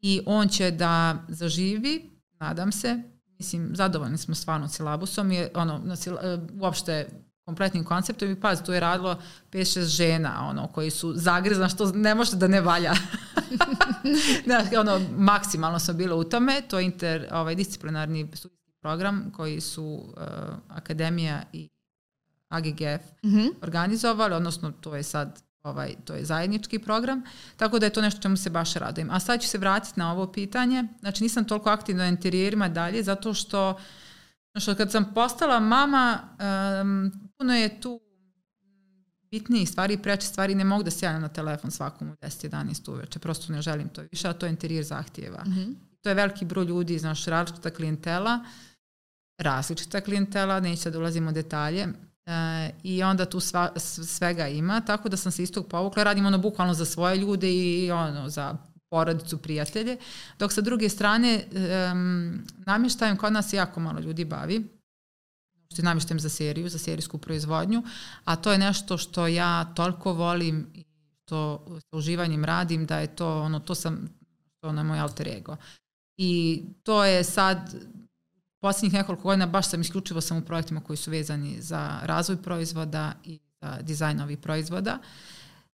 i 0.00 0.20
on 0.26 0.48
će 0.48 0.70
da 0.70 1.24
zaživi, 1.28 2.10
nadam 2.40 2.72
se, 2.72 3.02
mislim, 3.38 3.70
zadovoljni 3.74 4.18
smo 4.18 4.34
stvarno 4.34 4.68
silabusom, 4.68 5.32
je 5.32 5.50
ono, 5.54 5.78
na 5.84 5.94
e, 5.94 6.38
uopšte 6.60 7.08
kompletnim 7.44 7.84
konceptom 7.84 8.30
i 8.30 8.40
pazi, 8.40 8.64
tu 8.64 8.72
je 8.72 8.80
radilo 8.80 9.18
5-6 9.52 9.82
žena 9.82 10.48
ono, 10.48 10.66
koji 10.66 10.90
su 10.90 11.12
zagrizna 11.16 11.68
što 11.68 11.92
ne 11.92 12.14
može 12.14 12.36
da 12.36 12.48
ne 12.48 12.60
valja. 12.60 12.92
Znaš, 14.46 14.66
ono, 14.78 15.00
maksimalno 15.16 15.78
sam 15.78 15.96
bila 15.96 16.16
u 16.16 16.24
tome, 16.24 16.62
to 16.68 16.78
je 16.78 16.84
inter, 16.84 17.28
ovaj, 17.32 17.54
disciplinarni 17.54 18.28
studijski 18.34 18.72
program 18.80 19.32
koji 19.36 19.60
su 19.60 19.84
uh, 19.84 20.22
Akademija 20.68 21.42
i 21.52 21.68
AGGF 22.48 23.02
Mhm. 23.24 23.46
organizovali, 23.62 24.34
odnosno 24.34 24.72
to 24.72 24.96
je 24.96 25.02
sad 25.02 25.42
ovaj, 25.62 25.94
to 26.04 26.14
je 26.14 26.24
zajednički 26.24 26.78
program, 26.78 27.22
tako 27.56 27.78
da 27.78 27.86
je 27.86 27.92
to 27.92 28.00
nešto 28.00 28.20
čemu 28.22 28.36
se 28.36 28.50
baš 28.50 28.74
radujem. 28.74 29.10
A 29.10 29.20
sad 29.20 29.40
ću 29.42 29.48
se 29.48 29.58
vratiti 29.58 30.00
na 30.00 30.12
ovo 30.12 30.32
pitanje, 30.32 30.84
znači 31.00 31.22
nisam 31.22 31.44
toliko 31.44 31.70
aktivna 31.70 32.02
na 32.02 32.08
interijerima 32.08 32.68
dalje, 32.68 33.02
zato 33.02 33.34
što, 33.34 33.78
što 34.60 34.74
kad 34.74 34.92
sam 34.92 35.14
postala 35.14 35.60
mama, 35.60 36.18
um, 36.82 37.12
puno 37.38 37.54
je 37.54 37.80
tu 37.80 38.00
bitnijih 39.30 39.68
stvari 39.68 39.94
i 39.94 39.98
preče 39.98 40.26
stvari, 40.26 40.54
ne 40.54 40.64
mogu 40.64 40.82
da 40.82 40.90
se 40.90 41.06
javljam 41.06 41.22
na 41.22 41.28
telefon 41.28 41.70
svakom 41.70 42.10
u 42.10 42.14
10-11 42.14 42.90
uveče, 42.90 43.18
prosto 43.18 43.52
ne 43.52 43.62
želim 43.62 43.88
to 43.88 44.02
više, 44.10 44.28
a 44.28 44.32
to 44.32 44.46
interijer 44.46 44.84
zahtjeva. 44.84 45.42
Mhm. 45.46 45.72
To 46.00 46.08
je 46.08 46.14
veliki 46.14 46.44
broj 46.44 46.64
ljudi, 46.64 46.98
znaš, 46.98 47.24
različita 47.24 47.70
klijentela, 47.70 48.44
različita 49.38 50.00
klijentela, 50.00 50.60
neću 50.60 50.82
sad 50.82 50.92
da 50.92 50.98
ulazim 50.98 51.28
u 51.28 51.32
detalje, 51.32 51.86
e, 52.28 52.70
i 52.82 53.02
onda 53.02 53.24
tu 53.24 53.40
sva, 53.40 53.72
svega 54.06 54.48
ima, 54.48 54.80
tako 54.80 55.08
da 55.08 55.16
sam 55.16 55.32
se 55.32 55.42
istog 55.42 55.68
povukla, 55.68 56.02
radim 56.02 56.26
ono 56.26 56.38
bukvalno 56.38 56.74
za 56.74 56.84
svoje 56.84 57.16
ljude 57.16 57.52
i 57.52 57.90
ono 57.90 58.28
za 58.28 58.56
porodicu, 58.90 59.38
prijatelje, 59.38 59.96
dok 60.38 60.52
sa 60.52 60.60
druge 60.60 60.88
strane 60.88 61.44
um, 61.92 62.44
namještajem 62.66 63.16
kod 63.16 63.32
nas 63.32 63.52
jako 63.52 63.80
malo 63.80 64.00
ljudi 64.00 64.24
bavi, 64.24 64.68
što 65.72 65.82
je 65.82 65.84
namještajem 65.84 66.20
za 66.20 66.28
seriju, 66.28 66.68
za 66.68 66.78
serijsku 66.78 67.18
proizvodnju, 67.18 67.82
a 68.24 68.36
to 68.36 68.52
je 68.52 68.58
nešto 68.58 68.98
što 68.98 69.26
ja 69.26 69.64
toliko 69.74 70.12
volim 70.12 70.66
i 70.74 70.84
što 71.24 71.66
sa 71.90 71.96
uživanjem 71.96 72.44
radim, 72.44 72.86
da 72.86 72.98
je 72.98 73.16
to, 73.16 73.42
ono, 73.42 73.60
to 73.60 73.74
sam, 73.74 74.08
to 74.60 74.68
ono 74.68 74.84
moj 74.84 74.98
alter 74.98 75.28
ego. 75.28 75.56
I 76.16 76.62
to 76.82 77.04
je 77.04 77.24
sad, 77.24 77.74
posljednjih 78.60 78.92
nekoliko 78.92 79.22
godina 79.22 79.46
baš 79.46 79.68
sam 79.68 79.80
isključivo 79.80 80.20
sam 80.20 80.36
u 80.38 80.42
projektima 80.42 80.80
koji 80.80 80.96
su 80.96 81.10
vezani 81.10 81.62
za 81.62 81.98
razvoj 82.02 82.42
proizvoda 82.42 83.12
i 83.24 83.38
za 83.60 83.78
dizajn 83.82 84.20
ovih 84.20 84.38
proizvoda. 84.38 84.98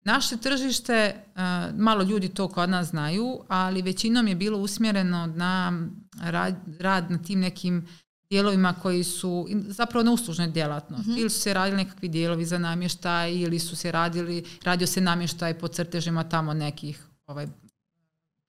Naše 0.04 0.38
tržište, 0.38 1.16
uh, 1.16 1.42
malo 1.80 2.04
ljudi 2.04 2.30
to 2.30 2.48
kod 2.48 2.70
nas 2.70 2.88
znaju, 2.88 3.40
ali 3.48 3.82
većinom 3.82 4.28
je 4.28 4.36
bilo 4.36 4.58
usmjereno 4.58 5.28
na 5.28 5.88
rad, 6.22 6.56
rad 6.80 7.12
na 7.12 7.18
tim 7.18 7.40
nekim 7.40 7.88
dijelovima 8.30 8.74
koji 8.74 9.04
su 9.04 9.48
zapravo 9.68 10.04
na 10.04 10.12
uslužnoj 10.12 10.48
djelatnosti. 10.48 11.10
Mm 11.10 11.14
-hmm. 11.14 11.20
Ili 11.20 11.30
su 11.30 11.40
se 11.40 11.54
radili 11.54 11.84
nekakvi 11.84 12.10
dijelovi 12.10 12.46
za 12.46 12.58
namještaj 12.58 13.34
ili 13.34 13.60
su 13.60 13.76
se 13.76 13.92
radili, 13.92 14.44
radio 14.64 14.88
se 14.88 15.02
namještaj 15.02 15.60
po 15.60 15.68
crtežima 15.68 16.24
tamo 16.24 16.54
nekih 16.54 17.08
ovaj, 17.28 17.48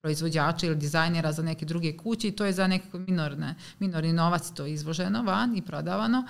proizvođača 0.05 0.67
ili 0.67 0.77
dizajnera 0.77 1.33
za 1.33 1.43
neke 1.43 1.67
druge 1.67 1.97
kuće 1.97 2.29
i 2.29 2.33
to 2.33 2.45
je 2.45 2.53
za 2.53 2.67
nekakve 2.67 3.01
minorne, 3.01 3.55
minorni 3.79 4.13
novac 4.13 4.51
to 4.51 4.67
izvoženo 4.67 5.23
van 5.23 5.57
i 5.57 5.63
prodavano. 5.63 6.27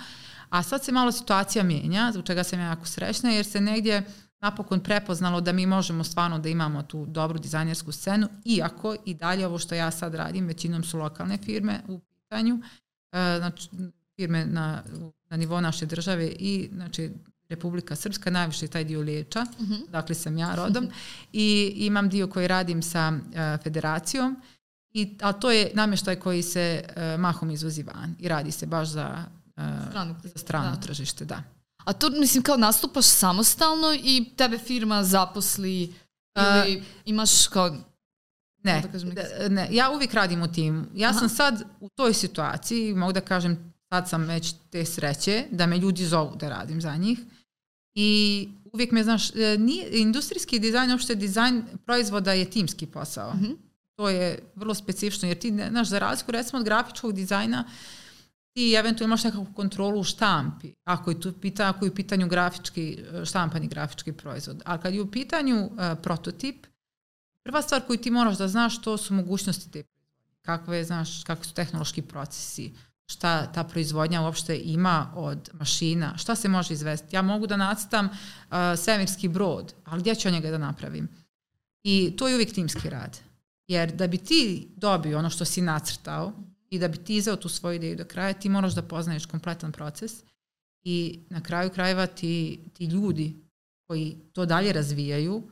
A 0.51 0.63
sad 0.63 0.85
se 0.85 0.93
malo 0.93 1.13
situacija 1.13 1.65
mijenja, 1.65 2.11
zbog 2.13 2.27
čega 2.27 2.45
sam 2.45 2.61
ja 2.61 2.67
jako 2.67 2.87
srećna, 2.87 3.31
jer 3.31 3.45
se 3.45 3.61
negdje 3.61 4.03
napokon 4.41 4.81
prepoznalo 4.81 5.41
da 5.41 5.53
mi 5.53 5.67
možemo 5.67 6.05
stvarno 6.05 6.39
da 6.39 6.49
imamo 6.49 6.83
tu 6.83 7.07
dobru 7.07 7.39
dizajnersku 7.39 7.93
scenu, 7.93 8.29
iako 8.45 8.97
i 9.05 9.15
dalje 9.15 9.47
ovo 9.47 9.59
što 9.59 9.75
ja 9.75 9.91
sad 9.91 10.15
radim, 10.15 10.47
većinom 10.47 10.85
su 10.85 10.99
lokalne 10.99 11.39
firme 11.39 11.81
u 11.89 11.99
pitanju, 11.99 12.59
znači 13.13 13.69
firme 14.17 14.47
na, 14.47 14.83
na 15.31 15.37
nivou 15.37 15.61
naše 15.61 15.87
države 15.87 16.27
i 16.39 16.71
znači 16.73 17.11
Republika 17.49 17.97
Srpska, 17.97 18.31
najviše 18.31 18.69
taj 18.69 18.85
dio 18.85 19.01
liječa, 19.01 19.47
uh 19.59 19.69
-huh. 19.69 19.91
dakle 19.91 20.15
sam 20.15 20.39
ja 20.39 20.55
rodom, 20.65 20.89
i 21.33 21.73
imam 21.77 22.09
dio 22.09 22.27
koji 22.27 22.49
radim 22.49 22.83
sa 22.83 23.13
uh, 23.13 23.63
federacijom 23.63 24.37
I, 24.95 25.17
a 25.21 25.33
to 25.33 25.51
je 25.51 25.71
namještaj 25.75 26.17
koji 26.17 26.43
se 26.43 26.85
uh, 26.89 27.21
mahom 27.21 27.51
izvozi 27.51 27.83
van 27.83 28.15
i 28.19 28.29
radi 28.29 28.51
se 28.51 28.67
baš 28.67 28.89
za, 28.89 29.25
uh, 29.57 29.63
strano, 29.89 30.17
za 30.23 30.39
strano 30.39 30.71
da. 30.71 30.81
tržište, 30.81 31.25
da. 31.25 31.43
A 31.85 31.93
to, 31.93 32.11
mislim, 32.11 32.43
kao 32.43 32.57
nastupaš 32.57 33.05
samostalno 33.05 33.93
i 34.03 34.25
tebe 34.37 34.59
firma 34.59 35.05
zaposli 35.05 35.95
ili 36.37 36.77
uh, 36.77 36.83
imaš 37.05 37.47
kao 37.47 37.77
Ne, 38.65 38.81
da 38.81 38.89
kažem 38.89 39.15
ne, 39.49 39.69
ja 39.71 39.91
uvijek 39.91 40.15
radim 40.15 40.43
u 40.43 40.53
timu. 40.53 40.85
Ja 40.95 41.09
Aha. 41.09 41.19
sam 41.19 41.29
sad 41.29 41.63
u 41.81 41.89
toj 41.89 42.15
situaciji, 42.15 42.95
mogu 42.95 43.13
da 43.13 43.21
kažem, 43.21 43.73
sad 43.89 44.09
sam 44.09 44.25
već 44.25 44.55
te 44.71 44.85
sreće 44.85 45.45
da 45.51 45.67
me 45.67 45.79
ljudi 45.79 46.07
zovu 46.07 46.37
da 46.37 46.49
radim 46.49 46.81
za 46.81 46.97
njih. 46.97 47.19
I 47.95 48.49
uvijek 48.73 48.93
me, 48.93 49.05
znaš, 49.05 49.31
e, 49.31 49.59
nije, 49.59 50.01
industrijski 50.01 50.59
dizajn, 50.59 50.91
uopšte 50.91 51.15
dizajn 51.15 51.63
proizvoda 51.87 52.33
je 52.33 52.51
timski 52.51 52.87
posao. 52.87 53.35
Mhm. 53.35 53.45
-huh. 53.45 53.57
To 53.97 54.09
je 54.09 54.39
vrlo 54.55 54.75
specifično, 54.75 55.29
jer 55.29 55.39
ti, 55.39 55.53
znaš, 55.71 55.89
za 55.89 55.99
razliku 55.99 56.33
recimo 56.33 56.59
od 56.59 56.65
grafičkog 56.65 57.13
dizajna, 57.13 57.65
ti 58.53 58.75
eventualno 58.75 59.11
imaš 59.11 59.25
nekakvu 59.25 59.47
kontrolu 59.55 60.01
u 60.01 60.05
štampi, 60.05 60.73
ako 60.85 61.11
je, 61.11 61.21
tu 61.21 61.33
pita, 61.33 61.69
ako 61.69 61.85
je 61.85 61.91
u 61.91 61.95
pitanju 61.95 62.29
grafički, 62.29 62.99
štampani 63.25 63.69
grafički 63.69 64.13
proizvod. 64.13 64.63
Ali 64.65 64.81
kad 64.81 64.95
je 64.95 65.03
u 65.03 65.11
pitanju 65.11 65.65
uh, 65.65 65.71
prototip, 66.03 66.67
prva 67.43 67.63
stvar 67.63 67.87
koju 67.87 67.99
ti 67.99 68.11
moraš 68.11 68.39
da 68.39 68.49
znaš 68.49 68.83
to 68.83 68.97
su 68.97 69.15
mogućnosti 69.15 69.71
te 69.71 69.83
kakve, 70.43 70.85
znaš, 70.85 71.25
kakvi 71.25 71.45
su 71.45 71.55
tehnološki 71.55 72.03
procesi, 72.03 72.73
šta 73.07 73.53
ta 73.53 73.65
proizvodnja 73.65 74.23
uopšte 74.23 74.61
ima 74.65 75.13
od 75.15 75.51
mašina, 75.53 76.17
šta 76.19 76.35
se 76.35 76.49
može 76.49 76.75
izvesti. 76.75 77.17
Ja 77.17 77.23
mogu 77.23 77.47
da 77.47 77.57
nacrtam 77.57 78.07
uh, 78.07 78.57
svemirski 78.77 79.29
brod, 79.29 79.75
ali 79.85 80.01
gdje 80.01 80.15
ću 80.15 80.31
njega 80.31 80.51
da 80.51 80.59
napravim? 80.59 81.09
I 81.83 82.15
to 82.17 82.29
je 82.29 82.35
uvijek 82.35 82.53
timski 82.53 82.91
rad. 82.91 83.21
Jer 83.67 83.93
da 83.93 84.07
bi 84.07 84.19
ti 84.19 84.69
dobio 84.77 85.19
ono 85.19 85.31
što 85.31 85.45
si 85.45 85.63
nacrtao 85.63 86.33
i 86.71 86.79
da 86.79 86.89
bi 86.89 86.99
ti 86.99 87.17
izveo 87.17 87.37
tu 87.37 87.49
svoju 87.49 87.77
ideju 87.77 87.97
do 87.97 88.05
kraja, 88.05 88.33
ti 88.33 88.49
moraš 88.49 88.75
da 88.75 88.83
poznaješ 88.83 89.27
kompletan 89.27 89.73
proces 89.73 90.13
i 90.83 91.21
na 91.31 91.41
kraju 91.41 91.71
krajeva 91.71 92.07
ti, 92.07 92.61
ti 92.73 92.85
ljudi 92.85 93.45
koji 93.87 94.17
to 94.33 94.47
dalje 94.47 94.73
razvijaju, 94.73 95.43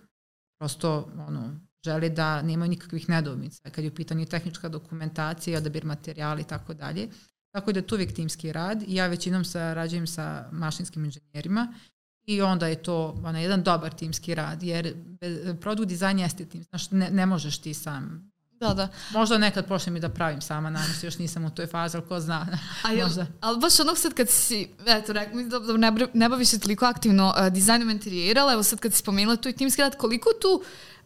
prosto 0.59 1.13
ono, 1.29 1.61
žele 1.85 2.09
da 2.09 2.43
nemaju 2.43 2.71
nikakvih 2.71 3.09
nedoumica 3.09 3.71
kad 3.71 3.85
je 3.85 3.91
u 3.91 3.95
pitanju 3.95 4.27
tehnička 4.27 4.69
dokumentacija, 4.69 5.59
odabir 5.59 5.85
materijala 5.85 6.41
i 6.41 6.45
tako 6.45 6.75
dalje. 6.75 7.09
Tako 7.53 7.73
da 7.73 7.83
to 7.83 7.95
uvijek 7.95 8.15
timski 8.15 8.53
rad 8.53 8.83
i 8.87 8.95
ja 8.95 9.07
većinom 9.07 9.45
sarađujem 9.45 10.07
sa 10.07 10.49
mašinskim 10.53 11.05
inženjerima 11.05 11.75
i 12.27 12.43
onda 12.43 12.67
je 12.67 12.83
to 12.83 13.21
ona, 13.25 13.39
jedan 13.39 13.63
dobar 13.63 13.95
timski 13.95 14.35
rad, 14.35 14.63
jer 14.63 14.95
produkt 15.61 15.89
dizajn 15.89 16.19
jeste 16.19 16.45
tim, 16.45 16.65
znaš, 16.65 16.91
ne, 16.91 17.11
ne 17.11 17.27
možeš 17.27 17.59
ti 17.59 17.75
sam 17.75 18.33
Da, 18.63 18.75
da. 18.75 18.89
Možda 19.13 19.39
nekad 19.39 19.67
počnem 19.67 19.97
i 19.97 20.01
da 20.01 20.09
pravim 20.09 20.41
sama, 20.41 20.71
nadam 20.71 20.95
se 21.01 21.07
još 21.07 21.19
nisam 21.19 21.45
u 21.45 21.51
toj 21.51 21.67
fazi, 21.67 21.97
ali 21.97 22.07
ko 22.07 22.21
zna. 22.21 22.59
A 22.83 22.93
jel, 22.93 23.07
Možda. 23.07 23.27
Ali 23.41 23.61
baš 23.61 23.81
onog 23.81 23.99
sad 23.99 24.15
kad 24.15 24.29
si, 24.29 24.69
eto, 24.87 25.13
rekao 25.13 25.37
mi 25.37 25.49
da, 25.49 25.59
da 25.59 25.77
ne, 25.77 25.93
ne 26.15 26.29
baviš 26.29 26.49
se 26.49 26.61
toliko 26.61 26.87
aktivno 26.87 27.35
uh, 27.39 27.53
dizajnom 27.53 27.91
interijera, 27.91 28.53
evo 28.53 28.63
sad 28.63 28.79
kad 28.79 28.93
si 28.93 28.99
spomenula 28.99 29.37
tu 29.37 29.49
i 29.49 29.53
timski 29.53 29.83
rad, 29.83 29.97
koliko 29.97 30.31
tu 30.43 30.63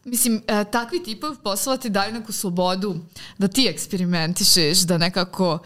Mislim, 0.07 0.43
e, 0.47 0.65
takvi 0.65 1.03
tipovi 1.03 1.37
poslova 1.45 1.77
ti 1.77 1.91
daju 1.91 2.13
neku 2.13 2.33
slobodu 2.33 2.97
da 3.39 3.49
ti 3.49 3.67
eksperimentišeš, 3.67 4.79
da 4.79 4.99
nekako 4.99 5.59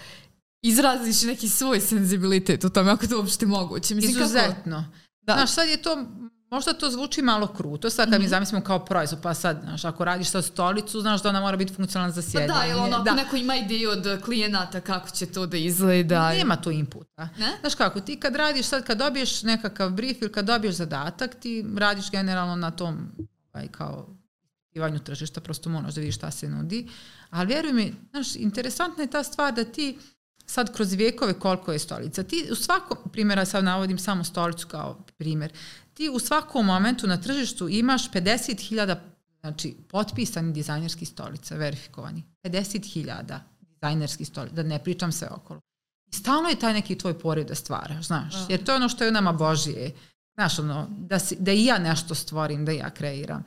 izraziš 0.63 1.23
neki 1.23 1.49
svoj 1.49 1.81
senzibilitet 1.81 2.65
u 2.65 2.71
tome, 2.71 2.91
ako 2.91 3.07
to 3.07 3.19
uopšte 3.19 3.47
moguće. 3.47 3.95
Mislim, 3.95 4.17
Izuzetno. 4.17 4.77
Kako? 4.77 4.97
Da. 5.23 5.33
Znaš, 5.33 5.51
sad 5.51 5.69
je 5.69 5.83
to, 5.83 6.07
možda 6.51 6.73
to 6.73 6.91
zvuči 6.91 7.23
malo 7.23 7.47
kruto, 7.47 7.91
sad 7.91 8.11
kad 8.11 8.19
mm 8.19 8.23
mi 8.23 8.25
mhm. 8.25 8.31
zamislimo 8.31 8.65
kao 8.65 8.85
proizvod, 8.85 9.21
pa 9.23 9.35
sad, 9.35 9.61
znaš, 9.63 9.85
ako 9.85 10.05
radiš 10.05 10.29
sa 10.29 10.43
stolicu, 10.43 11.01
znaš 11.01 11.23
da 11.23 11.29
ona 11.29 11.41
mora 11.41 11.57
biti 11.57 11.75
funkcionalna 11.75 12.13
za 12.13 12.23
sjedanje. 12.23 12.49
Pa 12.49 12.59
da, 12.59 12.67
ili 12.67 12.81
ono, 12.81 12.97
ako 12.97 13.05
da. 13.05 13.15
neko 13.15 13.37
ima 13.37 13.57
ideju 13.57 13.91
od 13.91 14.23
klijenata 14.25 14.81
kako 14.81 15.11
će 15.11 15.27
to 15.27 15.47
da 15.47 15.57
izgleda. 15.57 16.31
Nema 16.31 16.57
tu 16.57 16.71
inputa. 16.71 17.29
Ne? 17.39 17.57
Znaš 17.61 17.75
kako, 17.75 18.01
ti 18.01 18.21
kad 18.21 18.37
radiš, 18.37 18.67
sad 18.67 18.85
kad 18.85 18.99
dobiješ 18.99 19.43
nekakav 19.43 19.91
brief 19.91 20.23
ili 20.23 20.33
kad 20.33 20.45
dobiješ 20.45 20.75
zadatak, 20.75 21.35
ti 21.35 21.65
radiš 21.77 22.11
generalno 22.11 22.57
na 22.57 22.71
tom, 22.71 23.13
ovaj, 23.53 23.69
kao 23.69 24.17
ispitivanju 24.71 24.99
tržišta, 24.99 25.41
prosto 25.41 25.71
moraš 25.71 25.95
da 25.95 26.01
vidiš 26.01 26.17
šta 26.17 26.31
se 26.31 26.49
nudi. 26.49 26.89
Ali 27.31 27.47
vjeruj 27.47 27.73
mi, 27.73 27.95
znaš, 28.11 28.37
interesantna 28.37 29.03
je 29.03 29.11
ta 29.11 29.23
stvar 29.23 29.55
da 29.55 29.65
ti 29.65 29.99
sad 30.51 30.77
kroz 30.77 30.93
vijekove 30.93 31.35
koliko 31.35 31.73
je 31.73 31.79
stolica. 31.79 32.23
Ti 32.23 32.49
u 32.53 32.55
svakom, 32.55 32.97
primjera 33.13 33.45
sad 33.45 33.65
navodim 33.65 33.99
samo 33.99 34.25
stolicu 34.25 34.69
kao 34.69 35.05
primjer, 35.19 35.53
ti 35.95 36.09
u 36.09 36.19
svakom 36.19 36.67
momentu 36.67 37.07
na 37.07 37.17
tržištu 37.17 37.69
imaš 37.69 38.11
50.000 38.11 38.97
znači, 39.41 39.77
potpisani 39.89 40.53
dizajnerskih 40.53 41.09
stolica, 41.09 41.57
verifikovani. 41.57 42.25
50.000 42.43 43.39
dizajnerskih 43.61 44.27
stolica, 44.27 44.55
da 44.55 44.63
ne 44.63 44.85
pričam 44.85 45.13
sve 45.13 45.29
okolo. 45.31 45.61
I 46.07 46.17
stalno 46.17 46.49
je 46.49 46.59
taj 46.59 46.73
neki 46.73 46.99
tvoj 46.99 47.19
poriv 47.19 47.47
da 47.47 47.55
stvaraš, 47.55 48.07
znaš, 48.07 48.35
da. 48.35 48.47
jer 48.49 48.65
to 48.65 48.73
je 48.73 48.77
ono 48.77 48.89
što 48.89 49.05
je 49.05 49.11
u 49.11 49.13
nama 49.13 49.33
Božije. 49.33 49.93
Znaš, 50.35 50.59
ono, 50.59 50.87
da, 50.91 51.19
si, 51.19 51.37
da 51.39 51.53
i 51.53 51.65
ja 51.65 51.79
nešto 51.79 52.15
stvorim, 52.15 52.65
da 52.65 52.73
ja 52.73 52.91
kreiram. 52.91 53.45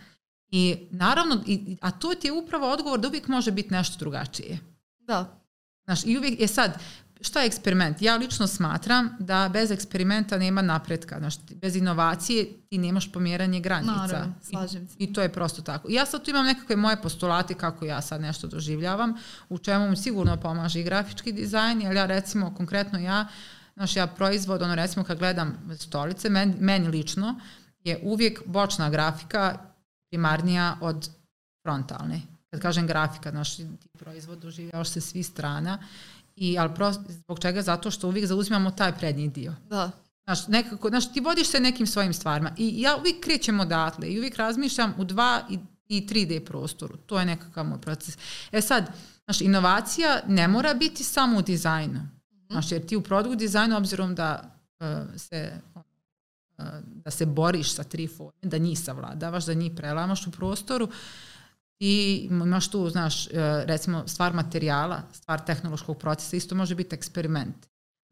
I 0.51 0.87
naravno, 0.91 1.43
i, 1.47 1.77
a 1.81 1.91
to 1.91 2.13
ti 2.13 2.27
je 2.27 2.31
upravo 2.31 2.71
odgovor 2.71 2.99
da 2.99 3.07
uvijek 3.07 3.27
može 3.27 3.51
biti 3.51 3.73
nešto 3.73 3.97
drugačije. 3.99 4.59
Da. 4.99 5.42
Znaš, 5.85 6.05
i 6.05 6.17
uvijek, 6.17 6.39
je 6.39 6.47
sad, 6.47 6.79
šta 7.21 7.39
je 7.39 7.47
eksperiment? 7.47 8.01
Ja 8.01 8.15
lično 8.15 8.47
smatram 8.47 9.09
da 9.19 9.49
bez 9.53 9.71
eksperimenta 9.71 10.37
nema 10.37 10.61
napretka. 10.61 11.19
Znaš, 11.19 11.35
bez 11.55 11.75
inovacije 11.75 12.47
ti 12.69 12.77
nemaš 12.77 13.11
pomjeranje 13.11 13.59
granica. 13.59 13.93
Naravno, 13.93 14.33
slažem 14.41 14.87
se. 14.87 14.95
I, 14.99 15.03
I 15.03 15.13
to 15.13 15.21
je 15.21 15.33
prosto 15.33 15.61
tako. 15.61 15.87
Ja 15.91 16.05
sad 16.05 16.23
tu 16.23 16.29
imam 16.29 16.45
nekakve 16.45 16.75
moje 16.75 17.01
postulate 17.01 17.53
kako 17.53 17.85
ja 17.85 18.01
sad 18.01 18.21
nešto 18.21 18.47
doživljavam, 18.47 19.13
u 19.49 19.57
čemu 19.57 19.89
mi 19.89 19.95
sigurno 19.95 20.37
pomaže 20.37 20.79
i 20.79 20.83
grafički 20.83 21.31
dizajn, 21.31 21.87
ali 21.87 21.95
ja 21.95 22.05
recimo, 22.05 22.55
konkretno 22.55 22.99
ja, 22.99 23.27
znaš, 23.75 23.95
ja 23.95 24.07
proizvod, 24.07 24.61
ono 24.61 24.75
recimo 24.75 25.05
kad 25.05 25.19
gledam 25.19 25.75
stolice, 25.79 26.29
meni, 26.29 26.53
meni 26.59 26.87
lično 26.87 27.39
je 27.83 27.99
uvijek 28.03 28.41
bočna 28.45 28.89
grafika 28.89 29.57
primarnija 30.09 30.77
od 30.81 31.09
frontalne. 31.63 32.21
Kad 32.53 32.61
kažem 32.61 32.87
grafika, 32.87 33.31
znaš, 33.31 33.55
ti 33.55 33.89
proizvod 33.97 34.39
doživljavaš 34.39 34.89
se 34.89 35.01
svi 35.01 35.23
strana, 35.23 35.79
i, 36.35 36.57
ali 36.57 36.75
prosto, 36.75 37.03
zbog 37.07 37.39
čega? 37.39 37.61
Zato 37.61 37.91
što 37.91 38.07
uvijek 38.07 38.25
zauzimamo 38.25 38.71
taj 38.71 38.97
prednji 38.97 39.29
dio. 39.29 39.55
Da. 39.69 39.91
Znaš, 40.23 40.47
nekako, 40.47 40.89
znaš, 40.89 41.13
ti 41.13 41.19
vodiš 41.19 41.47
se 41.47 41.59
nekim 41.59 41.87
svojim 41.87 42.13
stvarima 42.13 42.51
i 42.57 42.81
ja 42.81 42.97
uvijek 42.97 43.23
krećem 43.23 43.59
odatle 43.59 44.07
i 44.07 44.17
uvijek 44.17 44.35
razmišljam 44.35 44.93
u 44.97 45.05
2 45.05 45.41
i, 45.49 45.59
i 45.87 46.07
3D 46.07 46.45
prostoru. 46.45 46.97
To 46.97 47.19
je 47.19 47.25
nekakav 47.25 47.65
moj 47.65 47.81
proces. 47.81 48.17
E 48.51 48.61
sad, 48.61 48.91
znaš, 49.25 49.41
inovacija 49.41 50.21
ne 50.27 50.47
mora 50.47 50.73
biti 50.73 51.03
samo 51.03 51.37
u 51.37 51.41
dizajnu. 51.41 51.99
Mhm. 51.99 52.45
Znaš, 52.51 52.71
jer 52.71 52.85
ti 52.85 52.95
u 52.95 53.01
produkt 53.01 53.37
dizajnu, 53.37 53.77
obzirom 53.77 54.15
da 54.15 54.57
uh, 54.79 55.19
se 55.19 55.61
da 56.85 57.11
se 57.11 57.25
boriš 57.25 57.73
sa 57.73 57.83
tri 57.83 58.07
forme, 58.07 58.39
da 58.41 58.57
njih 58.57 58.79
savladavaš, 58.79 59.45
da 59.45 59.53
njih 59.53 59.71
prelamaš 59.75 60.27
u 60.27 60.31
prostoru 60.31 60.89
i 61.85 62.27
imaš 62.31 62.67
tu, 62.67 62.89
znaš, 62.89 63.27
e, 63.27 63.31
recimo 63.65 64.07
stvar 64.07 64.33
materijala, 64.33 65.01
stvar 65.13 65.45
tehnološkog 65.45 65.97
procesa, 65.97 66.35
isto 66.35 66.55
može 66.55 66.75
biti 66.75 66.95
eksperiment. 66.95 67.55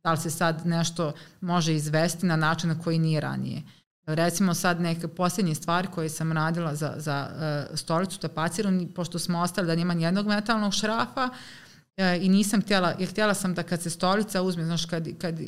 Da 0.03 0.11
li 0.11 0.17
se 0.17 0.29
sad 0.29 0.65
nešto 0.65 1.13
može 1.41 1.75
izvesti 1.75 2.25
na 2.25 2.35
način 2.35 2.69
na 2.69 2.79
koji 2.79 2.99
nije 2.99 3.21
ranije. 3.21 3.61
Recimo 4.05 4.53
sad 4.53 4.81
neke 4.81 5.07
posljednje 5.07 5.55
stvari 5.55 5.87
koje 5.93 6.09
sam 6.09 6.31
radila 6.31 6.75
za, 6.75 6.93
za 6.97 7.29
uh, 7.29 7.77
stolicu 7.77 8.19
tapaciru, 8.19 8.69
pošto 8.95 9.19
smo 9.19 9.41
ostali 9.41 9.67
da 9.67 9.75
nema 9.75 9.93
nijednog 9.93 10.27
metalnog 10.27 10.73
šrafa, 10.73 11.29
uh, 11.29 12.23
i 12.23 12.29
nisam 12.29 12.61
htjela, 12.61 12.95
jer 12.99 13.09
htjela 13.09 13.33
sam 13.33 13.53
da 13.53 13.63
kad 13.63 13.81
se 13.81 13.89
stolica 13.89 14.41
uzme, 14.41 14.65
znaš, 14.65 14.85
kad, 14.85 15.07
kad 15.17 15.39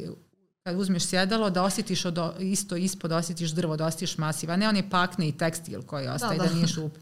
kad 0.64 0.80
uzmeš 0.80 1.06
sjedalo 1.06 1.50
da 1.50 1.64
osjetiš 1.64 2.06
od, 2.06 2.20
isto 2.40 2.76
ispod 2.76 3.10
da 3.10 3.18
osjetiš 3.18 3.52
drvo, 3.52 3.78
da 3.78 3.86
osjetiš 3.86 4.18
masiv, 4.18 4.52
a 4.52 4.56
ne 4.56 4.70
on 4.70 4.76
je 4.76 4.90
pakne 4.90 5.28
i 5.28 5.38
tekstil 5.38 5.82
koji 5.82 6.08
ostaje, 6.08 6.38
da, 6.38 6.44
da. 6.44 6.50
da 6.50 6.56
nije 6.56 6.68
šup. 6.68 6.98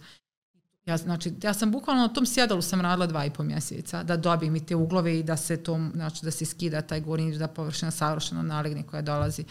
Ja, 0.92 0.98
znači, 0.98 1.34
ja 1.44 1.54
sam 1.54 1.72
bukvalno 1.72 2.02
na 2.02 2.14
tom 2.14 2.26
sjedalu 2.26 2.62
sam 2.62 2.82
radila 2.82 3.08
dva 3.08 3.26
i 3.26 3.30
po 3.30 3.44
mjeseca, 3.44 4.04
da 4.04 4.18
dobijem 4.18 4.56
i 4.56 4.66
te 4.66 4.76
uglove 4.76 5.20
i 5.20 5.24
da 5.24 5.38
se 5.38 5.64
to, 5.64 5.80
znači 5.94 6.26
da 6.26 6.32
se 6.32 6.46
skida 6.46 6.82
taj 6.82 7.02
gornji, 7.02 7.38
da 7.38 7.48
površina 7.48 7.92
savršeno 7.92 8.44
nalegne 8.44 8.84
koja 8.84 9.02
dolazi. 9.02 9.46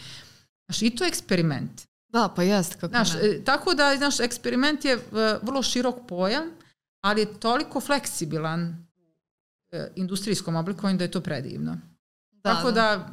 Znači, 0.65 0.85
i 0.85 0.95
to 0.95 1.03
je 1.03 1.07
eksperiment. 1.07 1.81
Da, 2.09 2.33
pa 2.35 2.43
jest. 2.43 2.75
Kako 2.75 2.87
znaš, 2.87 3.13
ne. 3.13 3.43
tako 3.43 3.73
da, 3.73 3.97
znaš, 3.97 4.19
eksperiment 4.19 4.85
je 4.85 4.95
uh, 4.95 5.01
vrlo 5.41 5.63
širok 5.63 5.95
pojam, 6.07 6.43
ali 7.03 7.21
je 7.21 7.39
toliko 7.39 7.81
fleksibilan 7.81 8.61
uh, 8.69 9.79
industrijskom 9.95 10.55
oblikovanju 10.55 10.97
da 10.97 11.03
je 11.03 11.11
to 11.11 11.21
predivno. 11.21 11.77
Da, 12.31 12.55
tako 12.55 12.71
da, 12.71 12.81
da 12.81 13.11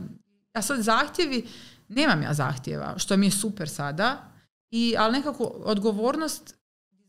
A 0.59 0.63
sad 0.63 0.81
zahtjevi, 0.81 1.47
nemam 1.89 2.23
ja 2.23 2.35
zahtjeva, 2.35 2.99
što 2.99 3.17
mi 3.17 3.27
je 3.27 3.31
super 3.31 3.69
sada, 3.69 4.33
i, 4.71 4.95
ali 4.99 5.13
nekako 5.13 5.45
odgovornost 5.45 6.58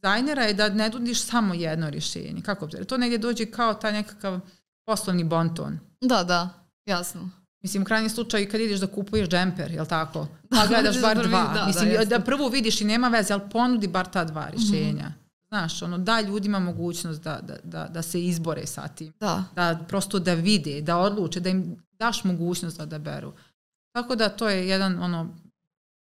dizajnera 0.01 0.43
je 0.43 0.53
da 0.53 0.69
ne 0.69 0.89
nudiš 0.89 1.21
samo 1.21 1.53
jedno 1.53 1.89
rješenje. 1.89 2.41
Kako 2.41 2.67
bi 2.67 2.85
To 2.85 2.97
negdje 2.97 3.17
dođe 3.17 3.45
kao 3.45 3.73
taj 3.73 3.93
nekakav 3.93 4.39
poslovni 4.85 5.23
bonton. 5.23 5.79
Da, 6.01 6.23
da, 6.23 6.49
jasno. 6.85 7.29
Mislim, 7.61 7.83
u 7.83 7.85
krajnjem 7.85 8.09
slučaju 8.09 8.47
kad 8.51 8.61
ideš 8.61 8.79
da 8.79 8.87
kupuješ 8.87 9.29
džemper, 9.29 9.71
jel 9.71 9.85
tako? 9.85 10.27
Pa 10.49 10.67
gledaš 10.67 11.01
bar 11.01 11.27
dva. 11.27 11.51
Da, 11.53 11.65
Mislim, 11.67 11.93
da, 11.93 12.05
da 12.05 12.19
prvo 12.19 12.49
vidiš 12.49 12.81
i 12.81 12.85
nema 12.85 13.07
veze, 13.07 13.33
ali 13.33 13.49
ponudi 13.51 13.87
bar 13.87 14.05
ta 14.05 14.23
dva 14.23 14.49
rješenja. 14.49 15.05
Mm 15.05 15.13
-hmm. 15.13 15.47
Znaš, 15.49 15.81
ono, 15.81 15.97
da 15.97 16.21
ljudima 16.21 16.59
mogućnost 16.59 17.21
da, 17.21 17.39
da, 17.41 17.55
da, 17.63 17.87
da 17.87 18.01
se 18.01 18.25
izbore 18.25 18.67
sa 18.67 18.87
tim. 18.87 19.13
Da. 19.19 19.43
Da 19.55 19.79
prosto 19.87 20.19
da 20.19 20.33
vide, 20.33 20.81
da 20.81 20.97
odluče, 20.97 21.39
da 21.39 21.49
im 21.49 21.83
daš 21.99 22.23
mogućnost 22.23 22.77
da 22.77 22.83
odaberu. 22.83 23.33
Tako 23.91 24.15
da 24.15 24.29
to 24.29 24.49
je 24.49 24.67
jedan, 24.67 25.03
ono, 25.03 25.35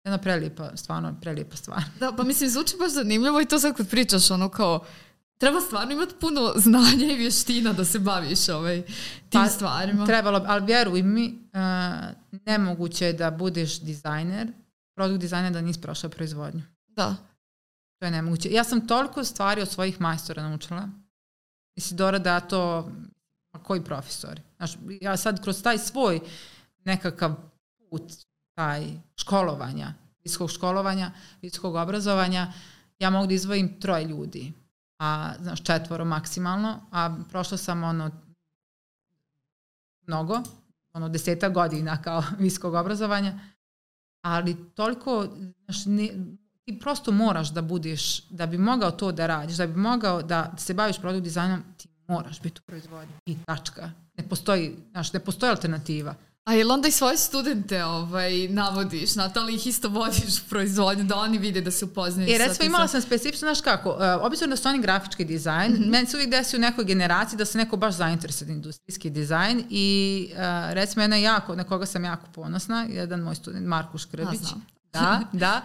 jedna 0.08 0.17
prelijepa, 0.17 0.72
stvarno 0.76 1.15
prelijepa 1.22 1.56
stvar. 1.56 1.84
Da, 2.00 2.12
pa 2.17 2.24
mislim, 2.24 2.50
zvuči 2.50 2.76
baš 2.80 2.91
zanimljivo 2.91 3.41
i 3.41 3.46
to 3.46 3.60
sad 3.60 3.78
kad 3.78 3.89
pričaš, 3.89 4.32
ono 4.32 4.50
kao, 4.50 4.86
treba 5.38 5.62
stvarno 5.62 5.93
imati 5.93 6.15
puno 6.20 6.54
znanja 6.56 7.06
i 7.12 7.15
vještina 7.15 7.74
da 7.74 7.86
se 7.86 8.00
baviš 8.00 8.50
ovaj, 8.50 8.82
tim 9.30 9.41
Pa, 9.43 9.50
stvarima. 9.50 10.06
Trebalo, 10.06 10.46
ali 10.48 10.65
vjeruj 10.65 11.04
mi, 11.04 11.50
uh, 11.54 12.39
nemoguće 12.46 13.06
je 13.06 13.13
da 13.13 13.32
budeš 13.32 13.80
dizajner, 13.80 14.48
produkt 14.96 15.22
dizajner 15.22 15.54
da 15.54 15.62
nisi 15.62 15.82
prošao 15.82 16.10
proizvodnju. 16.10 16.62
Da. 16.88 17.15
To 18.00 18.06
je 18.06 18.12
nemoguće. 18.12 18.50
Ja 18.52 18.63
sam 18.63 18.88
toliko 18.88 19.24
stvari 19.24 19.62
od 19.62 19.70
svojih 19.70 20.02
majstora 20.02 20.43
naučila. 20.43 20.89
Isidora 21.76 22.20
da 22.20 22.39
to, 22.39 22.91
a 23.52 23.63
koji 23.63 23.84
profesori? 23.84 24.41
Znaš, 24.58 24.78
ja 25.02 25.17
sad 25.17 25.43
kroz 25.43 25.63
taj 25.63 25.78
svoj 25.78 26.20
nekakav 26.84 27.36
put, 27.89 28.04
taj 28.58 28.88
školovanja, 29.15 29.93
visokog 30.24 30.52
školovanja, 30.52 31.12
visokog 31.41 31.76
obrazovanja, 31.76 32.54
ja 33.00 33.10
mogu 33.10 33.28
da 33.28 33.34
izvojim 33.34 33.80
troje 33.80 34.06
ljudi, 34.06 34.54
a 35.00 35.34
znaš, 35.41 35.63
četvoro 35.63 36.06
maksimalno, 36.06 36.80
a 36.91 37.15
prošla 37.30 37.58
sam 37.58 37.84
ono 37.84 38.12
mnogo, 40.08 40.41
ono 40.93 41.10
deseta 41.10 41.50
godina 41.50 42.02
kao 42.02 42.24
visokog 42.39 42.74
obrazovanja, 42.74 43.39
ali 44.22 44.56
toliko, 44.76 45.28
znaš, 45.65 45.86
ne, 45.86 46.10
ti 46.65 46.80
prosto 46.80 47.12
moraš 47.12 47.54
da 47.54 47.62
budeš, 47.62 48.28
da 48.30 48.46
bi 48.46 48.58
mogao 48.58 48.91
to 48.91 49.12
da 49.12 49.28
radiš, 49.28 49.58
da 49.58 49.67
bi 49.67 49.76
mogao 49.76 50.22
da 50.22 50.54
se 50.58 50.74
baviš 50.74 50.98
produkt 50.98 51.24
dizajnom, 51.24 51.63
ti 51.78 51.88
moraš 52.08 52.41
biti 52.41 52.62
u 52.62 52.65
proizvodnji 52.65 53.13
i 53.26 53.38
tačka. 53.46 53.91
Ne 54.17 54.30
postoji, 54.30 54.76
znaš, 54.91 55.13
ne 55.13 55.20
postoji 55.20 55.50
alternativa. 55.50 56.15
A 56.47 56.53
jel 56.53 56.71
onda 56.71 56.88
i 56.88 56.91
svoje 56.91 57.17
studente 57.17 57.86
ovaj, 57.86 58.47
navodiš, 58.47 59.15
na 59.15 59.29
to 59.29 59.43
li 59.43 59.55
ih 59.55 59.67
isto 59.67 59.89
vodiš 59.89 60.17
u 60.38 60.49
proizvodnju, 60.49 61.03
da 61.03 61.15
oni 61.15 61.38
vide 61.38 61.62
da 61.62 61.71
se 61.71 61.86
upoznaju 61.86 62.29
I 62.29 62.38
recimo 62.38 62.65
imala 62.65 62.88
sa- 62.88 62.91
sam 62.91 63.01
specifično, 63.01 63.39
znaš 63.39 63.62
kako, 63.62 63.89
uh, 63.89 63.97
obzirom 64.21 64.49
da 64.49 64.55
su 64.55 64.67
oni 64.67 64.81
grafički 64.81 65.25
dizajn, 65.25 65.71
Mhm. 65.73 65.83
meni 65.83 66.07
se 66.07 66.17
uvijek 66.17 66.31
desi 66.31 66.55
u 66.55 66.62
nekoj 66.62 66.86
generaciji 66.86 67.38
da 67.38 67.45
se 67.45 67.57
neko 67.57 67.77
baš 67.77 67.93
zainteresuje 67.95 68.47
za 68.47 68.53
industrijski 68.53 69.10
dizajn 69.10 69.63
i 69.69 69.88
uh, 70.31 70.38
recimo 70.71 71.03
jedna 71.03 71.15
jako, 71.17 71.55
na 71.55 71.63
koga 71.63 71.86
sam 71.86 72.05
jako 72.05 72.27
ponosna, 72.27 72.86
jedan 72.86 73.19
moj 73.19 73.36
student 73.36 73.67
Marko 73.67 73.97
Škrbić, 73.97 74.39
da, 74.93 75.21
da, 75.33 75.62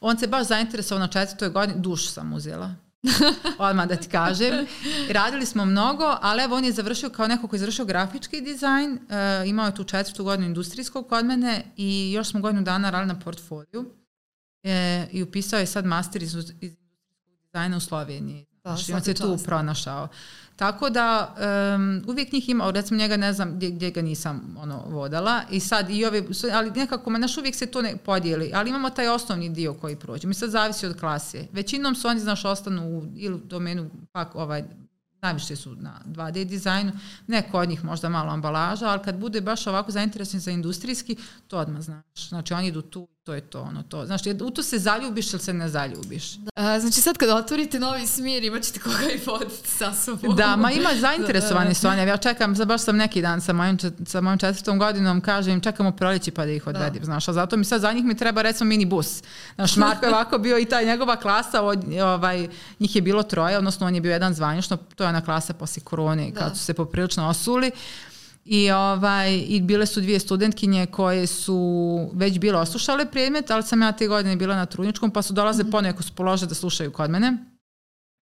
on 0.00 0.18
se 0.18 0.26
baš 0.26 0.46
zainteresovao 0.46 1.00
na 1.00 1.08
četvrtoj 1.08 1.48
godini, 1.48 1.80
dušu 1.80 2.06
sam 2.06 2.32
uzela. 2.32 2.74
Odmah 3.58 3.88
da 3.88 3.96
ti 3.96 4.08
kažem. 4.08 4.66
Radili 5.10 5.46
smo 5.46 5.64
mnogo, 5.64 6.04
ali 6.22 6.42
evo 6.42 6.56
on 6.56 6.64
je 6.64 6.72
završio 6.72 7.10
kao 7.10 7.26
neko 7.26 7.48
koji 7.48 7.58
je 7.58 7.60
završio 7.60 7.84
grafički 7.84 8.40
dizajn, 8.40 8.92
uh, 8.92 9.48
imao 9.48 9.66
je 9.66 9.74
tu 9.74 9.84
četvrtu 9.84 10.24
godinu 10.24 10.46
industrijskog 10.46 11.08
kod 11.08 11.24
mene 11.24 11.64
i 11.76 12.12
još 12.12 12.28
smo 12.28 12.40
godinu 12.40 12.62
dana 12.62 12.90
radili 12.90 13.14
na 13.14 13.20
portfoliju 13.20 13.90
e, 14.62 15.06
i 15.12 15.22
upisao 15.22 15.60
je 15.60 15.66
sad 15.66 15.86
master 15.86 16.22
iz, 16.22 16.34
iz 16.60 16.72
dizajna 17.44 17.76
u 17.76 17.80
Sloveniji. 17.80 18.46
Da, 18.64 18.76
Znači, 18.76 18.92
on 18.92 19.00
se 19.00 19.14
tu 19.14 19.38
pronašao. 19.44 20.08
Tako 20.56 20.90
da 20.90 21.34
um, 21.76 22.02
uvijek 22.06 22.32
njih 22.32 22.48
ima, 22.48 22.70
recimo 22.70 22.98
njega 22.98 23.16
ne 23.16 23.32
znam 23.32 23.54
gdje, 23.56 23.70
gdje 23.70 23.90
ga 23.90 24.02
nisam 24.02 24.56
ono, 24.58 24.84
vodala 24.86 25.42
i 25.50 25.60
sad 25.60 25.90
i 25.90 26.04
ove, 26.04 26.22
ali 26.52 26.70
nekako, 26.70 27.10
ma, 27.10 27.18
znaš, 27.18 27.38
uvijek 27.38 27.54
se 27.54 27.66
to 27.66 27.82
ne 27.82 27.96
podijeli, 27.96 28.50
ali 28.54 28.70
imamo 28.70 28.90
taj 28.90 29.08
osnovni 29.08 29.48
dio 29.48 29.74
koji 29.74 29.96
prođe. 29.96 30.28
Mi 30.28 30.34
sad 30.34 30.50
zavisi 30.50 30.86
od 30.86 31.00
klase. 31.00 31.46
Većinom 31.52 31.94
su 31.94 32.08
oni, 32.08 32.20
znaš, 32.20 32.44
ostanu 32.44 32.98
u, 32.98 33.04
ili 33.16 33.40
domenu, 33.44 33.90
pak 34.12 34.34
ovaj, 34.34 34.64
najviše 35.22 35.56
su 35.56 35.74
na 35.76 36.00
2D 36.06 36.44
dizajnu, 36.44 36.92
neko 37.26 37.58
od 37.58 37.68
njih 37.68 37.84
možda 37.84 38.08
malo 38.08 38.32
ambalaža, 38.32 38.86
ali 38.86 39.02
kad 39.04 39.16
bude 39.16 39.40
baš 39.40 39.66
ovako 39.66 39.90
zainteresan 39.90 40.40
za 40.40 40.50
industrijski, 40.50 41.16
to 41.48 41.58
odmah 41.58 41.82
znaš. 41.82 42.28
Znači 42.28 42.54
oni 42.54 42.66
idu 42.66 42.82
tu, 42.82 43.08
to 43.26 43.34
je 43.34 43.40
to, 43.40 43.60
ono 43.60 43.82
to. 43.82 44.06
Znaš, 44.06 44.20
u 44.42 44.50
to 44.50 44.62
se 44.62 44.78
zaljubiš 44.78 45.32
ili 45.32 45.42
se 45.42 45.52
ne 45.52 45.68
zaljubiš. 45.68 46.24
A, 46.54 46.80
znači 46.80 47.00
sad 47.00 47.16
kad 47.16 47.28
otvorite 47.28 47.78
novi 47.78 48.06
smir 48.06 48.44
imat 48.44 48.62
ćete 48.62 48.80
koga 48.80 49.10
i 49.14 49.20
voditi 49.26 49.68
sa 49.68 49.92
sobom. 49.92 50.36
Da, 50.36 50.56
ma 50.56 50.72
ima 50.72 50.90
zainteresovani 51.06 51.74
su 51.74 51.88
oni. 51.88 52.00
Ja 52.00 52.16
čekam, 52.16 52.56
za 52.56 52.64
baš 52.64 52.82
sam 52.82 52.96
neki 52.96 53.22
dan 53.22 53.40
sa 53.40 53.52
mojim, 53.52 53.78
sa 54.06 54.20
mojim 54.20 54.38
četvrtom 54.38 54.78
godinom, 54.78 55.20
kažem, 55.20 55.60
čekamo 55.60 55.92
proleći 55.92 56.30
pa 56.30 56.44
da 56.44 56.50
ih 56.50 56.66
odvedim, 56.66 57.04
znaš, 57.04 57.28
a 57.28 57.32
zato 57.32 57.56
mi 57.56 57.64
sad 57.64 57.80
za 57.80 57.92
njih 57.92 58.04
mi 58.04 58.16
treba 58.16 58.42
recimo 58.42 58.68
minibus. 58.68 59.22
Znaš, 59.54 59.76
Marko 59.76 60.06
je 60.06 60.14
ovako 60.14 60.38
bio 60.38 60.58
i 60.58 60.64
ta 60.64 60.82
njegova 60.82 61.16
klasa, 61.16 61.62
od, 61.62 61.84
ovaj, 62.02 62.48
njih 62.80 62.96
je 62.96 63.02
bilo 63.02 63.22
troje, 63.22 63.58
odnosno 63.58 63.86
on 63.86 63.94
je 63.94 64.00
bio 64.00 64.12
jedan 64.12 64.34
zvanično, 64.34 64.76
to 64.76 65.04
je 65.04 65.08
ona 65.08 65.20
klasa 65.20 65.54
poslije 65.54 65.84
korone, 65.84 66.30
Da. 66.30 66.40
kad 66.40 66.56
su 66.56 66.64
se 66.64 66.74
poprilično 66.74 67.28
osuli. 67.28 67.70
I, 68.48 68.70
ovaj, 68.70 69.44
I 69.48 69.60
bile 69.60 69.86
su 69.86 70.00
dvije 70.00 70.20
studentkinje 70.20 70.86
koje 70.86 71.26
su 71.26 72.10
već 72.12 72.38
bile 72.38 72.58
oslušale 72.58 73.10
predmet, 73.10 73.50
ali 73.50 73.62
sam 73.62 73.82
ja 73.82 73.92
te 73.92 74.06
godine 74.06 74.36
bila 74.36 74.56
na 74.56 74.66
trudničkom, 74.66 75.10
pa 75.10 75.22
su 75.22 75.32
dolaze 75.32 75.62
mm 75.62 75.66
-hmm. 75.66 75.70
poneko 75.70 76.02
su 76.02 76.12
polože 76.14 76.46
da 76.46 76.54
slušaju 76.54 76.92
kod 76.92 77.10
mene. 77.10 77.36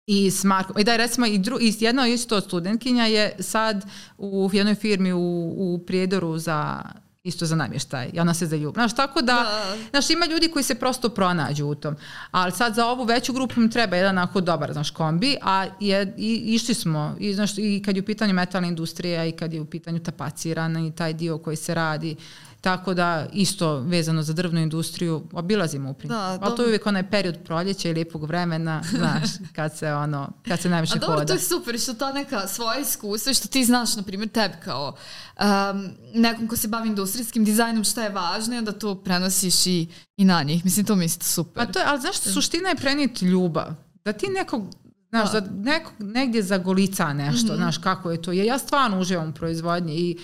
I 0.07 0.31
s 0.31 0.43
Markom, 0.43 0.79
i 0.79 0.83
da 0.83 0.91
je 0.91 0.97
recimo 0.97 1.25
i, 1.25 1.37
dru, 1.37 1.57
i 1.61 1.73
jedna 1.79 2.07
isto 2.07 2.41
studentkinja 2.41 3.05
je 3.05 3.35
sad 3.39 3.85
u 4.17 4.49
jednoj 4.53 4.75
firmi 4.75 5.13
u, 5.13 5.53
u 5.57 5.79
Prijedoru 5.87 6.37
za 6.37 6.83
isto 7.29 7.45
za 7.45 7.55
namještaj 7.55 8.09
i 8.13 8.19
ona 8.19 8.33
se 8.33 8.45
zaljubi. 8.45 8.75
Znaš, 8.75 8.95
tako 8.95 9.21
da, 9.21 9.33
Da. 9.33 9.77
znaš, 9.89 10.09
ima 10.09 10.25
ljudi 10.25 10.47
koji 10.47 10.63
se 10.63 10.75
prosto 10.75 11.09
pronađu 11.09 11.65
u 11.65 11.75
tom. 11.75 11.95
Ali 12.31 12.51
sad 12.51 12.75
za 12.75 12.87
ovu 12.87 13.03
veću 13.03 13.33
grupu 13.33 13.59
mi 13.59 13.69
treba 13.69 13.95
jedan 13.95 14.17
onako 14.17 14.41
dobar, 14.41 14.73
znaš, 14.73 14.91
kombi, 14.91 15.37
a 15.41 15.65
je, 15.79 16.13
i, 16.17 16.33
išli 16.55 16.73
smo, 16.73 17.15
i, 17.19 17.33
znaš, 17.33 17.57
i 17.57 17.81
kad 17.85 17.95
je 17.95 18.01
u 18.01 18.05
pitanju 18.05 18.33
metalna 18.33 18.67
industrija 18.67 19.25
i 19.25 19.31
kad 19.31 19.53
je 19.53 19.61
u 19.61 19.65
pitanju 19.65 19.99
tapacirana 19.99 20.87
i 20.87 20.91
taj 20.91 21.13
dio 21.13 21.37
koji 21.37 21.55
se 21.55 21.73
radi, 21.73 22.15
tako 22.61 22.93
da 22.93 23.27
isto 23.33 23.79
vezano 23.79 24.23
za 24.23 24.33
drvnu 24.33 24.59
industriju 24.59 25.23
obilazimo 25.33 25.89
u 25.89 25.93
principu. 25.93 26.13
Da, 26.13 26.37
Ali 26.41 26.55
to 26.55 26.61
je 26.61 26.65
uvijek 26.65 26.85
onaj 26.85 27.09
period 27.09 27.37
proljeća 27.45 27.89
i 27.89 27.93
lijepog 27.93 28.23
vremena, 28.23 28.81
znaš, 28.97 29.29
kad 29.55 29.77
se 29.77 29.93
ono, 29.93 30.31
kad 30.47 30.59
se 30.59 30.69
najviše 30.69 30.93
A 30.95 30.99
dobro, 30.99 31.15
hoda. 31.15 31.25
to 31.25 31.33
je 31.33 31.39
super 31.39 31.79
što 31.79 31.93
ta 31.93 32.11
neka 32.11 32.47
svoja 32.47 32.79
iskustva 32.79 33.33
što 33.33 33.47
ti 33.47 33.65
znaš, 33.65 33.95
na 33.95 34.03
primjer, 34.03 34.29
tebi 34.29 34.53
kao 34.63 34.95
um, 35.39 35.89
nekom 36.13 36.47
ko 36.47 36.55
se 36.55 36.67
bavi 36.67 36.87
industrijskim 36.87 37.45
dizajnom 37.45 37.83
šta 37.83 38.03
je 38.03 38.09
važno 38.09 38.55
i 38.55 38.57
onda 38.57 38.71
to 38.71 38.95
prenosiš 38.95 39.65
i, 39.65 39.87
i 40.17 40.25
na 40.25 40.43
njih. 40.43 40.65
Mislim, 40.65 40.85
to 40.85 40.95
mi 40.95 41.03
je 41.03 41.05
isto 41.05 41.25
super. 41.25 41.65
Pa 41.65 41.71
to 41.71 41.79
je, 41.79 41.85
ali 41.87 42.01
znaš, 42.01 42.15
suština 42.17 42.69
je 42.69 42.75
prenijeti 42.75 43.25
ljubav. 43.25 43.73
Da 44.05 44.13
ti 44.13 44.27
nekog, 44.27 44.63
znaš, 45.09 45.31
da, 45.31 45.41
nekog 45.41 45.93
negdje 45.99 46.43
zagolica 46.43 47.13
nešto, 47.13 47.55
znaš, 47.55 47.77
kako 47.77 48.11
je 48.11 48.21
to. 48.21 48.31
Jer 48.31 48.45
ja 48.45 48.59
stvarno 48.59 48.99
uživam 48.99 49.29
u 49.29 49.33
proizvodnji 49.33 49.95
i 49.95 50.17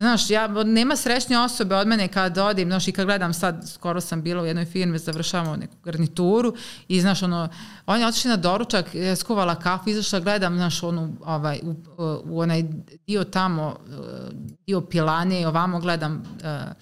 Znaš, 0.00 0.30
ja, 0.30 0.46
nema 0.64 0.96
srećnije 0.96 1.40
osobe 1.40 1.76
od 1.76 1.86
mene 1.86 2.08
kad 2.08 2.38
odim, 2.38 2.68
znaš, 2.68 2.88
i 2.88 2.92
kad 2.92 3.06
gledam 3.06 3.32
sad, 3.32 3.70
skoro 3.74 4.00
sam 4.00 4.22
bila 4.22 4.42
u 4.42 4.46
jednoj 4.46 4.64
firmi, 4.64 4.98
završavamo 4.98 5.56
neku 5.56 5.76
garnituru 5.84 6.54
i, 6.88 7.00
znaš, 7.00 7.22
ono, 7.22 7.48
on 7.86 8.00
je 8.00 8.06
otišli 8.06 8.28
na 8.28 8.36
doručak, 8.36 8.94
ja 8.94 9.16
skuvala 9.16 9.54
kafu, 9.54 9.90
izašla, 9.90 10.20
gledam, 10.20 10.56
znaš, 10.56 10.82
onu, 10.82 11.16
ovaj, 11.24 11.60
u, 11.62 11.74
u 12.24 12.40
onaj 12.40 12.62
dio 13.06 13.24
tamo, 13.24 13.76
dio 14.66 14.80
pilane, 14.80 15.48
ovamo 15.48 15.80
gledam 15.80 16.22
uh, 16.36 16.72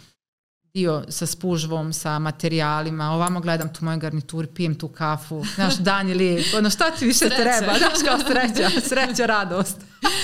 dio 0.75 1.05
sa 1.09 1.27
spužvom, 1.27 1.93
sa 1.93 2.19
materijalima, 2.19 3.11
ovamo 3.11 3.41
gledam 3.41 3.75
tu 3.75 3.85
moju 3.85 3.99
garnituru, 3.99 4.49
pijem 4.55 4.75
tu 4.75 4.89
kafu, 4.89 5.45
znaš, 5.55 5.77
dan 5.77 6.09
je 6.09 6.15
lijep, 6.15 6.47
ono 6.57 6.71
šta 6.71 6.91
ti 6.91 7.07
više 7.07 7.19
Sreća. 7.19 7.37
treba, 7.37 7.79
znaš 7.79 7.99
kao 8.05 8.19
sreća, 8.19 8.81
sreća, 8.89 9.27
radost. 9.27 9.77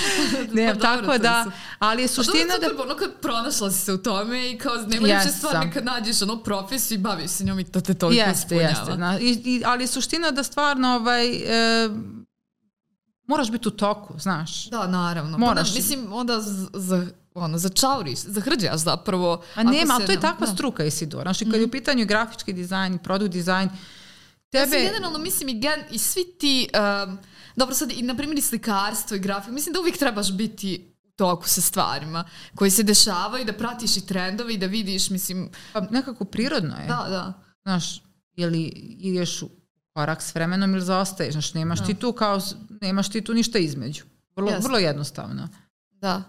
ne, 0.53 0.73
Pa 0.73 0.79
tako 0.79 1.01
dobro, 1.01 1.17
da, 1.17 1.45
ali 1.79 2.01
je 2.01 2.07
Pa 2.07 2.13
dobro, 2.13 2.23
suština 2.23 2.53
da... 2.57 2.83
ono 2.83 2.95
kad 2.95 3.19
pronašla 3.21 3.71
si 3.71 3.79
se 3.79 3.93
u 3.93 3.97
tome 3.97 4.51
i 4.51 4.57
kao 4.57 4.75
nema 4.75 5.07
yes, 5.07 5.25
Jesam. 5.25 5.31
stvar 5.31 5.73
kad 5.73 5.85
nađeš 5.85 6.21
ono 6.21 6.43
profesiju 6.43 6.95
i 6.95 7.01
baviš 7.01 7.31
se 7.31 7.43
njom 7.43 7.59
i 7.59 7.63
to 7.63 7.81
te 7.81 7.93
toliko 7.93 8.23
Jeste, 8.29 8.55
ispunjava. 8.55 8.69
jeste. 8.69 8.97
Na, 8.97 9.19
i, 9.19 9.41
i, 9.45 9.63
ali 9.65 9.83
je 9.83 9.87
suština 9.87 10.31
da 10.31 10.43
stvarno 10.43 10.87
ovaj, 10.95 11.27
e, 11.27 11.89
moraš 13.27 13.51
biti 13.51 13.67
u 13.67 13.71
toku, 13.71 14.19
znaš. 14.19 14.69
Da, 14.69 14.87
naravno. 14.87 15.37
Moraš. 15.37 15.67
Pa 15.67 15.73
da, 15.73 15.75
mislim, 15.75 16.13
onda 16.13 16.41
z- 17.35 17.39
za, 17.39 17.45
ono, 17.45 17.57
začauriš, 17.57 18.19
zahrđaš 18.19 18.75
zapravo. 18.77 19.43
A 19.55 19.63
nema, 19.63 19.93
ali 19.93 20.01
se 20.01 20.05
to 20.05 20.11
je 20.11 20.19
takva 20.19 20.47
da. 20.47 20.53
struka, 20.53 20.83
Isidora. 20.83 21.23
Znaš, 21.23 21.41
i 21.41 21.45
kad 21.45 21.59
je 21.59 21.65
u 21.65 21.71
pitanju 21.71 22.05
grafički 22.05 22.53
dizajn, 22.53 22.97
produkt 22.97 23.31
dizajn, 23.31 23.69
Ja 24.51 24.61
sam 24.61 24.71
tebe... 24.71 24.83
generalno 24.83 25.19
mislim 25.19 25.49
i, 25.49 25.59
gen, 25.59 25.83
i 25.91 25.97
svi 25.97 26.23
ti, 26.39 26.69
um, 27.07 27.17
dobro 27.55 27.75
sad 27.75 27.91
i 27.91 28.01
na 28.01 28.15
primjer 28.15 28.37
i 28.37 28.41
slikarstvo 28.41 29.17
i 29.17 29.19
grafika, 29.19 29.51
mislim 29.51 29.73
da 29.73 29.79
uvijek 29.79 29.97
trebaš 29.97 30.31
biti 30.31 30.93
u 31.03 31.11
toku 31.11 31.47
sa 31.47 31.61
stvarima 31.61 32.23
koji 32.55 32.71
se 32.71 32.83
dešavaju, 32.83 33.45
da 33.45 33.53
pratiš 33.53 33.97
i 33.97 34.05
trendove 34.05 34.53
i 34.53 34.57
da 34.57 34.65
vidiš, 34.65 35.09
mislim, 35.09 35.49
Pa 35.73 35.81
nekako 35.81 36.25
prirodno 36.25 36.75
je. 36.75 36.87
da, 36.87 37.05
da. 37.09 37.33
Znaš, 37.63 38.01
ili 38.33 38.63
ideš 38.99 39.41
u 39.41 39.49
korak 39.93 40.21
s 40.21 40.35
vremenom 40.35 40.73
ili 40.73 40.81
zaostaješ. 40.81 41.31
Znaš, 41.31 41.53
nemaš 41.53 41.85
ti 41.85 41.93
tu 41.93 42.13
kao, 42.13 42.39
nemaš 42.81 43.09
ti 43.09 43.21
tu 43.21 43.33
ništa 43.33 43.59
između. 43.59 44.03
Vrlo, 44.35 44.49
Jeste. 44.49 44.63
vrlo 44.63 44.77
jednostavno. 44.77 45.49
Da. 45.91 46.23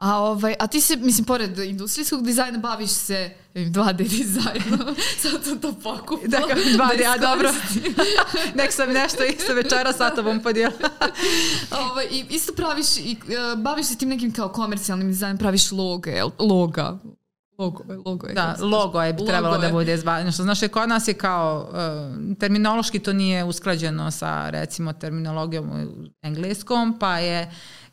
A, 0.00 0.16
ovaj, 0.16 0.54
a 0.58 0.66
ti 0.66 0.80
se, 0.80 0.96
mislim, 0.96 1.24
pored 1.24 1.58
industrijskog 1.58 2.24
dizajna 2.24 2.58
baviš 2.58 2.90
se 2.90 3.30
2D 3.54 3.96
dizajnom. 3.96 4.96
Sad 5.22 5.44
sam 5.44 5.58
to 5.58 5.72
pokupila. 5.82 6.40
Dakle, 6.40 6.54
2D, 6.54 7.14
a 7.14 7.18
dobro. 7.18 7.52
Nek 8.58 8.72
sam 8.72 8.92
nešto 8.92 9.24
isto 9.24 9.54
večera 9.54 9.92
sa 9.92 10.10
tobom 10.10 10.42
podijela. 10.42 10.72
ovaj, 11.90 12.04
I 12.10 12.24
isto 12.30 12.52
praviš, 12.52 12.96
i, 12.96 13.16
uh, 13.22 13.62
baviš 13.62 13.86
se 13.86 13.98
tim 13.98 14.08
nekim 14.08 14.32
kao 14.32 14.48
komercijalnim 14.48 15.08
dizajnom, 15.08 15.38
praviš 15.38 15.72
loge, 15.72 16.22
loga. 16.38 16.98
Logo, 17.58 17.84
logo 18.06 18.26
je. 18.26 18.34
Da, 18.34 18.56
logo 18.60 19.02
je 19.02 19.12
bi 19.12 19.26
trebalo 19.26 19.58
da 19.58 19.68
bude 19.68 19.96
zvano. 19.96 20.32
Što 20.32 20.42
znaš, 20.42 20.58
kod 20.72 20.88
nas 20.88 21.08
je 21.08 21.14
kao, 21.14 21.68
uh, 21.70 22.36
terminološki 22.38 22.98
to 22.98 23.12
nije 23.12 23.44
usklađeno 23.44 24.10
sa 24.10 24.50
recimo 24.50 24.92
terminologijom 24.92 25.70
u 25.70 26.06
engleskom, 26.22 26.98
pa 26.98 27.18
je 27.18 27.50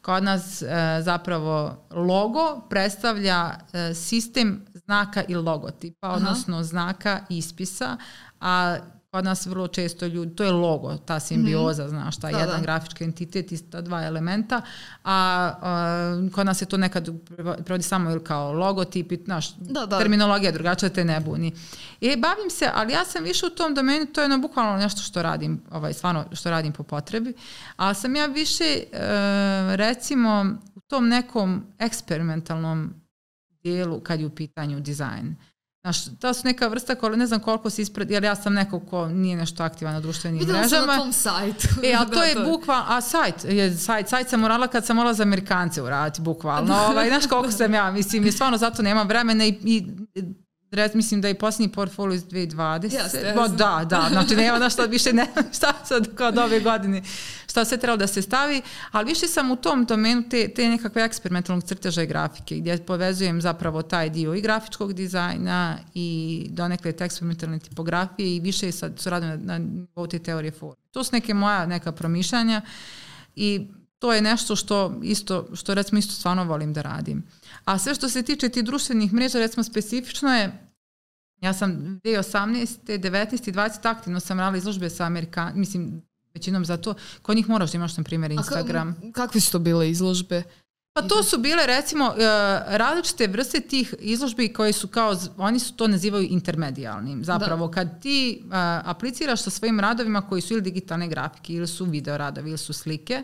kod 0.08 0.24
nas 0.24 0.62
uh, 0.62 0.68
zapravo 1.04 1.86
logo 1.92 2.62
predstavlja 2.70 3.50
uh, 3.50 3.96
sistem 3.96 4.66
znaka 4.74 5.24
i 5.28 5.36
logotipa, 5.36 6.10
odnosno 6.10 6.56
Aha. 6.56 6.64
znaka 6.64 7.20
ispisa, 7.30 7.98
a 8.40 8.78
kod 9.12 9.26
nas 9.26 9.46
vrlo 9.46 9.68
često 9.68 10.06
ljudi, 10.06 10.36
to 10.36 10.44
je 10.44 10.52
logo, 10.52 10.98
ta 10.98 11.20
simbioza, 11.20 11.86
mm 11.86 11.90
znaš, 11.90 12.18
ta 12.18 12.32
da, 12.32 12.40
jedan 12.40 12.56
da. 12.56 12.62
grafički 12.62 13.04
entitet 13.04 13.52
i 13.52 13.70
ta 13.70 13.82
dva 13.82 14.04
elementa, 14.04 14.62
a, 15.04 15.54
a 15.62 16.30
kod 16.34 16.46
nas 16.46 16.62
je 16.62 16.66
to 16.66 16.78
nekad 16.78 17.10
prevodi 17.66 17.84
samo 17.84 18.12
ili 18.12 18.24
kao 18.24 18.54
logotip, 18.54 19.12
i, 19.12 19.20
znaš, 19.26 19.56
da, 19.56 19.86
da. 19.86 19.98
terminologija 19.98 20.52
drugačija 20.52 20.90
te 20.90 21.06
ne 21.06 21.20
buni. 21.20 21.54
I 22.02 22.16
bavim 22.16 22.50
se, 22.50 22.70
ali 22.74 22.94
ja 22.94 23.06
sam 23.06 23.24
više 23.24 23.46
u 23.46 23.50
tom 23.50 23.76
domenu, 23.76 24.06
to 24.06 24.22
je 24.22 24.26
ono 24.26 24.38
bukvalno 24.38 24.78
nešto 24.78 25.02
što 25.02 25.22
radim, 25.22 25.62
ovaj, 25.72 25.94
stvarno 25.94 26.26
što 26.32 26.50
radim 26.52 26.74
po 26.74 26.84
potrebi, 26.84 27.34
ali 27.76 27.96
sam 27.96 28.16
ja 28.16 28.26
više, 28.26 28.64
e, 28.64 28.88
recimo, 29.76 30.46
u 30.76 30.80
tom 30.80 31.08
nekom 31.08 31.64
eksperimentalnom 31.80 32.94
dijelu 33.64 34.00
kad 34.00 34.20
je 34.20 34.26
u 34.26 34.36
pitanju 34.36 34.80
dizajn. 34.80 35.36
Znaš, 35.88 36.06
to 36.20 36.34
su 36.34 36.42
neka 36.44 36.68
vrsta 36.68 36.96
ne 37.16 37.28
znam 37.28 37.40
koliko 37.40 37.70
se 37.70 37.82
ispred, 37.82 38.12
jer 38.12 38.24
ja 38.24 38.36
sam 38.36 38.54
neko 38.54 38.80
ko 38.80 39.08
nije 39.08 39.38
nešto 39.38 39.64
aktivan 39.64 39.94
na 39.94 40.00
društvenim 40.00 40.40
Videla 40.40 40.60
mrežama. 40.60 40.82
Videla 40.82 40.94
sam 40.94 41.00
na 41.00 41.04
tom 41.04 41.14
sajtu. 41.14 41.68
E, 41.88 41.94
a 41.94 42.06
to 42.06 42.16
da, 42.20 42.24
je 42.24 42.34
to. 42.34 42.44
bukvalno, 42.44 42.86
a 42.88 43.02
sajt, 43.02 43.44
je, 43.44 43.78
sajt, 43.78 44.10
sajt 44.10 44.30
sam 44.30 44.40
morala 44.40 44.68
kad 44.68 44.86
sam 44.86 44.96
morala 44.96 45.14
za 45.14 45.24
Amerikance 45.24 45.82
uraditi, 45.82 46.22
bukvalno. 46.22 46.76
Ovaj, 46.90 47.08
znaš 47.08 47.28
koliko 47.28 47.52
sam 47.52 47.74
ja, 47.74 47.92
mislim, 47.92 48.26
i 48.26 48.32
stvarno 48.32 48.58
zato 48.58 48.82
nemam 48.82 49.08
vremena 49.08 49.46
i, 49.46 49.60
i 49.64 49.86
Red, 50.78 50.96
mislim 50.96 51.22
da 51.22 51.28
je 51.28 51.40
posljednji 51.40 51.72
portfolio 51.72 52.16
iz 52.16 52.26
2020. 52.26 52.94
Jeste, 52.94 53.34
Bo, 53.36 53.48
da, 53.48 53.86
da, 53.90 54.08
znači 54.12 54.36
nema 54.44 54.60
na 54.60 54.70
šta 54.70 54.86
više 54.86 55.14
ne, 55.14 55.28
šta 55.58 55.74
sad 55.86 56.16
kao 56.16 56.32
ove 56.44 56.60
godine, 56.60 57.04
šta 57.50 57.66
sve 57.66 57.78
trebalo 57.78 57.98
da 57.98 58.08
se 58.08 58.22
stavi, 58.22 58.62
ali 58.92 59.06
više 59.06 59.28
sam 59.28 59.52
u 59.52 59.56
tom 59.56 59.86
domenu 59.86 60.24
te, 60.30 60.48
te 60.48 60.70
nekakve 60.70 61.04
eksperimentalnog 61.04 61.64
crteža 61.64 62.02
i 62.04 62.08
grafike, 62.08 62.56
gdje 62.56 62.86
povezujem 62.86 63.42
zapravo 63.42 63.82
taj 63.82 64.10
dio 64.10 64.34
i 64.34 64.42
grafičkog 64.42 64.94
dizajna 64.94 65.78
i 65.94 66.48
donekle 66.50 66.92
te 66.92 67.06
eksperimentalne 67.06 67.60
tipografije 67.60 68.36
i 68.36 68.40
više 68.40 68.72
sad 68.72 69.00
su 69.00 69.10
radim 69.10 69.30
na, 69.30 69.60
na 69.60 70.08
te 70.08 70.20
teorije 70.20 70.52
forme. 70.52 70.84
To 70.92 71.04
su 71.04 71.10
neke 71.14 71.34
moja 71.34 71.66
neka 71.66 71.92
promišljanja 71.92 72.62
i 73.36 73.68
to 74.00 74.14
je 74.14 74.22
nešto 74.22 74.56
što 74.56 75.00
isto, 75.04 75.48
što 75.56 75.74
recimo 75.74 76.00
isto 76.00 76.14
stvarno 76.14 76.44
volim 76.44 76.74
da 76.74 76.82
radim. 76.82 77.24
A 77.66 77.78
sve 77.78 77.96
što 77.96 78.10
se 78.10 78.24
tiče 78.24 78.50
ti 78.50 78.64
društvenih 78.64 79.14
mreža, 79.14 79.40
recimo 79.40 79.64
specifično 79.64 80.36
je, 80.36 80.67
ja 81.42 81.54
sam 81.54 82.00
2018. 82.04 83.00
19. 83.00 83.50
i 83.50 83.54
20. 83.54 83.90
aktivno 83.90 84.20
sam 84.20 84.40
radila 84.40 84.58
izložbe 84.58 84.90
sa 84.90 85.06
Amerikan, 85.06 85.52
mislim, 85.56 86.02
većinom 86.34 86.66
za 86.66 86.78
to, 86.78 86.96
kod 87.22 87.36
njih 87.36 87.50
moraš 87.50 87.72
da 87.72 87.76
imaš, 87.76 87.98
na 87.98 88.04
primjer, 88.04 88.32
Instagram. 88.32 88.90
A 88.90 89.12
kakve 89.12 89.42
su 89.42 89.52
to 89.52 89.60
bile 89.60 89.90
izložbe? 89.90 90.44
Pa 90.98 91.08
to 91.08 91.24
su 91.24 91.38
bile 91.38 91.66
recimo 91.66 92.06
e, 92.06 92.24
različite 92.78 93.28
vrste 93.28 93.60
tih 93.60 93.96
izložbi 94.00 94.54
koje 94.54 94.74
su 94.74 94.88
kao, 94.88 95.16
oni 95.38 95.60
su 95.60 95.74
to 95.74 95.88
nazivaju 95.88 96.28
intermedijalnim. 96.30 97.24
Zapravo 97.24 97.68
da. 97.68 97.74
kad 97.74 98.02
ti 98.02 98.42
uh, 98.44 98.52
apliciraš 98.84 99.42
sa 99.42 99.50
svojim 99.50 99.80
radovima 99.80 100.22
koji 100.22 100.42
su 100.42 100.54
ili 100.54 100.62
digitalne 100.62 101.08
grafike 101.08 101.54
ili 101.54 101.68
su 101.68 101.86
video 101.86 102.18
radovi 102.18 102.50
ili 102.50 102.58
su 102.58 102.74
slike 102.74 103.24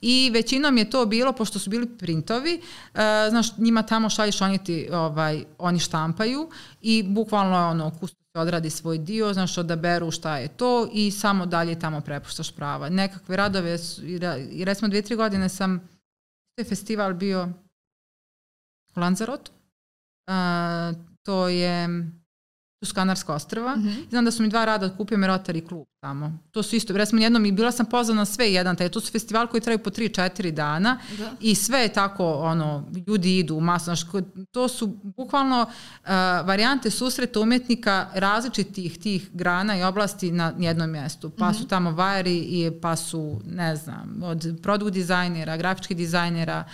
i 0.00 0.30
većinom 0.34 0.78
je 0.78 0.90
to 0.90 1.06
bilo, 1.06 1.32
pošto 1.32 1.58
su 1.58 1.70
bili 1.70 1.86
printovi, 1.98 2.60
uh, 2.94 3.00
znaš, 3.30 3.56
njima 3.56 3.82
tamo 3.82 4.10
šalješ, 4.10 4.40
oni 4.40 4.58
ti, 4.58 4.88
ovaj, 4.92 5.44
oni 5.58 5.78
štampaju 5.78 6.50
i 6.80 7.02
bukvalno 7.02 7.58
je 7.58 7.64
ono, 7.64 7.90
kustos 7.90 8.24
odradi 8.34 8.70
svoj 8.70 8.98
dio, 8.98 9.32
znaš, 9.32 9.58
odaberu 9.58 10.10
šta 10.10 10.38
je 10.38 10.48
to 10.48 10.88
i 10.92 11.10
samo 11.10 11.46
dalje 11.46 11.78
tamo 11.78 12.00
prepuštaš 12.00 12.50
prava. 12.50 12.88
Nekakve 12.88 13.36
radove, 13.36 13.78
i 14.50 14.64
recimo 14.64 14.88
dvije, 14.88 15.02
tri 15.02 15.16
godine 15.16 15.48
sam 15.48 15.93
je 16.56 16.64
festival 16.64 17.14
bio 17.14 17.48
u 18.96 19.00
Lanzarotu. 19.00 19.52
Uh, 19.52 21.04
to 21.22 21.48
je 21.48 21.88
to 22.84 22.88
su 22.88 22.94
Kanarska 22.94 23.34
ostrava. 23.34 23.76
Mm 23.76 23.82
-hmm. 23.82 24.10
Znam 24.10 24.24
da 24.24 24.30
su 24.30 24.42
mi 24.42 24.48
dva 24.48 24.64
rada 24.64 24.86
otkupio 24.86 25.18
me 25.18 25.26
Rotary 25.26 25.68
klub 25.68 25.86
tamo. 26.00 26.38
To 26.50 26.62
su 26.62 26.76
isto, 26.76 26.96
recimo 26.96 27.22
jednom 27.22 27.46
i 27.46 27.52
bila 27.52 27.72
sam 27.72 27.86
pozvana 27.86 28.24
sve 28.24 28.52
jedan, 28.52 28.76
taj, 28.76 28.88
to 28.88 29.00
su 29.00 29.12
festival 29.12 29.46
koji 29.46 29.60
traju 29.60 29.78
po 29.78 29.90
3-4 29.90 30.50
dana 30.50 30.98
da. 31.18 31.30
i 31.40 31.54
sve 31.54 31.78
je 31.78 31.92
tako, 31.92 32.32
ono, 32.32 32.84
ljudi 33.06 33.38
idu 33.38 33.60
masno, 33.60 33.94
to 34.50 34.68
su 34.68 34.86
bukvalno 35.02 35.62
uh, 35.62 36.08
varijante 36.46 36.90
susreta 36.90 37.40
umetnika 37.40 38.08
različitih 38.14 38.98
tih 38.98 39.30
grana 39.32 39.78
i 39.78 39.82
oblasti 39.82 40.32
na 40.32 40.52
jednom 40.58 40.90
mjestu. 40.90 41.30
Pa 41.30 41.48
mm 41.48 41.52
-hmm. 41.52 41.58
su 41.58 41.68
tamo 41.68 41.90
vajari 41.90 42.36
i 42.38 42.70
pa 42.82 42.96
su, 42.96 43.40
ne 43.44 43.76
znam, 43.76 44.20
od 44.22 44.58
produkt 44.62 44.92
dizajnera, 44.92 45.56
grafičkih 45.56 45.96
dizajnera, 45.96 46.64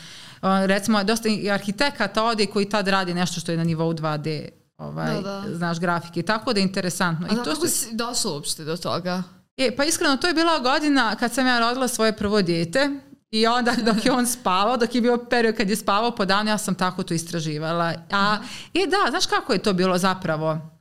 uh, 0.43 0.49
recimo 0.67 1.05
dosta 1.05 1.29
arhitekata 1.53 2.25
ode 2.25 2.47
koji 2.47 2.69
tad 2.69 2.89
radi 2.89 3.15
nešto 3.15 3.41
što 3.41 3.53
je 3.53 3.59
na 3.59 3.65
nivou 3.65 3.93
2D 3.93 4.60
ovaj, 4.81 5.15
da, 5.15 5.21
da. 5.21 5.55
znaš, 5.55 5.81
grafike. 5.81 6.23
Tako 6.23 6.53
da 6.53 6.61
je 6.61 6.65
interesantno. 6.65 7.27
A 7.31 7.33
I 7.33 7.37
to 7.37 7.45
kako 7.45 7.57
što... 7.57 7.69
si 7.69 7.95
došla 7.97 8.33
uopšte 8.33 8.65
do 8.65 8.77
toga? 8.77 9.23
E, 9.57 9.77
pa 9.77 9.85
iskreno, 9.85 10.17
to 10.17 10.27
je 10.27 10.35
bila 10.35 10.59
godina 10.59 11.17
kad 11.17 11.33
sam 11.33 11.47
ja 11.47 11.61
rodila 11.61 11.89
svoje 11.89 12.17
prvo 12.17 12.43
dijete 12.43 12.91
i 13.31 13.47
onda 13.47 13.75
dok 13.93 14.05
je 14.05 14.13
on 14.13 14.27
spavao, 14.27 14.77
dok 14.77 14.95
je 14.95 15.01
bio 15.01 15.19
period 15.31 15.57
kad 15.57 15.71
je 15.71 15.77
spavao 15.77 16.11
po 16.11 16.25
danu, 16.25 16.51
ja 16.51 16.59
sam 16.59 16.75
tako 16.75 17.03
to 17.03 17.15
istraživala. 17.15 17.95
A, 18.11 18.37
e 18.75 18.87
da, 18.87 19.11
znaš 19.11 19.27
kako 19.27 19.53
je 19.53 19.59
to 19.59 19.73
bilo 19.73 19.99
zapravo? 19.99 20.80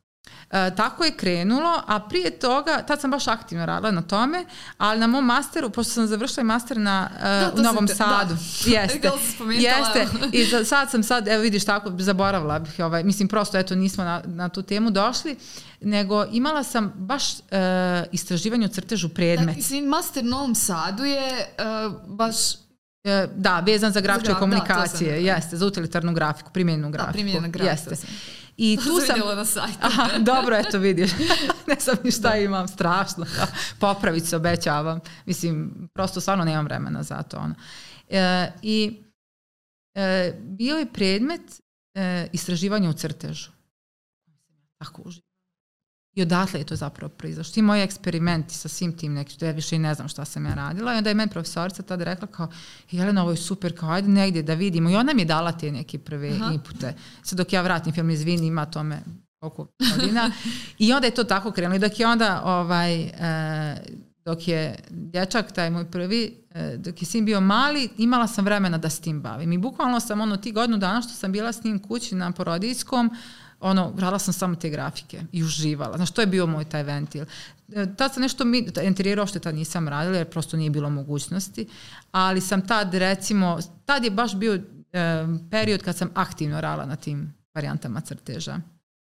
E, 0.52 0.76
tako 0.76 1.06
je 1.06 1.12
krenulo, 1.12 1.82
a 1.88 2.00
prije 2.00 2.40
toga, 2.40 2.82
tad 2.88 3.02
sam 3.02 3.12
baš 3.12 3.28
aktivno 3.28 3.66
radila 3.66 3.92
na 3.92 4.02
tome, 4.02 4.46
ali 4.78 5.00
na 5.00 5.08
mom 5.08 5.26
masteru, 5.26 5.70
pošto 5.70 5.94
sam 5.94 6.08
završila 6.08 6.44
master 6.44 6.78
na, 6.78 7.10
uh, 7.16 7.22
da, 7.22 7.52
u 7.56 7.64
Novom 7.64 7.88
te, 7.88 7.96
Sadu. 7.96 8.34
Da. 8.34 8.72
Jeste. 8.72 9.12
jeste. 9.52 10.08
I 10.32 10.46
za, 10.46 10.66
sad 10.66 10.92
sam 10.92 11.04
sad, 11.04 11.28
evo 11.28 11.42
vidiš 11.42 11.66
tako, 11.66 11.92
zaboravila 11.98 12.60
bih, 12.60 12.74
ovaj, 12.80 13.04
mislim 13.04 13.28
prosto, 13.28 13.58
eto, 13.58 13.76
nismo 13.76 14.04
na, 14.04 14.22
na 14.26 14.50
tu 14.50 14.62
temu 14.62 14.92
došli, 14.92 15.36
nego 15.82 16.26
imala 16.32 16.64
sam 16.64 16.94
baš 16.96 17.34
uh, 17.34 17.40
istraživanje 18.12 18.66
o 18.66 18.70
crtežu 18.70 19.10
predmet. 19.10 19.58
Da, 19.58 19.82
master 19.88 20.24
Novom 20.24 20.56
Sadu 20.56 21.04
je 21.04 21.30
uh, 21.88 21.94
baš 22.08 22.36
e, 23.04 23.28
Da, 23.36 23.60
vezan 23.60 23.92
za 23.92 24.02
grafičke 24.02 24.34
da, 24.34 24.40
komunikacije, 24.40 25.12
da, 25.12 25.18
jeste, 25.18 25.58
za 25.58 25.66
utilitarnu 25.66 26.14
grafiku, 26.14 26.52
primjenjenu 26.52 26.92
grafiku. 26.92 27.08
Da, 27.08 27.14
primjenjena 27.14 27.48
grafika. 27.48 27.72
Jeste. 27.72 27.96
Sam. 27.96 28.10
I 28.62 28.78
tu 28.78 29.00
sam... 29.08 29.38
na 29.38 29.46
sajtu. 29.46 29.78
Aha, 29.82 30.18
dobro, 30.20 30.56
eto 30.56 30.80
vidiš. 30.80 31.12
ne 31.68 31.76
znam 31.80 31.98
ni 32.04 32.12
šta 32.12 32.36
imam, 32.36 32.68
strašno. 32.68 33.26
Popravit 33.80 34.26
se, 34.26 34.36
obećavam. 34.36 35.00
Mislim, 35.26 35.74
prosto 35.94 36.22
stvarno 36.22 36.44
nemam 36.44 36.66
vremena 36.66 37.04
za 37.04 37.24
to. 37.24 37.38
Ono. 37.38 37.56
E, 38.10 38.52
I 38.62 39.04
e, 39.96 40.34
bio 40.42 40.78
je 40.78 40.94
predmet 40.94 41.62
e, 41.94 42.28
istraživanja 42.34 42.90
u 42.90 42.94
crtežu. 42.94 43.52
Tako 44.78 45.02
uživo. 45.06 45.29
I 46.20 46.22
odatle 46.22 46.60
je 46.60 46.64
to 46.64 46.76
zapravo 46.76 47.10
proizašlo. 47.10 47.54
Ti 47.54 47.62
moji 47.62 47.82
eksperimenti 47.82 48.54
sa 48.54 48.68
svim 48.68 48.98
tim 48.98 49.14
nekim, 49.14 49.48
ja 49.48 49.52
više 49.52 49.76
i 49.76 49.80
ne 49.80 49.94
znam 49.94 50.08
šta 50.08 50.26
sam 50.26 50.46
ja 50.46 50.54
radila. 50.54 50.94
I 50.94 50.98
onda 50.98 51.10
je 51.10 51.14
meni 51.14 51.32
profesorica 51.32 51.84
tada 51.84 52.04
rekla 52.04 52.28
kao, 52.28 52.48
Jelena, 52.92 53.22
ovo 53.22 53.32
je 53.32 53.38
super, 53.38 53.78
kao 53.78 53.90
ajde 53.90 54.08
negdje 54.08 54.44
da 54.44 54.54
vidimo. 54.54 54.90
I 54.90 54.96
ona 54.96 55.14
mi 55.14 55.22
je 55.22 55.26
dala 55.26 55.52
te 55.52 55.72
neke 55.72 56.00
prve 56.00 56.30
Aha. 56.30 56.52
inpute. 56.54 56.94
Sad 57.24 57.38
dok 57.38 57.54
ja 57.54 57.62
vratim 57.62 57.94
film, 57.94 58.10
izvini, 58.10 58.48
ima 58.48 58.66
tome 58.66 59.00
oko 59.42 59.68
godina. 59.96 60.32
I 60.78 60.94
onda 60.94 61.08
je 61.08 61.16
to 61.16 61.24
tako 61.24 61.52
krenulo. 61.52 61.76
I 61.76 61.80
dok 61.80 62.00
je 62.00 62.08
onda, 62.08 62.42
ovaj, 62.46 63.02
e, 63.02 63.82
dok 64.26 64.48
je 64.48 64.76
dječak, 64.90 65.52
taj 65.52 65.70
moj 65.70 65.92
prvi, 65.92 66.44
e, 66.52 66.78
dok 66.78 67.02
je 67.02 67.06
sin 67.06 67.26
bio 67.26 67.42
mali, 67.42 67.90
imala 67.98 68.28
sam 68.28 68.46
vremena 68.46 68.78
da 68.78 68.90
s 68.90 69.00
tim 69.00 69.22
bavim. 69.22 69.52
I 69.52 69.58
bukvalno 69.58 70.00
sam 70.00 70.22
ono 70.22 70.38
ti 70.38 70.52
godinu 70.52 70.78
dana 70.78 71.02
što 71.02 71.14
sam 71.14 71.32
bila 71.32 71.52
s 71.52 71.64
njim 71.64 71.80
kući 71.80 72.16
na 72.16 72.32
porodijskom, 72.32 73.10
ono, 73.60 73.94
radila 73.98 74.20
sam 74.20 74.34
samo 74.34 74.56
te 74.56 74.70
grafike 74.70 75.22
i 75.32 75.44
uživala. 75.44 75.98
Znaš, 75.98 76.12
to 76.12 76.22
je 76.22 76.28
bio 76.28 76.48
moj 76.48 76.66
taj 76.66 76.84
ventil. 76.84 77.26
E, 77.76 77.96
tad 77.98 78.14
sam 78.14 78.22
nešto, 78.22 78.46
mi, 78.46 78.68
interijera 78.84 79.24
ošte 79.24 79.40
tad 79.40 79.56
nisam 79.56 79.88
radila 79.88 80.18
jer 80.18 80.30
prosto 80.30 80.58
nije 80.58 80.70
bilo 80.70 80.90
mogućnosti, 80.90 81.68
ali 82.12 82.42
sam 82.42 82.68
tad 82.68 82.94
recimo, 82.94 83.60
tad 83.86 84.04
je 84.04 84.12
baš 84.12 84.36
bio 84.36 84.54
e, 84.56 84.62
period 85.52 85.84
kad 85.84 85.98
sam 85.98 86.10
aktivno 86.16 86.62
radila 86.62 86.86
na 86.86 86.96
tim 86.96 87.34
varijantama 87.54 88.02
crteža. 88.02 88.60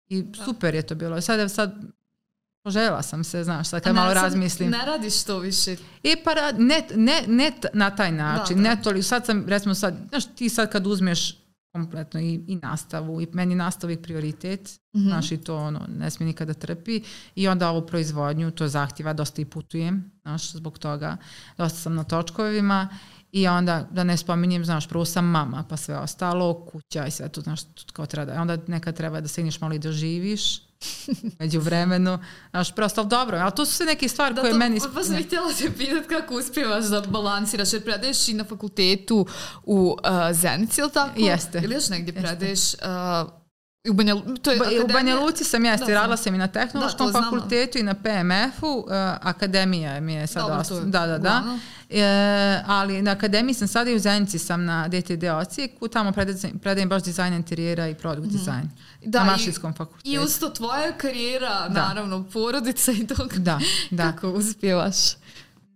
I 0.10 0.22
da. 0.22 0.46
super 0.46 0.76
je 0.76 0.82
to 0.82 0.96
bilo. 0.96 1.22
Sad, 1.22 1.52
sad 1.52 1.74
Poželjela 2.64 3.02
sam 3.02 3.24
se, 3.24 3.44
znaš, 3.44 3.70
sad 3.70 3.84
kad 3.84 3.96
ne, 3.96 4.02
malo 4.02 4.14
razmislim. 4.14 4.70
Ne 4.70 4.86
radiš 4.86 5.24
to 5.24 5.40
više. 5.40 5.76
E 6.04 6.16
pa 6.24 6.32
ne, 6.58 6.88
ne, 6.96 7.24
ne 7.28 7.52
na 7.74 7.96
taj 7.96 8.12
način, 8.12 8.58
da, 8.58 8.64
da. 8.64 8.70
ne 8.70 8.82
toliko. 8.84 9.04
Sad 9.04 9.26
sam, 9.26 9.46
recimo 9.48 9.76
sad, 9.76 9.96
znaš, 10.10 10.26
ti 10.36 10.50
sad 10.50 10.72
kad 10.72 10.88
uzmeš 10.88 11.41
kompletno 11.72 12.20
i, 12.20 12.44
i 12.48 12.56
nastavu. 12.56 13.22
I 13.22 13.28
meni 13.34 13.56
nastavu 13.56 13.92
je 13.92 14.02
prioritet, 14.02 14.80
mm 14.94 15.00
-hmm. 15.00 15.08
znaš 15.08 15.32
i 15.32 15.38
to 15.38 15.58
ono, 15.58 15.86
ne 15.88 16.10
smije 16.10 16.28
nikada 16.28 16.54
trpi. 16.54 17.02
I 17.36 17.48
onda 17.48 17.70
ovu 17.70 17.88
proizvodnju, 17.88 18.52
to 18.52 18.68
zahtjeva, 18.68 19.14
dosta 19.14 19.42
i 19.42 19.46
putujem, 19.46 20.12
znaš, 20.22 20.52
zbog 20.52 20.80
toga, 20.80 21.18
dosta 21.58 21.80
sam 21.80 21.96
na 21.96 22.04
točkovima 22.04 22.90
i 23.32 23.48
onda, 23.48 23.88
da 23.92 24.04
ne 24.04 24.18
spominjem, 24.18 24.66
znaš, 24.66 24.90
prvo 24.90 25.06
sam 25.06 25.26
mama, 25.26 25.66
pa 25.70 25.78
sve 25.78 25.98
ostalo, 25.98 26.66
kuća 26.72 27.06
i 27.06 27.12
sve 27.12 27.30
to, 27.30 27.42
znaš, 27.42 27.62
kao 27.94 28.06
treba 28.06 28.34
da, 28.34 28.42
onda 28.42 28.58
nekad 28.68 28.96
treba 28.96 29.22
da 29.22 29.28
stigneš 29.28 29.62
malo 29.62 29.74
i 29.74 29.80
da 29.80 29.92
živiš, 29.92 30.62
među 31.40 31.60
vremenu, 31.60 32.20
znaš, 32.50 32.76
prosto, 32.76 33.02
ali 33.02 33.10
dobro, 33.10 33.38
ali 33.38 33.52
to 33.56 33.66
su 33.66 33.74
sve 33.74 33.86
neke 33.86 34.08
stvari 34.08 34.36
da, 34.36 34.42
koje 34.42 34.52
to, 34.52 34.58
meni... 34.58 34.80
Pa 34.94 35.04
sam 35.04 35.24
htjela 35.24 35.54
te 35.54 35.72
pitat 35.78 36.08
kako 36.10 36.36
uspijevaš 36.36 36.86
da 36.86 37.02
balansiraš, 37.02 37.74
jer 37.74 37.84
predaješ 37.84 38.28
i 38.28 38.34
na 38.34 38.44
fakultetu 38.44 39.28
u 39.64 39.98
uh, 40.04 40.36
Zenici, 40.36 40.82
ili 40.82 40.92
tako? 40.92 41.20
Jeste. 41.20 41.62
Ili 41.64 41.76
još 41.76 41.90
negdje 41.90 42.14
predaješ... 42.14 42.74
Uh, 42.74 43.41
U 43.90 43.94
Banja, 43.94 44.16
to 44.42 44.52
je 44.52 44.60
ba, 44.60 44.66
u 44.84 44.88
Banja 44.88 45.20
Luci 45.20 45.44
sam 45.44 45.66
ja, 45.66 45.78
da, 45.78 45.86
radila 45.86 46.18
sam 46.18 46.36
i 46.36 46.38
na 46.38 46.48
tehnološkom 46.48 47.12
da, 47.12 47.22
fakultetu 47.22 47.78
i 47.78 47.84
na 47.84 47.94
PMF-u, 47.94 48.68
uh, 48.68 48.86
akademija 49.22 50.00
mi 50.00 50.14
je 50.14 50.28
sad 50.28 50.42
Dobro, 50.42 50.86
da, 50.86 51.08
da, 51.08 51.18
da. 51.18 51.58
E, 51.90 52.64
ali 52.66 53.02
na 53.02 53.12
akademiji 53.12 53.54
sam 53.54 53.68
sada 53.68 53.90
i 53.90 53.96
u 53.96 54.00
Zenici 54.00 54.40
sam 54.40 54.66
na 54.66 54.88
DTD 54.88 55.24
Ocijeku, 55.24 55.88
tamo 55.88 56.12
predajem, 56.12 56.60
predajem 56.60 56.90
baš 56.90 57.04
dizajn 57.04 57.34
interijera 57.34 57.88
i 57.88 57.96
produkt 57.96 58.28
mm 58.28 58.32
dizajn. 58.32 58.70
Da, 59.06 59.24
na 59.24 59.32
mašinskom 59.32 59.74
fakultetu. 59.74 60.10
I 60.10 60.20
usto 60.20 60.50
tvoja 60.50 60.92
karijera, 60.98 61.70
da. 61.70 61.88
naravno, 61.88 62.24
porodica 62.34 62.92
i 62.92 63.08
tog. 63.08 63.34
Da, 63.38 63.60
da. 63.92 64.12
Kako 64.12 64.30
uspijevaš? 64.30 64.96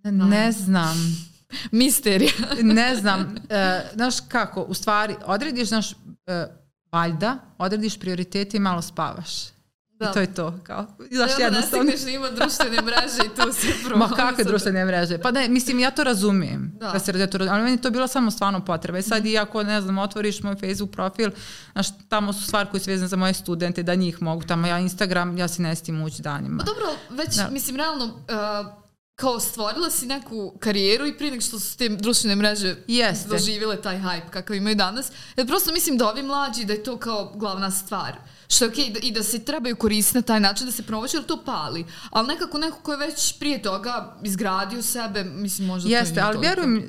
Ne 0.04 0.52
znam. 0.52 1.28
Misterija. 1.72 2.32
ne 2.62 2.96
znam. 2.96 3.36
E, 3.50 3.82
znaš 3.96 4.16
kako, 4.28 4.62
u 4.62 4.74
stvari, 4.74 5.16
odrediš, 5.26 5.68
znaš, 5.68 5.92
e, 6.28 6.48
valjda 6.96 7.38
odrediš 7.58 8.00
prioritete 8.00 8.58
i 8.58 8.60
malo 8.60 8.82
spavaš. 8.82 9.56
Da. 10.00 10.10
I 10.10 10.14
to 10.14 10.20
je 10.20 10.34
to. 10.34 10.60
Kao, 10.64 10.86
znaš, 11.12 11.38
da, 11.38 11.44
jednostavno... 11.44 11.92
da 12.06 12.12
ima 12.12 12.30
društvene 12.30 12.82
mreže 12.82 13.22
i 13.26 13.30
tu 13.36 13.52
se 13.60 13.68
promovisati. 13.86 14.22
Ma 14.22 14.30
kakve 14.30 14.44
društvene 14.44 14.86
mreže? 14.86 15.18
Pa 15.18 15.32
ne, 15.32 15.50
mislim, 15.50 15.80
ja 15.80 15.92
to 15.92 16.04
razumijem. 16.04 16.72
Da. 16.80 16.92
da 16.92 17.00
se 17.00 17.12
radi 17.12 17.32
to, 17.32 17.38
ali 17.50 17.64
meni 17.64 17.82
to 17.82 17.92
bilo 17.92 18.08
samo 18.08 18.32
stvarno 18.32 18.66
potreba. 18.66 18.98
I 18.98 19.02
sad, 19.02 19.26
iako, 19.26 19.64
ne 19.64 19.82
znam, 19.82 19.98
otvoriš 19.98 20.44
moj 20.44 20.56
Facebook 20.56 20.92
profil, 20.92 21.32
znaš, 21.72 21.88
tamo 22.10 22.34
su 22.34 22.44
stvari 22.44 22.70
koje 22.72 22.82
su 22.82 22.90
vezane 22.90 23.08
za 23.08 23.16
moje 23.16 23.34
studente, 23.34 23.84
da 23.84 23.96
njih 23.96 24.22
mogu 24.22 24.44
tamo, 24.44 24.68
ja 24.68 24.80
Instagram, 24.80 25.38
ja 25.38 25.48
se 25.48 25.62
ne 25.62 25.76
stim 25.76 26.04
ući 26.04 26.22
danima. 26.22 26.64
Pa 26.64 26.72
dobro, 26.72 26.86
već, 27.10 27.36
da. 27.36 27.50
mislim, 27.50 27.76
realno, 27.76 28.06
uh, 28.06 28.85
kao 29.16 29.40
stvorila 29.40 29.90
si 29.90 30.06
neku 30.06 30.54
karijeru 30.60 31.06
i 31.08 31.18
prije 31.18 31.32
nego 31.32 31.42
što 31.42 31.60
su 31.60 31.78
te 31.78 31.90
društvene 31.90 32.36
mreže 32.36 32.76
Jeste. 32.88 33.30
doživjele 33.30 33.82
taj 33.82 33.98
hype 33.98 34.30
kakav 34.30 34.56
imaju 34.56 34.76
danas. 34.76 35.12
Jer 35.38 35.48
prosto 35.48 35.72
mislim 35.72 35.98
da 35.98 36.10
ovi 36.10 36.24
mlađi 36.24 36.66
da 36.66 36.74
je 36.74 36.84
to 36.84 36.98
kao 36.98 37.32
glavna 37.36 37.72
stvar. 37.72 38.16
Što 38.48 38.66
je 38.66 38.70
okej 38.70 38.86
okay, 38.86 39.00
i 39.04 39.12
da 39.12 39.24
se 39.24 39.46
trebaju 39.46 39.76
koristiti 39.76 40.18
na 40.18 40.22
taj 40.22 40.40
način 40.40 40.66
da 40.66 40.72
se 40.72 40.84
promoći 40.84 41.18
jer 41.18 41.26
to 41.26 41.44
pali. 41.46 41.86
Ali 42.10 42.28
nekako 42.28 42.58
neko 42.58 42.78
ko 42.80 42.92
je 42.92 42.98
već 42.98 43.40
prije 43.40 43.62
toga 43.62 44.20
izgradio 44.24 44.82
sebe, 44.82 45.24
mislim 45.24 45.68
možda 45.68 45.90
Jeste, 45.90 46.16
to 46.16 46.22
ali 46.26 46.40
vjerujem 46.40 46.88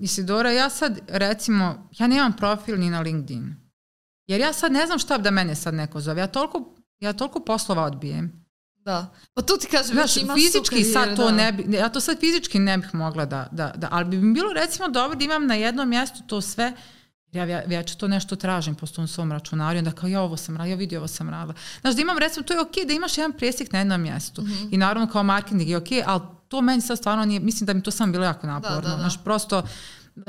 Isidora, 0.00 0.52
ja 0.52 0.70
sad 0.70 1.00
recimo, 1.08 1.88
ja 1.98 2.06
nemam 2.06 2.32
profil 2.32 2.78
ni 2.78 2.90
na 2.90 3.00
LinkedIn. 3.00 3.56
Jer 4.26 4.40
ja 4.40 4.52
sad 4.52 4.72
ne 4.72 4.86
znam 4.86 4.98
šta 4.98 5.18
da 5.18 5.30
mene 5.30 5.54
sad 5.54 5.74
neko 5.74 6.00
zove. 6.00 6.20
Ja 6.20 6.26
toliko, 6.26 6.74
ja 7.00 7.12
toliko 7.12 7.40
poslova 7.40 7.84
odbijem 7.84 8.43
Da. 8.84 9.06
Pa 9.34 9.42
tu 9.42 9.56
ti 9.60 9.66
kažem, 9.66 9.94
Znaš, 9.94 10.16
ima 10.16 10.34
fizički 10.34 10.84
sad 10.84 11.16
to 11.16 11.24
da. 11.24 11.32
ne 11.32 11.52
bi, 11.52 11.76
ja 11.76 11.88
to 11.88 12.00
sad 12.00 12.20
fizički 12.20 12.58
ne 12.58 12.78
bih 12.78 12.94
mogla 12.94 13.24
da, 13.24 13.48
da, 13.52 13.72
da, 13.76 13.88
ali 13.90 14.04
bi 14.04 14.16
mi 14.16 14.34
bilo 14.34 14.52
recimo 14.52 14.88
dobro 14.88 15.18
da 15.18 15.24
imam 15.24 15.46
na 15.46 15.54
jednom 15.54 15.88
mjestu 15.88 16.22
to 16.26 16.40
sve, 16.40 16.72
ja 17.32 17.44
već 17.66 17.94
to 17.94 18.08
nešto 18.08 18.36
tražim 18.36 18.74
po 18.74 18.86
tom 18.86 19.08
svom 19.08 19.32
računaru, 19.32 19.78
onda 19.78 19.92
kao 19.92 20.08
ja 20.08 20.22
ovo 20.22 20.36
sam 20.36 20.56
radila, 20.56 20.70
ja 20.70 20.76
vidio 20.76 21.00
ovo 21.00 21.08
sam 21.08 21.30
radila. 21.30 21.54
Znaš, 21.80 21.94
da 21.94 22.02
imam 22.02 22.18
recimo, 22.18 22.44
to 22.44 22.52
je 22.52 22.60
okej 22.60 22.82
okay, 22.82 22.86
da 22.86 22.92
imaš 22.92 23.18
jedan 23.18 23.32
presjek 23.32 23.72
na 23.72 23.78
jednom 23.78 24.00
mjestu 24.00 24.42
mm 24.42 24.46
-hmm. 24.46 24.68
i 24.70 24.76
naravno 24.76 25.12
kao 25.12 25.22
marketing 25.22 25.68
je 25.68 25.76
okej, 25.76 25.98
okay, 25.98 26.04
ali 26.06 26.22
to 26.48 26.60
meni 26.60 26.80
sad 26.80 26.98
stvarno 26.98 27.24
nije, 27.24 27.40
mislim 27.40 27.66
da 27.66 27.72
mi 27.72 27.82
to 27.82 27.90
sam 27.90 28.12
bilo 28.12 28.24
jako 28.24 28.46
naporno. 28.46 28.80
Da, 28.80 28.88
da, 28.88 28.94
da. 28.94 29.00
Znaš, 29.00 29.24
prosto, 29.24 29.62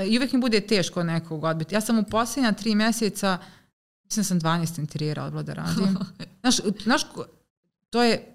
i 0.07 0.17
uvijek 0.17 0.33
mi 0.33 0.41
bude 0.41 0.61
teško 0.61 1.03
nekog 1.03 1.43
odbiti. 1.43 1.75
Ja 1.75 1.81
sam 1.81 1.99
u 1.99 2.03
posljednja 2.03 2.51
tri 2.51 2.75
mjeseca, 2.75 3.37
mislim 4.03 4.23
da 4.23 4.27
sam 4.27 4.39
12 4.39 4.79
interijera 4.79 5.23
odbila 5.23 5.43
da 5.43 5.53
radim. 5.53 5.97
znaš, 6.41 6.55
znaš, 6.83 7.01
to 7.89 8.03
je 8.03 8.31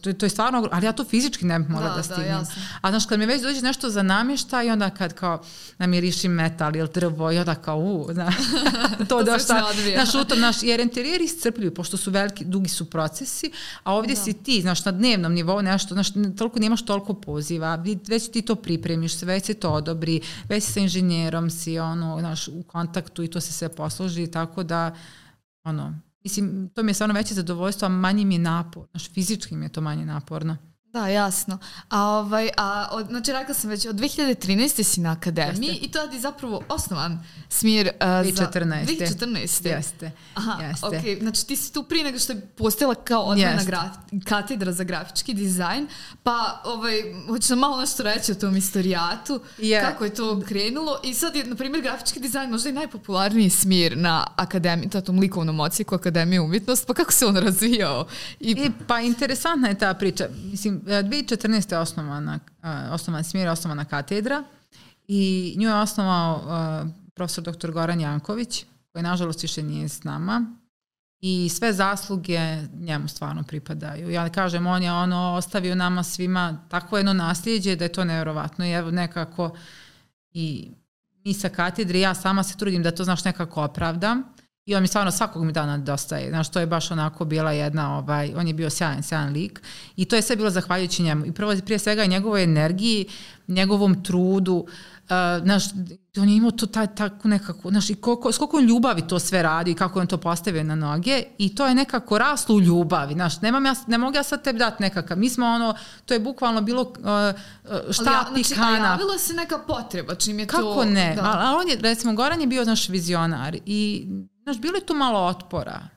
to, 0.00 0.12
to 0.12 0.26
je 0.26 0.30
stvarno, 0.30 0.68
ali 0.72 0.86
ja 0.86 0.92
to 0.92 1.04
fizički 1.04 1.44
ne 1.44 1.58
bih 1.58 1.70
mogla 1.70 1.88
da, 1.88 1.94
da, 1.94 1.96
da 1.96 2.02
stignem. 2.02 2.42
Da, 2.42 2.50
A 2.80 2.90
znaš, 2.90 3.06
kad 3.06 3.18
mi 3.18 3.26
već 3.26 3.42
dođe 3.42 3.62
nešto 3.62 3.90
za 3.90 4.02
namješta 4.02 4.62
i 4.62 4.70
onda 4.70 4.90
kad 4.90 5.12
kao 5.12 5.42
namirišim 5.78 6.32
metal 6.32 6.76
ili 6.76 6.88
drvo 6.94 7.32
i 7.32 7.38
onda 7.38 7.54
kao, 7.54 7.78
u, 7.78 8.08
znaš, 8.12 8.34
to, 9.08 9.22
da 9.22 9.38
šta, 9.38 9.66
znaš, 9.94 10.14
u 10.14 10.24
tom, 10.24 10.38
znaš, 10.38 10.62
jer 10.62 10.80
interijeri 10.80 11.24
iscrpljuju, 11.24 11.74
pošto 11.74 11.96
su 11.96 12.10
veliki, 12.10 12.44
dugi 12.44 12.68
su 12.68 12.90
procesi, 12.90 13.50
a 13.82 13.94
ovdje 13.94 14.14
da. 14.14 14.20
si 14.22 14.32
ti, 14.32 14.60
znaš, 14.60 14.84
na 14.84 14.92
dnevnom 14.92 15.32
nivou 15.32 15.62
nešto, 15.62 15.94
znaš, 15.94 16.08
toliko 16.38 16.58
nemaš 16.58 16.84
toliko 16.84 17.14
poziva, 17.14 17.84
već 18.08 18.30
ti 18.30 18.42
to 18.42 18.54
pripremiš, 18.54 19.22
već 19.22 19.44
se 19.44 19.54
to 19.54 19.70
odobri, 19.70 20.20
već 20.48 20.64
sa 20.64 20.80
inženjerom 20.80 21.50
si, 21.50 21.78
ono, 21.78 22.16
znaš, 22.20 22.48
u 22.48 22.62
kontaktu 22.62 23.22
i 23.22 23.28
to 23.28 23.40
se 23.40 23.52
sve 23.52 23.68
posloži, 23.68 24.26
tako 24.26 24.62
da, 24.62 24.94
ono, 25.64 26.05
Mislim, 26.26 26.70
to 26.74 26.82
mi 26.82 26.90
je 26.90 26.94
stvarno 26.94 27.14
veće 27.14 27.34
zadovoljstvo, 27.34 27.86
a 27.86 27.88
manji 27.88 28.24
mi 28.24 28.34
je 28.34 28.38
napor. 28.38 28.86
Znaš, 28.90 29.10
fizički 29.10 29.56
mi 29.56 29.64
je 29.64 29.68
to 29.68 29.80
manje 29.80 30.06
naporno. 30.06 30.56
Da, 30.96 31.08
jasno. 31.08 31.58
A, 31.88 32.02
ovaj, 32.02 32.50
a 32.56 32.88
od, 32.90 33.06
znači, 33.06 33.32
rekla 33.32 33.54
sam 33.54 33.70
već, 33.70 33.86
od 33.86 33.96
2013. 33.96 34.82
si 34.82 35.00
na 35.00 35.12
akademiji 35.12 35.68
Jeste. 35.68 35.86
i 35.86 35.90
to 35.90 36.00
je 36.00 36.20
zapravo 36.20 36.62
osnovan 36.68 37.24
smir 37.48 37.90
uh, 38.00 38.06
2014. 38.06 38.34
za... 38.34 38.46
2014. 39.26 39.66
Jeste. 39.68 40.10
Aha, 40.34 40.62
Jeste. 40.62 40.86
ok. 40.86 41.20
Znači, 41.20 41.46
ti 41.46 41.56
si 41.56 41.72
tu 41.72 41.82
prije 41.82 42.04
nego 42.04 42.18
što 42.18 42.32
je 42.32 42.40
postala 42.40 42.94
kao 42.94 43.22
odvojna 43.22 43.64
graf, 43.64 43.88
katedra 44.24 44.72
za 44.72 44.84
grafički 44.84 45.34
dizajn, 45.34 45.88
pa 46.22 46.62
ovaj, 46.64 47.02
hoću 47.28 47.52
nam 47.52 47.58
malo 47.58 47.80
nešto 47.80 48.02
reći 48.02 48.32
o 48.32 48.34
tom 48.34 48.56
istorijatu, 48.56 49.40
yeah. 49.58 49.90
kako 49.90 50.04
je 50.04 50.14
to 50.14 50.42
krenulo 50.48 51.00
i 51.04 51.14
sad 51.14 51.36
je, 51.36 51.44
na 51.44 51.56
primjer, 51.56 51.82
grafički 51.82 52.20
dizajn 52.20 52.50
možda 52.50 52.68
i 52.68 52.72
najpopularniji 52.72 53.50
smir 53.50 53.96
na 53.96 54.26
akademiji, 54.36 54.90
na 54.92 55.00
tom 55.00 55.18
likovnom 55.18 55.60
ocijeku 55.60 55.94
Akademije 55.94 56.40
umjetnost, 56.40 56.86
pa 56.86 56.94
kako 56.94 57.12
se 57.12 57.26
on 57.26 57.36
razvijao? 57.36 58.06
I... 58.40 58.50
I, 58.50 58.70
pa 58.86 59.00
interesantna 59.00 59.68
je 59.68 59.78
ta 59.78 59.94
priča. 59.94 60.28
Mislim, 60.50 60.82
2014. 60.86 61.72
je 61.72 61.78
osnovana, 61.78 62.38
osnovan 62.90 63.24
smjer, 63.24 63.48
osnovana 63.48 63.84
katedra 63.84 64.44
i 65.08 65.54
nju 65.58 65.68
je 65.68 65.74
osnovao 65.74 66.42
profesor 67.14 67.44
dr. 67.44 67.70
Goran 67.70 68.00
Janković, 68.00 68.64
koji 68.92 69.02
nažalost 69.02 69.42
više 69.42 69.62
nije 69.62 69.88
s 69.88 70.04
nama 70.04 70.56
i 71.20 71.48
sve 71.48 71.72
zasluge 71.72 72.38
njemu 72.74 73.08
stvarno 73.08 73.42
pripadaju. 73.42 74.10
Ja 74.10 74.28
kažem, 74.28 74.66
on 74.66 74.82
je 74.82 74.92
ono 74.92 75.34
ostavio 75.34 75.74
nama 75.74 76.02
svima 76.02 76.58
takvo 76.68 76.98
jedno 76.98 77.12
nasljeđe 77.12 77.76
da 77.76 77.84
je 77.84 77.92
to 77.92 78.04
nevjerovatno 78.04 78.64
i 78.64 78.72
evo 78.72 78.90
nekako 78.90 79.56
i 80.32 80.70
mi 81.24 81.34
sa 81.34 81.48
katedre, 81.48 82.00
ja 82.00 82.14
sama 82.14 82.42
se 82.42 82.56
trudim 82.56 82.82
da 82.82 82.90
to 82.90 83.04
znaš 83.04 83.24
nekako 83.24 83.62
opravdam 83.62 84.22
I 84.66 84.74
on 84.74 84.82
mi 84.82 84.88
stvarno 84.88 85.10
svakog 85.10 85.44
mi 85.44 85.52
dana 85.52 85.78
dostaje. 85.78 86.28
Znaš, 86.28 86.48
to 86.48 86.60
je 86.60 86.66
baš 86.66 86.90
onako 86.90 87.24
bila 87.24 87.52
jedna, 87.52 87.98
ovaj, 87.98 88.34
on 88.36 88.46
je 88.46 88.54
bio 88.54 88.70
sjajan, 88.70 89.02
sjajan 89.02 89.32
lik. 89.32 89.62
I 89.96 90.04
to 90.04 90.16
je 90.16 90.22
sve 90.22 90.36
bilo 90.36 90.50
zahvaljujući 90.50 91.02
njemu. 91.02 91.26
I 91.26 91.32
prvo, 91.32 91.54
prije 91.64 91.78
svega 91.78 92.06
njegovoj 92.06 92.42
energiji, 92.42 93.06
njegovom 93.48 94.02
trudu, 94.02 94.54
uh, 94.54 95.10
znaš, 95.44 95.64
on 96.18 96.28
je 96.28 96.36
imao 96.36 96.50
to 96.50 96.66
taj, 96.66 96.94
tako 96.94 97.28
nekako, 97.28 97.70
znaš, 97.70 97.90
i 97.90 97.94
koliko, 97.94 98.32
s 98.32 98.38
koliko 98.38 98.60
ljubavi 98.60 99.08
to 99.08 99.18
sve 99.18 99.42
radi 99.42 99.70
i 99.70 99.74
kako 99.74 100.00
on 100.00 100.06
to 100.06 100.18
postavio 100.18 100.64
na 100.64 100.74
noge 100.74 101.22
i 101.38 101.54
to 101.54 101.66
je 101.66 101.74
nekako 101.74 102.18
raslo 102.18 102.56
u 102.56 102.60
ljubavi, 102.60 103.14
znaš, 103.14 103.40
nemam 103.40 103.66
ja, 103.66 103.74
ne 103.86 103.98
mogu 103.98 104.16
ja 104.16 104.22
sad 104.22 104.42
tebi 104.42 104.58
dati 104.58 104.82
nekakav, 104.82 105.18
mi 105.18 105.30
smo 105.30 105.46
ono, 105.46 105.74
to 106.06 106.14
je 106.14 106.20
bukvalno 106.20 106.60
bilo 106.60 106.82
uh, 106.82 106.92
šta 107.90 108.12
ja, 108.12 108.26
znači, 108.32 108.54
kana. 108.54 108.88
A 108.88 108.90
javila 108.90 109.18
se 109.18 109.34
neka 109.34 109.58
potreba, 109.58 110.14
čim 110.14 110.38
je 110.38 110.46
kako 110.46 110.62
to... 110.62 110.74
Kako 110.74 110.84
ne, 110.84 111.14
da. 111.16 111.22
ali 111.24 111.62
on 111.62 111.68
je, 111.68 111.76
recimo, 111.76 112.14
Goran 112.14 112.40
je 112.40 112.46
bio 112.46 112.64
naš 112.64 112.88
vizionar 112.88 113.56
i 113.66 114.06
Znaš, 114.46 114.58
bilo 114.58 114.76
je 114.76 114.86
tu 114.86 114.94
malo 114.94 115.20
otpora. 115.20 115.88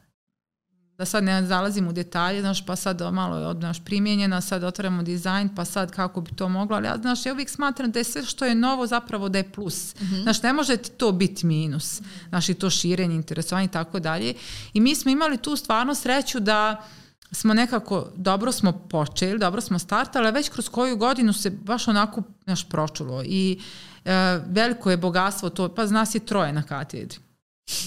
Da 0.98 1.06
sad 1.06 1.24
ne 1.24 1.46
zalazim 1.46 1.88
u 1.88 1.94
detalje, 1.94 2.42
znaš, 2.42 2.66
pa 2.66 2.76
sad 2.76 3.02
malo 3.14 3.38
je 3.38 3.48
od, 3.48 3.60
naš, 3.60 3.86
primjenjeno, 3.86 4.42
sad 4.42 4.64
otvaramo 4.64 5.04
dizajn, 5.04 5.56
pa 5.56 5.66
sad 5.66 5.92
kako 5.92 6.22
bi 6.22 6.32
to 6.36 6.50
moglo, 6.50 6.76
ali 6.78 6.88
ja, 6.88 6.98
znaš, 6.98 7.26
ja 7.26 7.34
uvijek 7.34 7.50
smatram 7.50 7.92
da 7.92 8.00
je 8.00 8.04
sve 8.04 8.26
što 8.26 8.46
je 8.46 8.56
novo 8.56 8.88
zapravo 8.88 9.30
da 9.30 9.38
je 9.38 9.52
plus. 9.52 9.96
Mm 9.96 10.06
-hmm. 10.06 10.24
Znaš, 10.24 10.42
ne 10.42 10.54
može 10.54 10.78
ti 10.78 10.92
to 10.92 11.12
biti 11.12 11.46
minus. 11.46 12.02
Znaš, 12.30 12.50
i 12.50 12.54
to 12.54 12.70
širenje, 12.70 13.16
interesovanje 13.16 13.66
i 13.66 13.72
tako 13.72 14.00
dalje. 14.00 14.34
I 14.74 14.80
mi 14.82 14.96
smo 14.96 15.12
imali 15.12 15.38
tu 15.38 15.56
stvarno 15.56 15.96
sreću 15.96 16.40
da 16.40 16.84
smo 17.32 17.54
nekako, 17.54 18.08
dobro 18.16 18.52
smo 18.52 18.72
počeli, 18.72 19.40
dobro 19.40 19.62
smo 19.62 19.80
startali, 19.80 20.28
ali 20.28 20.34
već 20.34 20.50
kroz 20.50 20.70
koju 20.70 20.98
godinu 20.98 21.34
se 21.34 21.50
baš 21.50 21.88
onako 21.88 22.24
naš 22.46 22.70
pročulo 22.70 23.24
i 23.26 23.60
e, 24.06 24.40
veliko 24.48 24.92
je 24.92 24.98
bogatstvo 24.98 25.50
to, 25.50 25.76
pa 25.76 25.88
zna 25.88 26.06
se 26.06 26.20
troje 26.20 26.54
na 26.54 26.64
katedri 26.64 27.29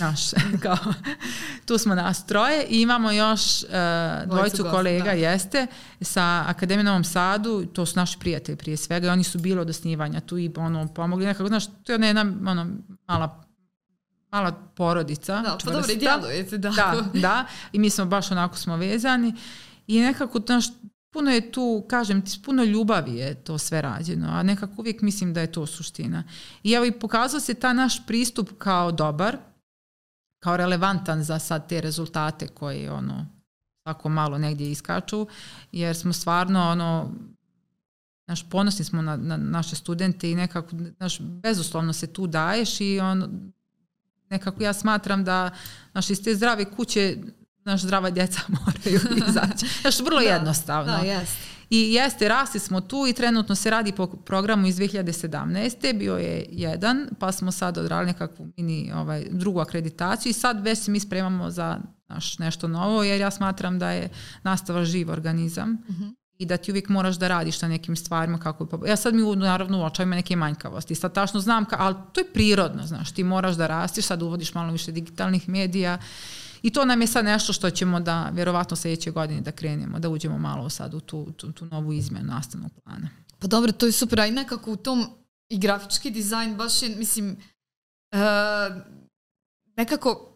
naš, 0.01 0.21
kao, 0.63 0.77
tu 1.67 1.79
smo 1.79 1.95
nas 1.95 2.27
troje 2.27 2.67
i 2.69 2.83
imamo 2.83 3.13
još 3.13 3.63
uh, 3.63 3.69
dvojicu 4.27 4.65
kolega, 4.71 5.05
da. 5.05 5.11
jeste, 5.11 5.67
sa 6.01 6.45
Akademije 6.49 6.85
Novom 6.85 7.05
Sadu, 7.05 7.67
to 7.67 7.87
su 7.87 7.99
naši 7.99 8.19
prijatelji 8.19 8.57
prije 8.57 8.77
svega 8.77 9.07
i 9.07 9.11
oni 9.11 9.25
su 9.25 9.39
bili 9.39 9.61
od 9.61 9.71
osnivanja 9.71 10.21
tu 10.21 10.39
i 10.39 10.51
ono, 10.57 10.89
pomogli 10.89 11.27
nekako, 11.27 11.49
znaš, 11.49 11.65
to 11.67 11.93
je 11.93 11.99
jedna 12.07 12.21
ono, 12.47 12.67
mala 13.07 13.43
mala 14.33 14.53
porodica. 14.75 15.43
Da, 15.43 15.59
pa 15.65 15.71
dobro, 15.71 15.95
djelujete, 15.95 16.59
da. 16.59 16.71
Da, 16.71 17.05
da, 17.15 17.45
i 17.73 17.79
mi 17.79 17.91
smo 17.91 18.05
baš 18.05 18.31
onako 18.31 18.57
smo 18.57 18.77
vezani 18.77 19.35
i 19.87 20.01
nekako, 20.01 20.41
naš, 20.49 20.65
puno 21.11 21.31
je 21.31 21.53
tu, 21.53 21.85
kažem 21.89 22.23
ti, 22.23 22.41
puno 22.45 22.65
ljubavi 22.65 23.15
je 23.15 23.35
to 23.35 23.59
sve 23.59 23.83
rađeno, 23.83 24.29
a 24.31 24.43
nekako 24.43 24.73
uvijek 24.77 25.03
mislim 25.03 25.35
da 25.35 25.41
je 25.41 25.53
to 25.53 25.67
suština. 25.67 26.25
I 26.63 26.73
evo 26.73 26.85
i 26.85 26.93
pokazao 26.93 27.41
se 27.41 27.55
ta 27.55 27.73
naš 27.73 28.07
pristup 28.07 28.51
kao 28.59 28.93
dobar, 28.93 29.37
kao 30.43 30.57
relevantan 30.57 31.23
za 31.23 31.39
sad 31.39 31.69
te 31.69 31.81
rezultate 31.81 32.47
koji 32.47 32.89
ono 32.89 33.27
tako 33.83 34.09
malo 34.09 34.39
negdje 34.39 34.71
iskaču, 34.71 35.27
jer 35.73 35.97
smo 35.97 36.13
stvarno 36.13 36.71
ono 36.71 37.11
naš 38.27 38.51
ponosni 38.51 38.85
smo 38.85 39.03
na, 39.03 39.17
na 39.17 39.37
naše 39.37 39.77
studente 39.77 40.31
i 40.31 40.35
nekako 40.35 40.77
naš 40.99 41.21
bezuslovno 41.21 41.93
se 41.93 42.07
tu 42.07 42.27
daješ 42.27 42.81
i 42.81 43.01
on 43.01 43.53
nekako 44.31 44.63
ja 44.63 44.73
smatram 44.73 45.25
da 45.25 45.51
naš 45.95 46.11
iz 46.11 46.23
te 46.25 46.35
zdrave 46.35 46.65
kuće 46.65 47.17
naš 47.65 47.81
zdrava 47.81 48.11
djeca 48.11 48.41
moraju 48.61 49.01
izaći. 49.29 49.67
Znaš, 49.81 50.01
vrlo 50.01 50.21
da, 50.21 50.27
jednostavno. 50.27 50.93
Da, 50.93 50.99
jest. 50.99 51.52
I 51.73 51.93
jeste, 51.93 52.29
rasli 52.29 52.61
smo 52.61 52.81
tu 52.81 53.07
i 53.09 53.13
trenutno 53.13 53.55
se 53.55 53.71
radi 53.71 53.93
po 53.93 54.07
programu 54.07 54.67
iz 54.67 54.77
2017. 54.77 55.99
Bio 55.99 56.17
je 56.17 56.47
jedan, 56.51 57.09
pa 57.19 57.33
smo 57.33 57.53
sad 57.53 57.79
odrali 57.79 58.07
nekakvu 58.07 58.49
mini 58.57 58.93
ovaj, 58.95 59.27
drugu 59.31 59.61
akreditaciju 59.61 60.31
i 60.31 60.33
sad 60.33 60.65
već 60.65 60.79
se 60.79 60.91
mi 60.91 61.01
spremamo 61.01 61.51
za 61.51 61.79
naš, 62.09 62.39
nešto 62.39 62.69
novo, 62.69 63.03
jer 63.03 63.21
ja 63.21 63.31
smatram 63.31 63.79
da 63.79 63.91
je 63.91 64.09
nastava 64.43 64.85
živ 64.85 65.11
organizam. 65.11 65.71
Mhm. 65.71 66.03
-huh 66.03 66.15
i 66.43 66.47
da 66.47 66.57
ti 66.57 66.71
uvijek 66.71 66.89
moraš 66.89 67.17
da 67.17 67.29
radiš 67.29 67.63
na 67.63 67.69
nekim 67.69 67.97
stvarima 67.97 68.39
kako 68.39 68.67
pa 68.67 68.89
ja 68.89 68.97
sad 68.97 69.15
mi 69.15 69.37
naravno 69.37 69.79
uočavam 69.79 70.11
neke 70.11 70.37
manjkavosti 70.37 70.95
sad 70.95 71.15
tačno 71.15 71.41
znam 71.41 71.65
ka, 71.65 71.77
ali 71.79 71.95
to 72.13 72.21
je 72.21 72.33
prirodno 72.33 72.87
znaš 72.87 73.13
ti 73.13 73.25
moraš 73.25 73.57
da 73.57 73.67
rastiš 73.67 74.05
sad 74.05 74.23
uvodiš 74.23 74.55
malo 74.55 74.73
više 74.73 74.93
digitalnih 74.93 75.49
medija 75.49 75.99
i 76.63 76.71
to 76.71 76.85
nam 76.85 77.01
je 77.01 77.07
sad 77.07 77.25
nešto 77.25 77.53
što 77.53 77.71
ćemo 77.71 78.01
da 78.01 78.31
vjerovatno 78.33 78.77
sljedeće 78.77 79.11
godine 79.11 79.41
da 79.41 79.53
krenemo 79.53 79.99
da 79.99 80.09
uđemo 80.09 80.39
malo 80.39 80.71
sad 80.71 80.95
u 80.95 81.01
tu, 81.01 81.33
tu, 81.33 81.53
tu 81.53 81.67
novu 81.67 81.93
izmjenu 81.93 82.27
nastavnog 82.27 82.73
plana 82.85 83.09
pa 83.39 83.47
dobro 83.47 83.73
to 83.73 83.87
je 83.87 83.93
super 83.93 84.21
a 84.21 84.27
i 84.27 84.31
nekako 84.31 84.73
u 84.73 84.77
tom 84.77 85.07
i 85.49 85.59
grafički 85.59 86.11
dizajn 86.11 86.57
baš 86.57 86.83
je 86.83 86.97
mislim 86.97 87.37
uh, 88.13 88.83
nekako 89.77 90.33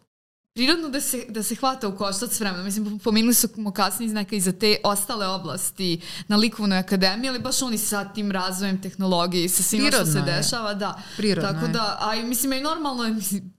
prirodno 0.57 0.89
da 0.89 1.01
se, 1.01 1.25
da 1.29 1.43
se 1.43 1.55
hvata 1.55 1.87
u 1.87 1.97
koštac 1.97 2.31
s 2.31 2.39
vremenom. 2.39 2.65
Mislim, 2.65 2.99
pominuli 2.99 3.33
smo 3.33 3.71
kasnije 3.71 4.13
neka 4.13 4.35
i 4.35 4.39
za 4.41 4.51
te 4.51 4.77
ostale 4.83 5.27
oblasti 5.27 6.01
na 6.27 6.35
likovnoj 6.35 6.77
akademiji, 6.77 7.29
ali 7.29 7.39
baš 7.39 7.61
oni 7.61 7.77
sa 7.77 8.13
tim 8.13 8.31
razvojem 8.31 8.81
tehnologije 8.81 9.45
i 9.45 9.49
sa 9.49 9.63
svima 9.63 9.91
što 9.91 10.05
se 10.05 10.17
je. 10.17 10.23
dešava, 10.23 10.73
da. 10.73 11.01
Prirodno 11.17 11.51
Tako 11.51 11.65
je. 11.65 11.71
da, 11.71 11.97
a 12.01 12.15
i 12.15 12.23
mislim, 12.23 12.53
i 12.53 12.61
normalno 12.61 13.03
je, 13.03 13.13
mislim, 13.13 13.53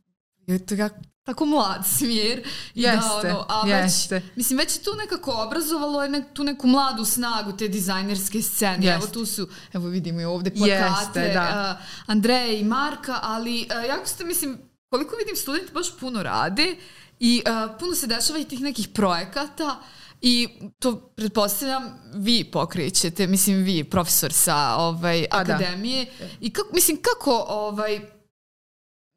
je 0.46 0.66
to 0.66 0.76
kako 0.76 0.96
tako 1.28 1.46
mlad 1.46 1.86
smjer. 1.86 2.42
I 2.74 2.82
da, 2.82 2.88
jeste, 2.88 3.28
da, 3.28 3.38
ono, 3.38 3.46
a 3.48 3.68
jeste. 3.68 4.14
Već, 4.14 4.24
mislim, 4.36 4.58
već 4.58 4.76
je 4.76 4.82
tu 4.82 4.90
nekako 4.98 5.32
obrazovalo 5.46 6.02
je 6.02 6.08
ne, 6.08 6.24
tu 6.34 6.44
neku 6.44 6.66
mladu 6.66 7.04
snagu 7.04 7.56
te 7.56 7.68
dizajnerske 7.68 8.42
scene. 8.42 8.86
Jeste. 8.86 8.94
Evo 8.94 9.06
tu 9.06 9.26
su, 9.26 9.48
evo 9.72 9.88
vidimo 9.88 10.20
i 10.20 10.24
ovde 10.24 10.50
plakate 10.50 11.20
jeste, 11.20 11.34
da. 11.34 11.76
uh, 11.80 11.86
Andreje 12.06 12.60
i 12.60 12.64
Marka, 12.64 13.18
ali 13.22 13.68
uh, 13.70 13.88
jako 13.88 14.06
ste, 14.06 14.24
mislim, 14.24 14.58
koliko 14.90 15.16
vidim 15.16 15.36
studenti 15.36 15.72
baš 15.72 15.98
puno 16.00 16.22
rade 16.22 16.76
i 17.20 17.42
uh, 17.46 17.76
puno 17.80 17.94
se 17.94 18.06
dešava 18.06 18.38
i 18.38 18.44
tih 18.44 18.60
nekih 18.60 18.88
projekata 18.88 19.76
i 20.20 20.48
to 20.78 21.12
pretpostavljam 21.16 21.98
vi 22.14 22.44
pokrećete, 22.44 23.26
mislim 23.26 23.56
vi 23.56 23.84
profesor 23.84 24.32
sa 24.32 24.74
ovaj 24.76 25.26
A, 25.30 25.44
da. 25.44 25.54
akademije 25.54 26.04
da. 26.18 26.26
i 26.40 26.50
kako 26.50 26.74
mislim 26.74 26.98
kako 27.02 27.44
ovaj 27.48 28.17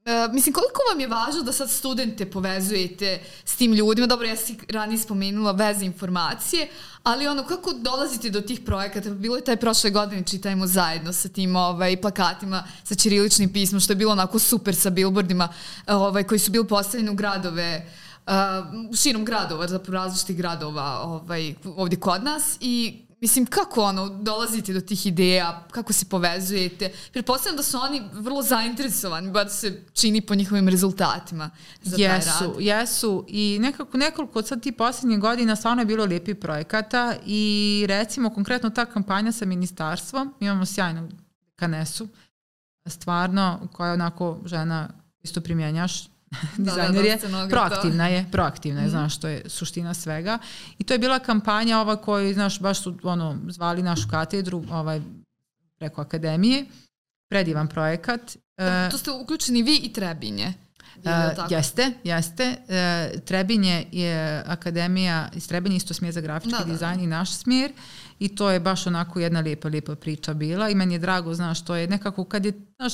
Uh, 0.06 0.34
mislim, 0.34 0.54
koliko 0.54 0.82
vam 0.92 1.00
je 1.00 1.08
važno 1.08 1.42
da 1.42 1.52
sad 1.52 1.70
studente 1.70 2.26
povezujete 2.32 3.20
s 3.46 3.56
tim 3.56 3.74
ljudima? 3.74 4.08
Dobro, 4.08 4.28
ja 4.28 4.36
si 4.36 4.58
ranije 4.70 4.98
spomenula 4.98 5.52
veze 5.52 5.86
informacije, 5.86 6.68
ali 7.04 7.28
ono, 7.28 7.44
kako 7.44 7.74
dolazite 7.74 8.30
do 8.30 8.42
tih 8.42 8.60
projekata? 8.66 9.10
Bilo 9.10 9.36
je 9.36 9.44
taj 9.44 9.58
prošle 9.58 9.90
godine, 9.90 10.24
čitajmo 10.24 10.68
zajedno 10.68 11.14
sa 11.14 11.30
tim 11.30 11.56
ovaj, 11.56 12.02
plakatima, 12.02 12.64
sa 12.84 12.96
ćiriličnim 12.96 13.54
pismom, 13.54 13.80
što 13.80 13.92
je 13.94 13.98
bilo 13.98 14.12
onako 14.12 14.40
super 14.40 14.76
sa 14.76 14.90
billboardima 14.90 15.50
ovaj, 15.88 16.24
koji 16.24 16.40
su 16.40 16.52
bili 16.52 16.68
postavljeni 16.68 17.12
u 17.12 17.16
gradove 17.16 17.86
uh, 18.28 18.34
širom 18.98 19.26
gradova, 19.26 19.68
zapravo 19.68 20.04
različitih 20.04 20.38
gradova 20.38 21.02
ovaj, 21.02 21.56
ovdje 21.76 22.00
kod 22.00 22.24
nas 22.24 22.58
i 22.60 23.02
Mislim, 23.22 23.46
kako 23.46 23.84
ono, 23.84 24.10
dolazite 24.10 24.74
do 24.74 24.82
tih 24.82 25.06
ideja, 25.06 25.68
kako 25.72 25.94
se 25.94 26.06
povezujete? 26.06 26.92
Pretpostavljam 27.12 27.58
da 27.58 27.64
su 27.64 27.78
oni 27.78 28.02
vrlo 28.14 28.42
zainteresovani, 28.42 29.32
bar 29.32 29.50
se 29.50 29.84
čini 29.94 30.22
po 30.22 30.36
njihovim 30.36 30.70
rezultatima 30.70 31.50
za 31.82 31.96
jesu, 32.00 32.40
taj 32.40 32.48
rad. 32.48 32.56
Jesu, 32.60 33.26
i 33.28 33.58
nekako 33.62 33.98
nekoliko 33.98 34.40
od 34.40 34.48
sad 34.48 34.62
ti 34.62 34.72
posljednjih 34.72 35.20
godina 35.20 35.56
stvarno 35.56 35.82
je 35.82 35.86
bilo 35.86 36.06
lijepi 36.06 36.34
projekata 36.34 37.16
i 37.26 37.86
recimo 37.88 38.30
konkretno 38.30 38.70
ta 38.70 38.86
kampanja 38.86 39.32
sa 39.32 39.46
ministarstvom, 39.46 40.34
imamo 40.40 40.66
sjajnu 40.66 41.10
kanesu, 41.56 42.08
stvarno, 42.86 43.68
koja 43.74 43.88
je 43.88 43.94
onako 43.94 44.40
žena 44.46 44.90
isto 45.24 45.42
primjenjaš, 45.42 46.11
dizajner 46.58 47.06
je, 47.06 47.20
proaktivna 47.50 48.08
je, 48.08 48.26
proaktivna 48.32 48.82
je, 48.82 48.88
-hmm. 48.88 48.92
znaš, 48.92 49.20
to 49.20 49.28
je 49.28 49.50
suština 49.50 49.94
svega. 49.94 50.38
I 50.80 50.84
to 50.84 50.94
je 50.94 51.00
bila 51.00 51.20
kampanja 51.20 51.80
ova 51.80 51.96
koju, 51.96 52.34
znaš, 52.34 52.60
baš 52.60 52.82
su 52.84 52.98
ono, 53.04 53.38
zvali 53.48 53.84
našu 53.84 54.08
katedru 54.10 54.64
ovaj, 54.72 55.02
preko 55.80 56.02
akademije, 56.02 56.66
predivan 57.30 57.68
projekat. 57.68 58.38
Da, 58.58 58.90
to 58.90 58.98
ste 58.98 59.12
uključeni 59.12 59.64
vi 59.64 59.76
i 59.76 59.94
Trebinje. 59.94 60.54
Uh, 60.98 61.46
jeste, 61.50 61.92
jeste. 62.04 62.56
Uh, 62.68 63.22
Trebinje 63.22 63.86
je 63.92 64.44
akademija, 64.48 65.30
iz 65.36 65.48
Trebinje 65.48 65.76
isto 65.76 65.94
smjer 65.94 66.14
za 66.14 66.22
grafički 66.22 66.64
da, 66.66 66.72
dizajn 66.72 66.98
da. 66.98 67.04
i 67.04 67.08
naš 67.08 67.32
smjer 67.32 67.72
i 68.22 68.36
to 68.36 68.50
je 68.52 68.60
baš 68.60 68.88
onako 68.88 69.20
jedna 69.20 69.40
lijepa, 69.40 69.68
lijepa 69.68 69.96
priča 69.96 70.34
bila. 70.34 70.70
I 70.70 70.76
meni 70.76 70.94
je 70.94 71.00
drago, 71.00 71.34
znaš, 71.34 71.66
to 71.66 71.76
je 71.76 71.88
nekako 71.88 72.24
kad 72.24 72.46
je, 72.46 72.54
znaš, 72.76 72.94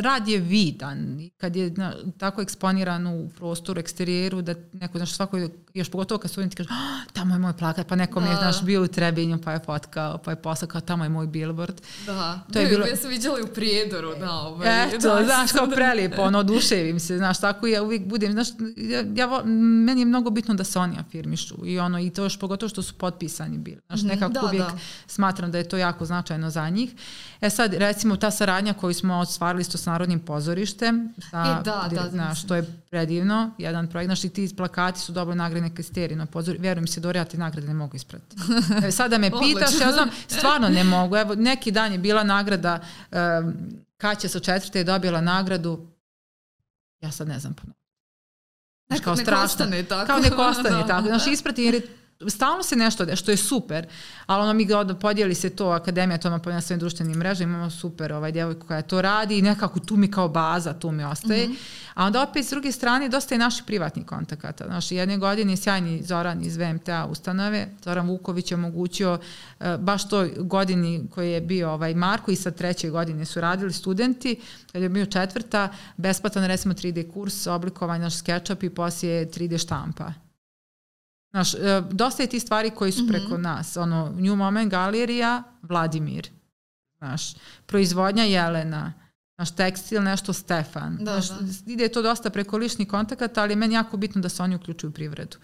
rad 0.00 0.28
je 0.28 0.38
vidan 0.38 1.20
kad 1.36 1.56
je 1.56 1.70
na, 1.70 1.94
tako 2.18 2.42
eksponiran 2.42 3.06
u 3.06 3.28
prostoru, 3.28 3.80
eksterijeru, 3.80 4.42
da 4.42 4.54
neko, 4.72 4.98
znaš, 4.98 5.12
svako, 5.12 5.38
još 5.74 5.90
pogotovo 5.90 6.18
kad 6.18 6.30
studenti 6.30 6.56
kažu, 6.56 6.68
oh, 6.70 7.12
tamo 7.12 7.34
je 7.34 7.38
moj 7.38 7.52
plakat, 7.52 7.86
pa 7.86 7.96
neko 7.96 8.20
da. 8.20 8.26
mi 8.26 8.32
je, 8.32 8.36
znaš, 8.36 8.62
bio 8.62 8.82
u 8.82 8.86
Trebinju, 8.86 9.38
pa 9.44 9.52
je 9.52 9.58
fotkao, 9.58 10.18
pa 10.18 10.30
je 10.30 10.36
poslao, 10.36 10.80
tamo 10.80 11.04
je 11.04 11.08
moj 11.08 11.26
billboard. 11.26 11.80
Da, 12.06 12.40
to 12.52 12.58
je 12.58 12.66
bilo... 12.66 12.86
ja 12.86 12.96
sam 12.96 13.10
vidjela 13.10 13.38
u 13.44 13.54
Prijedoru, 13.54 14.14
da, 14.20 14.32
ovaj, 14.32 14.84
Eto, 14.84 15.14
da, 15.14 15.24
znaš, 15.24 15.52
kao 15.52 15.66
prelijepo, 15.66 16.22
ono, 16.22 16.38
oduševim 16.38 17.00
se, 17.00 17.18
znaš, 17.18 17.40
tako 17.40 17.66
ja 17.66 17.82
uvijek 17.82 18.06
budem, 18.06 18.32
znaš, 18.32 18.48
ja, 18.76 19.04
ja, 19.14 19.44
meni 19.44 20.00
je 20.00 20.04
mnogo 20.04 20.30
bitno 20.30 20.54
da 20.54 20.64
se 20.64 20.78
oni 20.78 20.96
afirmišu 20.98 21.54
i 21.64 21.78
ono, 21.78 22.00
i 22.00 22.10
to 22.10 22.22
još 22.22 22.38
pogotovo 22.38 22.68
što 22.68 22.82
su 22.82 22.94
potpisani 22.94 23.58
bili, 23.58 23.80
znaš, 23.86 24.00
mhm, 24.00 24.08
nekako 24.08 24.32
da, 24.32 24.42
uvijek 24.42 24.64
da. 24.64 24.78
smatram 25.06 25.52
da 25.52 25.58
je 25.58 25.68
to 25.68 25.76
jako 25.76 26.04
značajno 26.04 26.50
za 26.50 26.68
njih. 26.68 26.94
E 27.40 27.50
sad, 27.50 27.74
recimo, 27.74 28.16
ta 28.16 28.30
saradnja 28.30 28.74
koju 28.74 28.94
smo 28.94 29.18
ostvarili 29.18 29.64
s 29.64 29.86
Narodnim 29.86 30.20
pozorištem, 30.20 31.14
sa, 31.30 31.60
e, 31.60 31.64
da, 31.64 31.88
da, 31.90 32.08
znaš, 32.10 32.46
to 32.46 32.54
je 32.54 32.80
predivno, 32.90 33.50
jedan 33.58 33.88
projekt, 33.88 34.08
znaš, 34.08 34.24
i 34.24 34.28
ti 34.28 34.54
plakati 34.56 35.00
su 35.00 35.12
dobro 35.12 35.34
nagrade 35.62 35.74
kriterije 35.74 36.16
na 36.16 36.26
pozor, 36.26 36.56
vjerujem 36.58 36.86
se, 36.86 37.00
Dori, 37.00 37.18
ja 37.18 37.24
ti 37.24 37.38
nagrade 37.38 37.66
ne 37.66 37.74
mogu 37.74 37.96
isprati. 37.96 38.36
E, 38.86 38.90
sada 38.90 39.18
me 39.18 39.30
pitaš, 39.30 39.80
ja 39.80 39.92
znam, 39.92 40.10
stvarno 40.26 40.68
ne 40.68 40.84
mogu. 40.84 41.16
Evo, 41.16 41.34
neki 41.34 41.70
dan 41.70 41.92
je 41.92 41.98
bila 41.98 42.24
nagrada, 42.24 42.80
um, 43.10 43.54
Kaća 43.96 44.28
sa 44.28 44.40
četvrte 44.40 44.78
je 44.78 44.84
dobila 44.84 45.20
nagradu, 45.20 45.86
ja 47.00 47.10
sad 47.10 47.28
ne 47.28 47.38
znam 47.38 47.54
ponovno. 47.54 47.82
Neko, 48.88 49.04
kao 49.04 49.16
strašno. 49.16 49.44
ostane 49.44 49.82
tako. 49.82 50.06
Kao 50.06 50.18
neko 50.18 50.42
ostane 50.42 50.76
da, 50.76 50.86
tako. 50.86 51.08
Znaš, 51.12 51.26
isprati 51.26 51.62
jer 51.62 51.74
je 51.74 52.01
stalno 52.28 52.62
se 52.62 52.76
nešto, 52.76 53.16
što 53.16 53.30
je 53.30 53.36
super, 53.36 53.86
ali 54.26 54.42
ono 54.42 54.52
mi 54.52 54.64
ga 54.64 54.94
podijeli 55.00 55.34
se 55.34 55.50
to, 55.50 55.68
akademija 55.68 56.18
to 56.18 56.30
na 56.30 56.60
svojim 56.60 56.78
društvenim 56.78 57.18
mrežama, 57.18 57.54
imamo 57.54 57.70
super 57.70 58.12
ovaj 58.12 58.32
djevojku 58.32 58.66
koja 58.66 58.82
to 58.82 59.02
radi 59.02 59.38
i 59.38 59.42
nekako 59.42 59.80
tu 59.80 59.96
mi 59.96 60.10
kao 60.10 60.28
baza, 60.28 60.72
tu 60.72 60.90
mi 60.90 61.04
ostaje. 61.04 61.48
Mm 61.48 61.50
-hmm. 61.50 61.82
A 61.94 62.06
onda 62.06 62.22
opet 62.22 62.46
s 62.46 62.50
druge 62.50 62.72
strane 62.72 63.08
dosta 63.08 63.34
je 63.34 63.38
naših 63.38 63.64
privatnih 63.66 64.06
kontakata. 64.06 64.64
Znaš, 64.66 64.92
jedne 64.92 65.18
godine 65.18 65.56
sjajni 65.56 66.02
Zoran 66.02 66.42
iz 66.42 66.56
VMTA 66.56 67.06
ustanove, 67.10 67.68
Zoran 67.84 68.08
Vuković 68.08 68.50
je 68.50 68.54
omogućio 68.54 69.12
uh, 69.60 69.66
baš 69.78 70.08
toj 70.08 70.32
godini 70.38 71.06
koji 71.10 71.32
je 71.32 71.40
bio 71.40 71.70
ovaj 71.70 71.94
Marko 71.94 72.30
i 72.30 72.36
sa 72.36 72.50
treće 72.50 72.90
godine 72.90 73.24
su 73.24 73.40
radili 73.40 73.72
studenti, 73.72 74.40
kad 74.72 74.82
je 74.82 74.88
bio 74.88 75.06
četvrta, 75.06 75.68
besplatan 75.96 76.44
recimo 76.44 76.74
3D 76.74 77.12
kurs, 77.12 77.46
oblikovan 77.46 78.00
naš 78.00 78.16
SketchUp 78.16 78.62
i 78.62 78.70
poslije 78.70 79.26
3D 79.26 79.58
štampa. 79.58 80.21
Znaš, 81.32 81.54
e, 81.54 81.82
dosta 81.90 82.22
je 82.22 82.28
ti 82.28 82.40
stvari 82.40 82.70
koji 82.70 82.92
su 82.92 83.08
preko 83.08 83.34
mm 83.34 83.40
-hmm. 83.40 83.42
nas. 83.42 83.76
Ono, 83.76 84.14
New 84.18 84.36
Moment 84.36 84.70
Galerija, 84.70 85.42
Vladimir. 85.62 86.28
Znaš, 86.98 87.34
proizvodnja 87.66 88.24
Jelena. 88.24 88.92
Naš 89.38 89.50
tekstil, 89.56 90.02
nešto 90.02 90.32
Stefan. 90.32 90.96
Da, 91.00 91.20
znaš, 91.20 91.28
da. 91.28 91.72
Ide 91.72 91.88
to 91.88 92.02
dosta 92.02 92.30
preko 92.30 92.56
ličnih 92.56 92.88
kontakata, 92.88 93.42
ali 93.42 93.52
je 93.52 93.56
meni 93.56 93.74
jako 93.74 93.96
bitno 93.96 94.20
da 94.20 94.28
se 94.28 94.42
oni 94.42 94.56
uključuju 94.56 94.90
u 94.90 94.92
privredu. 94.92 95.36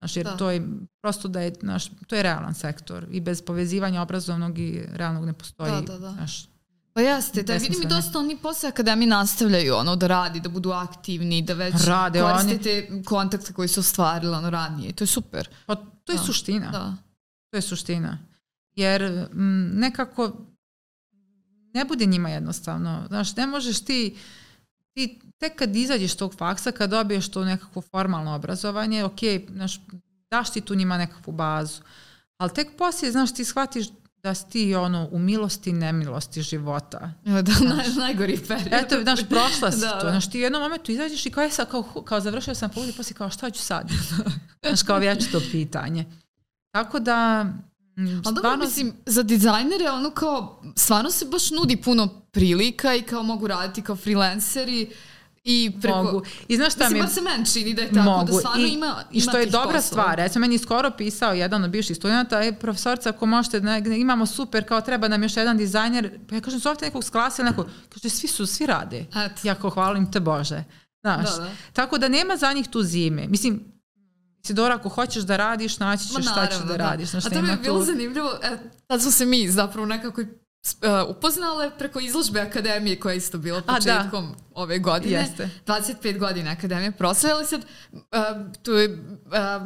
Znaš, 0.00 0.16
jer 0.16 0.26
da. 0.26 0.36
to 0.36 0.50
je 0.50 0.68
prosto 1.02 1.28
da 1.28 1.40
je, 1.40 1.54
znaš, 1.60 1.90
to 2.06 2.16
je 2.16 2.22
realan 2.22 2.54
sektor 2.54 3.06
i 3.10 3.20
bez 3.20 3.42
povezivanja 3.42 4.02
obrazovnog 4.02 4.58
i 4.58 4.84
realnog 4.92 5.24
ne 5.24 5.32
postoji. 5.32 5.72
Da, 5.72 5.80
da, 5.80 5.98
da. 5.98 6.12
Znaš, 6.12 6.48
Pa 6.96 7.02
jeste, 7.02 7.42
da 7.42 7.54
vidim 7.54 7.82
i 7.82 7.86
dosta 7.86 8.18
oni 8.18 8.36
posle 8.36 8.68
akademije 8.68 9.08
nastavljaju 9.08 9.74
ono 9.74 9.96
da 9.96 10.06
radi, 10.06 10.40
da 10.40 10.48
budu 10.48 10.70
aktivni, 10.70 11.42
da 11.42 11.54
već 11.54 11.74
Rade 11.86 12.20
koristite 12.20 12.86
oni... 12.90 13.04
kontakte 13.04 13.52
koji 13.52 13.68
su 13.68 13.80
ostvarili 13.80 14.34
ono 14.34 14.50
ranije. 14.50 14.92
To 14.92 15.04
je 15.04 15.08
super. 15.08 15.48
Pa 15.66 15.74
to 15.74 16.12
je 16.12 16.18
da. 16.18 16.24
suština. 16.24 16.70
Da. 16.70 16.96
To 17.50 17.56
je 17.56 17.62
suština. 17.62 18.18
Jer 18.72 19.02
m, 19.02 19.70
nekako 19.74 20.32
ne 21.74 21.84
bude 21.84 22.06
njima 22.06 22.30
jednostavno. 22.30 23.04
Znaš, 23.08 23.36
ne 23.36 23.46
možeš 23.46 23.84
ti 23.84 24.16
ti 24.92 25.20
tek 25.38 25.56
kad 25.56 25.76
izađeš 25.76 26.14
tog 26.14 26.34
faksa, 26.34 26.72
kad 26.72 26.90
dobiješ 26.90 27.28
to 27.28 27.44
nekako 27.44 27.80
formalno 27.80 28.34
obrazovanje, 28.34 29.04
ok, 29.04 29.20
znaš, 29.50 29.80
daš 30.30 30.52
ti 30.52 30.60
tu 30.60 30.74
njima 30.74 30.98
nekakvu 30.98 31.32
bazu. 31.32 31.82
Ali 32.36 32.54
tek 32.54 32.68
poslije, 32.78 33.12
znaš, 33.12 33.34
ti 33.34 33.44
shvatiš 33.44 33.86
da 34.26 34.34
si 34.34 34.48
ti 34.48 34.74
ono 34.74 35.08
u 35.12 35.18
milosti 35.18 35.72
nemilosti 35.72 36.42
života. 36.42 37.12
Da, 37.24 37.52
znaš, 37.52 37.76
naj, 37.76 37.88
najgori 37.96 38.38
period. 38.48 38.68
Eto, 38.72 39.02
znaš, 39.02 39.20
prošla 39.28 39.72
si 39.72 39.80
da, 39.80 40.00
to. 40.00 40.10
Znaš, 40.10 40.30
ti 40.30 40.38
u 40.38 40.40
jednom 40.40 40.62
momentu 40.62 40.92
izađeš 40.92 41.26
i 41.26 41.30
kao, 41.30 41.50
sad, 41.50 41.70
kao, 41.70 41.82
kao 41.82 42.20
završio 42.20 42.54
sam 42.54 42.70
put 42.70 42.88
i 42.88 42.92
poslije 42.92 43.16
kao 43.16 43.30
šta 43.30 43.50
ću 43.50 43.62
sad? 43.62 43.90
znaš, 44.66 44.82
kao 44.82 44.98
vječito 44.98 45.40
pitanje. 45.52 46.04
Tako 46.70 46.98
da, 46.98 47.46
Ali 47.96 48.34
dobro, 48.34 48.56
mislim, 48.56 48.92
za 49.06 49.22
dizajnere 49.22 49.90
ono 49.90 50.10
kao, 50.10 50.62
stvarno 50.76 51.10
se 51.10 51.24
baš 51.24 51.50
nudi 51.50 51.76
puno 51.76 52.08
prilika 52.30 52.94
i 52.94 53.02
kao 53.02 53.22
mogu 53.22 53.46
raditi 53.46 53.82
kao 53.82 53.96
freelanceri 53.96 54.90
i 55.46 55.72
preko... 55.82 56.02
Mogu. 56.02 56.22
I 56.48 56.56
znaš 56.56 56.72
šta 56.72 56.84
mislim, 56.84 57.02
mi... 57.02 57.10
se 57.10 57.20
meni 57.22 57.46
čini 57.46 57.74
da 57.74 57.82
je 57.82 57.88
tako, 57.88 57.94
da 57.96 58.02
mogu. 58.04 58.26
da 58.26 58.32
stvarno 58.32 58.64
I, 58.64 58.68
ima, 58.68 58.86
ima 58.86 59.02
I 59.10 59.20
što 59.20 59.38
je 59.38 59.46
dobra 59.46 59.62
poslova. 59.64 59.80
stvar, 59.82 60.16
recimo 60.16 60.40
meni 60.40 60.58
skoro 60.58 60.90
pisao 60.90 61.32
jedan 61.32 61.64
od 61.64 61.70
bivših 61.70 61.96
studenta, 61.96 62.40
je 62.40 62.52
profesorca, 62.54 63.08
ako 63.08 63.26
možete, 63.26 63.60
ne, 63.60 63.82
imamo 63.96 64.26
super, 64.26 64.64
kao 64.64 64.80
treba 64.80 65.08
nam 65.08 65.22
još 65.22 65.36
jedan 65.36 65.56
dizajner, 65.56 66.18
pa 66.28 66.34
ja 66.34 66.40
kažem, 66.40 66.60
zovite 66.60 66.84
nekog 66.84 67.04
s 67.04 67.10
klasa, 67.10 67.42
neko, 67.42 67.66
kaže, 67.90 68.08
svi 68.10 68.28
su, 68.28 68.46
svi 68.46 68.66
rade. 68.66 68.98
Eto. 69.16 69.40
Ja 69.42 69.54
kao 69.54 69.70
hvalim 69.70 70.12
te 70.12 70.20
Bože. 70.20 70.64
Znaš, 71.02 71.30
Da, 71.30 71.36
da. 71.36 71.50
tako 71.72 71.98
da 71.98 72.08
nema 72.08 72.36
za 72.36 72.52
njih 72.52 72.68
tu 72.68 72.82
zime. 72.82 73.26
Mislim, 73.28 73.60
Sidora, 74.42 74.74
ako 74.74 74.88
hoćeš 74.88 75.22
da 75.22 75.36
radiš, 75.36 75.78
naći 75.78 76.04
ćeš 76.04 76.12
Ma, 76.14 76.22
šta 76.22 76.46
ćeš 76.46 76.54
naravno, 76.54 76.66
da, 76.68 76.76
radiš. 76.80 77.08
Znaš, 77.08 77.26
A 77.26 77.30
to 77.30 77.42
mi 77.42 77.48
je 77.48 77.56
bilo 77.56 77.78
tu- 77.78 77.84
zanimljivo, 77.84 78.30
e, 78.42 78.56
tad 78.86 79.02
smo 79.02 79.10
se 79.10 79.26
mi 79.26 79.48
zapravo 79.48 79.86
nekako 79.86 80.22
upoznale 81.08 81.70
preko 81.78 82.00
izložbe 82.00 82.40
akademije 82.40 83.00
koja 83.00 83.12
je 83.12 83.16
isto 83.16 83.38
bila 83.38 83.58
A, 83.58 83.60
da. 83.60 83.74
početkom 83.74 84.34
ove 84.54 84.78
godine. 84.78 85.20
Jeste. 85.20 85.50
25 85.66 86.18
godina 86.18 86.50
akademije 86.50 86.92
proslavili 86.92 87.46
sad. 87.46 87.60
Uh, 87.92 88.00
tu 88.62 88.72
je 88.72 88.88
uh, 88.92 88.98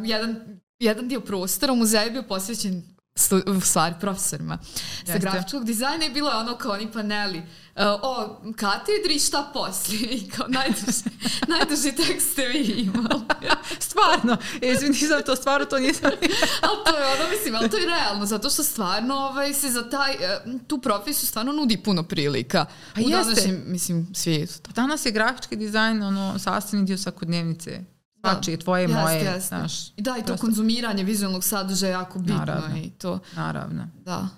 jedan, 0.05 0.61
jedan 0.79 1.09
dio 1.09 1.21
prostora 1.21 1.73
u 1.73 1.77
muzeju 1.77 2.13
bio 2.13 2.23
posvećen 2.23 3.00
stu, 3.21 3.43
u 3.47 3.61
stvari 3.61 3.95
profesorima 4.01 4.59
sa 5.07 5.19
grafičkog 5.19 5.65
dizajna 5.65 6.05
i 6.05 6.11
bilo 6.11 6.31
je 6.31 6.37
ono 6.37 6.57
kao 6.57 6.73
oni 6.73 6.93
paneli 6.93 7.39
uh, 7.39 7.83
o 8.03 8.41
katedri 8.57 9.19
šta 9.19 9.51
poslije 9.55 10.11
i 10.11 10.31
kao 10.31 10.47
najduži, 10.49 11.03
najduži 11.59 11.93
tekst 11.93 12.33
ste 12.33 12.47
vi 12.47 12.59
imali. 12.59 13.21
Stvarno, 13.89 14.37
izvini, 14.63 14.93
nisam 14.93 15.23
to 15.27 15.37
stvarno 15.37 15.67
to 15.67 15.79
nisam. 15.79 16.11
ali 16.67 16.79
to 16.85 16.97
je 16.99 17.07
ono, 17.07 17.31
mislim, 17.31 17.55
ali 17.55 17.71
to 17.71 17.77
je 17.77 17.87
realno, 17.87 18.27
zato 18.27 18.51
što 18.51 18.63
stvarno 18.63 19.15
ovaj, 19.15 19.55
se 19.55 19.71
za 19.71 19.91
taj, 19.91 20.13
e, 20.13 20.41
tu 20.67 20.79
profesiju 20.79 21.27
stvarno 21.27 21.53
nudi 21.53 21.77
puno 21.77 22.03
prilika 22.03 22.67
Pa 22.95 23.01
u 23.01 23.09
jeste. 23.09 23.25
današnjem, 23.25 23.63
mislim, 23.67 24.09
svijetu. 24.15 24.71
Danas 24.75 25.07
je 25.07 25.13
grafički 25.13 25.57
dizajn 25.57 26.03
ono, 26.03 26.39
sastavni 26.39 26.87
dio 26.87 26.99
svakodnevnice. 26.99 27.81
Da. 28.23 28.31
Znači, 28.31 28.57
tvoje, 28.57 28.83
Jeste, 28.83 28.95
moje, 28.97 29.17
jeste. 29.17 29.41
znaš, 29.49 29.89
I 29.89 30.03
da, 30.03 30.11
i 30.13 30.21
to 30.21 30.27
prosto- 30.27 30.41
konzumiranje 30.41 31.05
vizualnog 31.05 31.45
sadržaja 31.45 31.89
je 31.89 31.95
jako 31.95 32.19
bitno 32.19 32.37
Naravno. 32.37 32.77
i 32.77 32.91
to, 32.91 33.19
naravno. 33.35 33.89
da. 33.95 34.29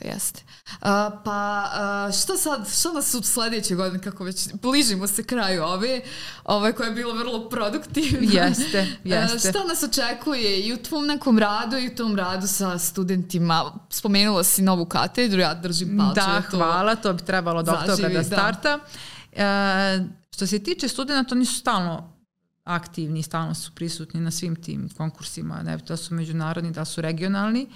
Jeste. 0.00 0.42
A, 0.80 1.10
pa 1.24 1.32
a, 1.72 2.10
šta 2.14 2.36
sad, 2.36 2.68
šta 2.70 2.92
nas 2.92 3.14
u 3.14 3.22
sledeće 3.22 3.74
godine, 3.74 4.02
kako 4.02 4.24
već 4.24 4.48
bližimo 4.52 5.06
se 5.06 5.22
kraju 5.24 5.64
ove, 5.64 6.00
ove 6.44 6.72
koje 6.72 6.88
je 6.88 6.94
bilo 6.94 7.14
vrlo 7.14 7.48
produktivno. 7.48 8.18
Jeste, 8.32 8.86
jeste. 9.04 9.50
šta 9.50 9.64
nas 9.64 9.82
očekuje 9.82 10.60
i 10.60 10.72
u 10.72 10.78
tvom 10.78 11.06
nekom 11.06 11.38
radu 11.38 11.76
i 11.76 11.88
u 11.88 11.96
tom 11.96 12.16
radu 12.16 12.46
sa 12.46 12.78
studentima? 12.78 13.64
Spomenula 13.90 14.44
si 14.44 14.62
novu 14.62 14.86
katedru, 14.86 15.40
ja 15.40 15.54
držim 15.54 15.98
palče. 15.98 16.20
Da, 16.20 16.42
to- 16.42 16.56
hvala, 16.56 16.94
to 16.96 17.12
bi 17.12 17.22
trebalo 17.22 17.62
do 17.62 17.72
oktobra 17.72 18.08
da 18.08 18.14
da. 18.14 18.24
starta. 18.24 18.78
E, 19.32 19.44
što 20.30 20.46
se 20.46 20.58
tiče 20.58 20.88
studenta, 20.88 21.34
oni 21.34 21.46
su 21.46 21.54
stalno 21.54 22.12
aktivni, 22.64 23.22
stalno 23.22 23.54
su 23.54 23.74
prisutni 23.74 24.20
na 24.20 24.30
svim 24.30 24.56
tim 24.56 24.88
konkursima, 24.96 25.62
ne 25.62 25.76
da 25.76 25.96
su 25.96 26.14
međunarodni, 26.14 26.70
da 26.70 26.84
su 26.84 27.00
regionalni. 27.00 27.68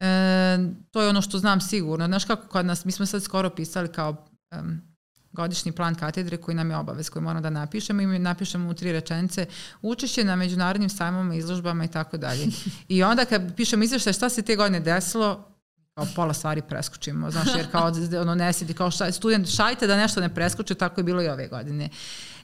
E, 0.00 0.58
to 0.90 1.02
je 1.02 1.08
ono 1.08 1.22
što 1.22 1.38
znam 1.38 1.60
sigurno. 1.60 2.06
Znaš 2.06 2.24
kako 2.24 2.48
kod 2.48 2.66
nas, 2.66 2.84
mi 2.84 2.92
smo 2.92 3.06
sad 3.06 3.22
skoro 3.22 3.50
pisali 3.50 3.92
kao 3.92 4.26
em, 4.50 4.92
godišnji 5.32 5.72
plan 5.72 5.94
katedre 5.94 6.36
koji 6.36 6.54
nam 6.54 6.70
je 6.70 6.76
obavez, 6.76 7.10
koji 7.10 7.22
moramo 7.22 7.40
da 7.40 7.50
napišemo 7.50 8.02
i 8.02 8.06
mi 8.06 8.18
napišemo 8.18 8.70
u 8.70 8.74
tri 8.74 8.92
rečenice 8.92 9.46
učešće 9.82 10.24
na 10.24 10.36
međunarodnim 10.36 10.90
sajmovima, 10.90 11.34
izložbama 11.34 11.84
i 11.84 11.88
tako 11.88 12.16
dalje. 12.16 12.46
I 12.88 13.02
onda 13.02 13.24
kad 13.24 13.56
pišemo 13.56 13.84
izveštaj 13.84 14.12
šta 14.12 14.28
se 14.28 14.42
te 14.42 14.56
godine 14.56 14.80
desilo, 14.80 15.48
kao 15.94 16.06
pola 16.16 16.34
stvari 16.34 16.62
preskočimo, 16.68 17.30
znaš, 17.30 17.48
jer 17.56 17.70
kao 17.70 17.92
ono 18.20 18.34
ne 18.34 18.52
sedi, 18.52 18.74
kao 18.74 18.90
šta, 18.90 19.12
student, 19.12 19.48
šajte 19.48 19.86
da 19.86 19.96
nešto 19.96 20.20
ne 20.20 20.34
preskoče, 20.34 20.74
tako 20.74 21.00
je 21.00 21.04
bilo 21.04 21.22
i 21.22 21.28
ove 21.28 21.48
godine. 21.48 21.88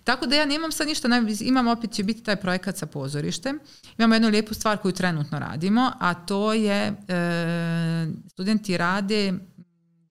Tako 0.08 0.26
da 0.26 0.36
ja 0.36 0.46
nemam 0.46 0.72
sad 0.72 0.86
ništa, 0.86 1.08
imam 1.40 1.68
opet 1.68 1.90
će 1.90 2.04
biti 2.04 2.22
taj 2.22 2.36
projekat 2.36 2.76
sa 2.76 2.86
pozorištem. 2.86 3.58
Imamo 3.98 4.14
jednu 4.14 4.28
lijepu 4.28 4.54
stvar 4.54 4.78
koju 4.78 4.92
trenutno 4.92 5.38
radimo, 5.38 5.92
a 6.00 6.14
to 6.14 6.52
je 6.52 6.94
e, 7.08 8.06
studenti 8.32 8.76
rade 8.76 9.34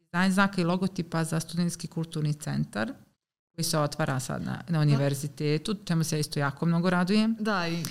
dizajn 0.01 0.31
znaka 0.31 0.61
i 0.61 0.63
logotipa 0.63 1.23
za 1.23 1.39
studentski 1.39 1.87
kulturni 1.87 2.33
centar 2.33 2.93
koji 3.55 3.65
se 3.65 3.79
otvara 3.79 4.19
sad 4.19 4.45
na, 4.45 4.61
na 4.69 4.81
univerzitetu, 4.81 5.75
čemu 5.85 6.03
se 6.03 6.19
isto 6.19 6.39
jako 6.39 6.65
mnogo 6.65 6.89
radujem. 6.89 7.35
Da, 7.39 7.67
i 7.67 7.83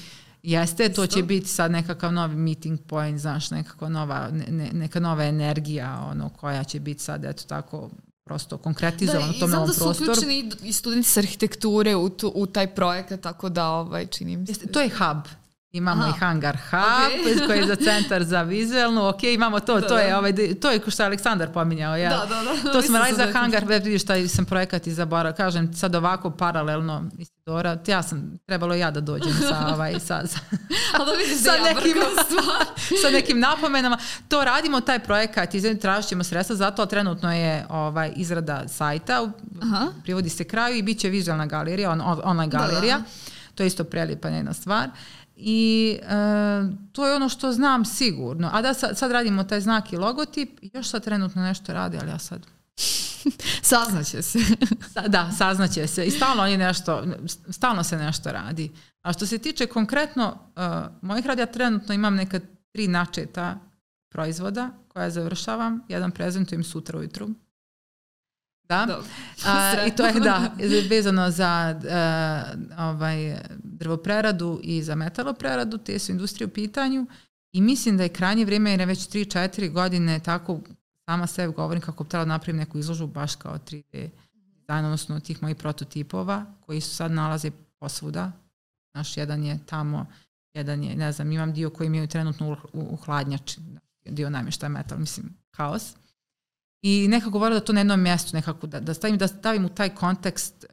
Jeste, 0.42 0.88
to 0.88 1.06
će 1.06 1.22
biti 1.22 1.48
sad 1.48 1.70
nekakav 1.70 2.12
novi 2.12 2.36
meeting 2.36 2.80
point, 2.86 3.18
znaš, 3.20 3.50
nekakva 3.50 3.88
nova, 3.88 4.30
ne, 4.48 4.70
neka 4.72 5.00
nova 5.00 5.24
energija, 5.24 6.06
ono, 6.10 6.28
koja 6.28 6.64
će 6.64 6.80
biti 6.80 7.02
sad, 7.02 7.24
eto 7.24 7.44
tako, 7.48 7.90
prosto 8.26 8.58
konkretizovana 8.58 9.26
da, 9.26 9.32
tom 9.32 9.48
i 9.48 9.50
znam 9.50 9.66
da 9.66 9.72
su 9.72 9.80
prostoru. 9.80 10.10
uključeni 10.10 10.34
i- 10.62 10.72
studenti 10.72 11.08
sa 11.08 11.20
arhitekture 11.20 11.96
u, 11.96 12.08
tu, 12.10 12.32
u 12.34 12.46
taj 12.46 12.66
projekat, 12.68 13.20
tako 13.20 13.48
da 13.48 13.68
ovaj, 13.68 14.06
čini 14.06 14.36
mi 14.36 14.46
se. 14.46 14.50
Jeste, 14.50 14.66
to 14.66 14.80
je 14.80 14.88
hub. 14.90 15.45
Imamo 15.76 16.02
Aha. 16.02 16.10
i 16.10 16.20
hangar 16.20 16.56
hub 16.70 16.80
Ok. 17.36 17.42
koji 17.46 17.58
je 17.58 17.66
za 17.66 17.76
centar 17.76 18.24
za 18.24 18.42
vizualnu. 18.42 19.08
Ok, 19.08 19.22
imamo 19.24 19.60
to, 19.60 19.80
Da, 19.80 19.86
to 19.88 19.98
je 19.98 20.10
da. 20.10 20.18
ovaj 20.18 20.32
to 20.54 20.70
je 20.70 20.80
što 20.86 21.02
je 21.02 21.06
Aleksandar 21.06 21.48
pominjao, 21.50 21.96
ja. 21.96 22.10
Da, 22.10 22.26
da, 22.26 22.42
da. 22.62 22.72
To 22.72 22.82
smo 22.82 22.88
ste 22.88 22.98
radili 22.98 23.16
za 23.24 23.32
hangar, 23.32 23.64
već 23.64 23.84
vidiš 23.84 24.04
taj 24.04 24.28
sam 24.28 24.44
projekat 24.44 24.86
izabrao, 24.86 25.32
kažem 25.32 25.74
sad 25.74 25.94
ovako 25.94 26.30
paralelno 26.30 27.04
Isidora, 27.18 27.78
ja 27.86 28.02
sam 28.02 28.38
trebalo 28.46 28.74
ja 28.74 28.90
da 28.90 29.00
dođem 29.02 29.32
sa 29.40 29.66
ovaj 29.74 29.92
sa, 29.92 30.26
sa, 30.26 30.38
da 30.92 31.04
sa 31.36 31.50
da 31.52 31.56
ja 31.58 31.74
nekim, 31.74 31.96
sa 33.02 33.10
nekim 33.10 33.40
napomenama. 33.40 33.98
To 34.28 34.44
radimo, 34.44 34.80
taj 34.80 34.98
projekat, 34.98 35.54
i 35.54 35.78
tražit 35.78 36.08
ćemo 36.08 36.24
sredstva, 36.24 36.56
zato 36.56 36.86
trenutno 36.86 37.32
je 37.32 37.66
ovaj, 37.68 38.12
izrada 38.16 38.68
sajta, 38.68 39.28
Aha. 39.62 39.86
privodi 40.02 40.28
se 40.28 40.44
kraju 40.44 40.76
i 40.76 40.82
bit 40.82 40.98
će 40.98 41.08
vizualna 41.08 41.46
galerija, 41.46 41.90
on, 41.90 42.00
on- 42.00 42.20
online 42.24 42.50
Da, 42.50 42.58
da. 42.58 42.66
galerija. 42.66 43.00
To 43.54 43.62
je 43.62 43.66
isto 43.66 43.84
prelijepa 43.84 44.28
jedna 44.28 44.52
stvar. 44.52 44.88
I 45.36 45.98
e, 46.02 46.06
to 46.92 47.06
je 47.06 47.16
ono 47.16 47.28
što 47.28 47.52
znam 47.52 47.84
sigurno. 47.84 48.50
A 48.52 48.62
da 48.62 48.74
sad, 48.74 48.98
sad 48.98 49.10
radimo 49.10 49.44
taj 49.44 49.60
znak 49.60 49.92
i 49.92 49.96
logotip, 49.96 50.58
još 50.62 50.88
sad 50.88 51.04
trenutno 51.04 51.42
nešto 51.42 51.72
radi, 51.72 51.98
ali 52.00 52.10
ja 52.10 52.18
sad 52.18 52.46
Saznaće 53.62 54.22
se. 54.22 54.38
Sa- 54.92 55.08
Da, 55.16 55.30
saznaće 55.38 55.86
se. 55.86 56.06
I 56.06 56.10
stalno 56.10 56.42
oni 56.42 56.56
nešto, 56.56 57.04
stalno 57.48 57.84
se 57.84 57.96
nešto 57.96 58.32
radi. 58.32 58.72
A 59.02 59.12
što 59.12 59.26
se 59.26 59.38
tiče 59.38 59.66
konkretno 59.66 60.38
uh, 60.56 60.62
mojih 61.02 61.26
radi, 61.26 61.42
ja 61.42 61.46
trenutno 61.46 61.94
imam 61.94 62.14
neka 62.14 62.40
tri 62.72 62.88
načeta 62.88 63.58
proizvoda 64.08 64.70
koja 64.88 65.10
završavam. 65.10 65.80
Jedan 65.88 66.10
prezentujem 66.10 66.64
sutra 66.64 66.98
ujutru. 66.98 67.28
Da. 68.68 68.86
Dobro. 68.86 69.04
A, 69.46 69.86
I 69.86 69.90
to 69.90 70.06
je 70.06 70.12
da, 70.12 70.50
vezano 70.90 71.30
za 71.30 71.74
uh, 71.78 72.78
ovaj, 72.78 73.36
drvopreradu 73.58 74.60
i 74.62 74.82
za 74.82 74.94
metalopreradu, 74.94 75.78
te 75.78 75.98
su 75.98 76.12
industrije 76.12 76.46
u 76.46 76.50
pitanju 76.50 77.06
i 77.52 77.60
mislim 77.60 77.96
da 77.96 78.02
je 78.02 78.08
krajnje 78.08 78.44
vrijeme, 78.44 78.70
jer 78.70 78.80
je 78.80 78.86
već 78.86 78.98
3-4 78.98 79.72
godine 79.72 80.20
tako 80.20 80.60
sama 81.04 81.26
sebi 81.26 81.52
govorim 81.52 81.82
kako 81.82 82.04
bi 82.04 82.10
trebala 82.10 82.24
da 82.24 82.32
napravim 82.32 82.56
neku 82.56 82.78
izložbu 82.78 83.06
baš 83.06 83.36
kao 83.36 83.58
3D 83.58 84.08
dizajn, 84.60 84.84
odnosno 84.84 85.20
tih 85.20 85.42
mojih 85.42 85.56
prototipova 85.56 86.44
koji 86.60 86.80
su 86.80 86.94
sad 86.94 87.10
nalaze 87.10 87.50
posvuda. 87.78 88.32
Naš 88.94 89.16
jedan 89.16 89.44
je 89.44 89.58
tamo, 89.66 90.06
jedan 90.54 90.84
je, 90.84 90.96
ne 90.96 91.12
znam, 91.12 91.32
imam 91.32 91.52
dio 91.52 91.70
koji 91.70 91.86
imaju 91.86 92.06
trenutno 92.06 92.48
u, 92.48 92.52
u, 92.52 92.86
u 92.90 92.96
hladnjači, 92.96 93.60
dio 94.04 94.30
namještaja 94.30 94.70
metal, 94.70 94.98
mislim, 94.98 95.36
haos. 95.52 95.94
I 96.82 97.08
nekako 97.08 97.38
volim 97.38 97.58
da 97.58 97.64
to 97.64 97.72
na 97.72 97.80
jednom 97.80 98.00
mjestu 98.00 98.36
nekako 98.36 98.66
da, 98.66 98.80
da, 98.80 98.94
stavim, 98.94 99.18
da 99.18 99.28
stavim 99.28 99.64
u 99.64 99.68
taj 99.68 99.94
kontekst 99.94 100.66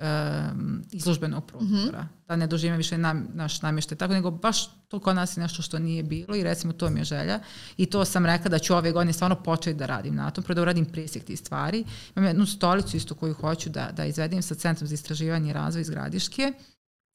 um, 0.52 0.84
izložbenog 0.92 1.46
prostora. 1.46 2.02
Mm 2.02 2.06
-hmm. 2.06 2.28
Da 2.28 2.36
ne 2.36 2.48
doživim 2.48 2.78
više 2.78 2.98
nam, 2.98 3.28
naš 3.34 3.62
namještaj 3.62 3.98
tako, 3.98 4.14
nego 4.14 4.32
baš 4.32 4.70
to 4.88 5.00
kod 5.00 5.16
nas 5.16 5.38
je 5.38 5.42
nešto 5.42 5.62
što 5.62 5.80
nije 5.80 6.04
bilo 6.04 6.36
i 6.36 6.44
recimo 6.44 6.74
to 6.74 6.90
mi 6.90 7.00
je 7.00 7.04
želja. 7.04 7.40
I 7.78 7.86
to 7.86 8.06
sam 8.06 8.26
rekla 8.26 8.50
da 8.50 8.60
ću 8.60 8.76
ove 8.76 8.92
godine 8.92 9.14
stvarno 9.14 9.44
početi 9.44 9.78
da 9.78 9.86
radim 9.86 10.16
na 10.16 10.32
tom, 10.32 10.44
prvo 10.44 10.56
da 10.56 10.62
uradim 10.62 10.86
presjek 10.86 11.26
tih 11.26 11.40
stvari. 11.40 11.86
Imam 12.16 12.28
jednu 12.28 12.46
stolicu 12.46 12.98
isto 12.98 13.16
koju 13.16 13.34
hoću 13.34 13.70
da, 13.70 13.92
da 13.92 14.06
izvedim 14.06 14.42
sa 14.42 14.56
Centrom 14.56 14.88
za 14.88 14.94
istraživanje 14.94 15.50
i 15.50 15.54
razvoj 15.54 15.82
iz 15.82 15.90
Gradiške. 15.90 16.54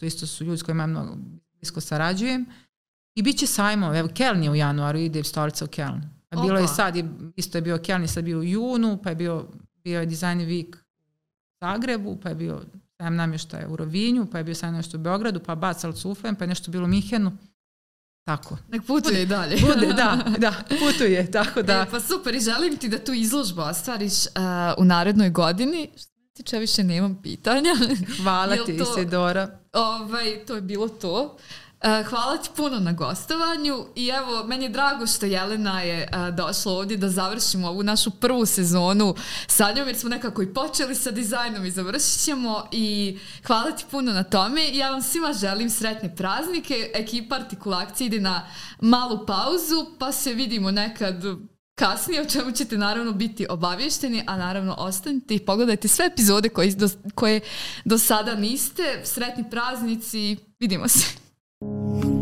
To 0.00 0.06
isto 0.06 0.26
su 0.26 0.44
ljudi 0.44 0.58
s 0.58 0.62
kojima 0.62 0.86
mnogo 0.86 1.16
blisko 1.54 1.80
sarađujem. 1.80 2.46
I 3.14 3.22
bit 3.22 3.38
će 3.38 3.46
sajmo, 3.46 3.94
evo 3.94 4.08
Keln 4.14 4.42
je 4.42 4.50
u 4.50 4.54
januaru, 4.54 4.98
ide 4.98 5.24
stolica 5.24 5.64
u 5.64 5.68
Keln 5.68 6.17
bilo 6.36 6.54
Opa. 6.54 6.60
je 6.60 6.68
sad, 6.68 6.94
isto 7.36 7.58
je 7.58 7.62
bio 7.62 7.78
Kelni, 7.78 8.08
sad 8.08 8.24
bio 8.24 8.38
u 8.38 8.44
junu, 8.44 8.98
pa 9.02 9.08
je 9.08 9.14
bio, 9.14 9.46
bio 9.84 10.00
je 10.00 10.06
Design 10.06 10.40
Week 10.40 10.76
u 10.76 11.56
Zagrebu, 11.60 12.16
pa 12.22 12.28
je 12.28 12.34
bio 12.34 12.62
sajam 12.96 13.16
namještaja 13.16 13.68
u 13.68 13.76
Rovinju, 13.76 14.26
pa 14.32 14.38
je 14.38 14.44
bio 14.44 14.54
sajam 14.54 14.74
nešto 14.74 14.96
u 14.96 15.00
Beogradu, 15.00 15.40
pa 15.40 15.54
Bacal 15.54 15.92
Cufem, 15.92 16.36
pa 16.36 16.44
je 16.44 16.48
nešto 16.48 16.70
bilo 16.70 16.84
u 16.84 16.88
Mihenu. 16.88 17.36
Tako. 18.24 18.58
Nek 18.68 18.86
putuje 18.86 19.12
bude, 19.12 19.22
i 19.22 19.26
dalje. 19.26 19.56
Bude, 19.60 19.86
da, 19.86 20.18
da, 20.38 20.54
putuje, 20.68 21.30
tako 21.30 21.62
da. 21.62 21.72
E, 21.72 21.90
pa 21.90 22.00
super 22.00 22.34
i 22.34 22.40
želim 22.40 22.76
ti 22.76 22.88
da 22.88 22.98
tu 22.98 23.12
izložbu 23.12 23.60
ostvariš 23.60 24.12
uh, 24.26 24.32
u 24.78 24.84
narednoj 24.84 25.30
godini. 25.30 25.90
Što 25.96 26.12
tiče, 26.32 26.58
više 26.58 26.84
nemam 26.84 27.22
pitanja. 27.22 27.70
Hvala 28.22 28.56
ti, 28.66 28.78
to, 28.78 28.84
Isidora. 28.98 29.58
Ovaj, 29.72 30.44
to 30.46 30.54
je 30.54 30.60
bilo 30.60 30.88
to. 30.88 31.36
Uh, 31.82 32.06
hvala 32.06 32.36
ti 32.36 32.50
puno 32.56 32.80
na 32.80 32.92
gostovanju 32.92 33.86
i 33.94 34.08
evo, 34.08 34.44
meni 34.44 34.64
je 34.64 34.68
drago 34.68 35.06
što 35.06 35.26
Jelena 35.26 35.80
je 35.80 36.08
uh, 36.12 36.34
došla 36.34 36.72
ovdje 36.72 36.96
da 36.96 37.08
završimo 37.08 37.68
ovu 37.68 37.82
našu 37.82 38.10
prvu 38.10 38.46
sezonu 38.46 39.14
sa 39.46 39.72
njom 39.72 39.86
jer 39.86 39.96
smo 39.96 40.08
nekako 40.08 40.42
i 40.42 40.54
počeli 40.54 40.94
sa 40.94 41.10
dizajnom 41.10 41.64
i 41.64 41.70
završit 41.70 42.24
ćemo 42.24 42.68
i 42.72 43.18
hvala 43.46 43.70
ti 43.70 43.84
puno 43.90 44.12
na 44.12 44.22
tome 44.22 44.76
ja 44.76 44.90
vam 44.90 45.02
svima 45.02 45.32
želim 45.32 45.70
sretne 45.70 46.16
praznike 46.16 46.90
ekipa 46.94 47.36
Artikulakcije 47.36 48.06
ide 48.06 48.20
na 48.20 48.46
malu 48.80 49.26
pauzu 49.26 49.86
pa 49.98 50.12
se 50.12 50.34
vidimo 50.34 50.70
nekad 50.70 51.24
kasnije, 51.74 52.20
o 52.20 52.24
čemu 52.24 52.52
ćete 52.52 52.78
naravno 52.78 53.12
biti 53.12 53.46
obavješteni, 53.48 54.24
a 54.26 54.36
naravno 54.36 54.74
ostanite 54.78 55.34
i 55.34 55.44
pogledajte 55.44 55.88
sve 55.88 56.06
epizode 56.06 56.48
koje 56.48 56.70
do, 56.70 56.88
koje 57.14 57.40
do 57.84 57.98
sada 57.98 58.34
niste. 58.34 59.00
Sretni 59.04 59.50
praznici, 59.50 60.36
vidimo 60.60 60.88
se. 60.88 61.27
Thank 61.60 62.04
you. 62.04 62.17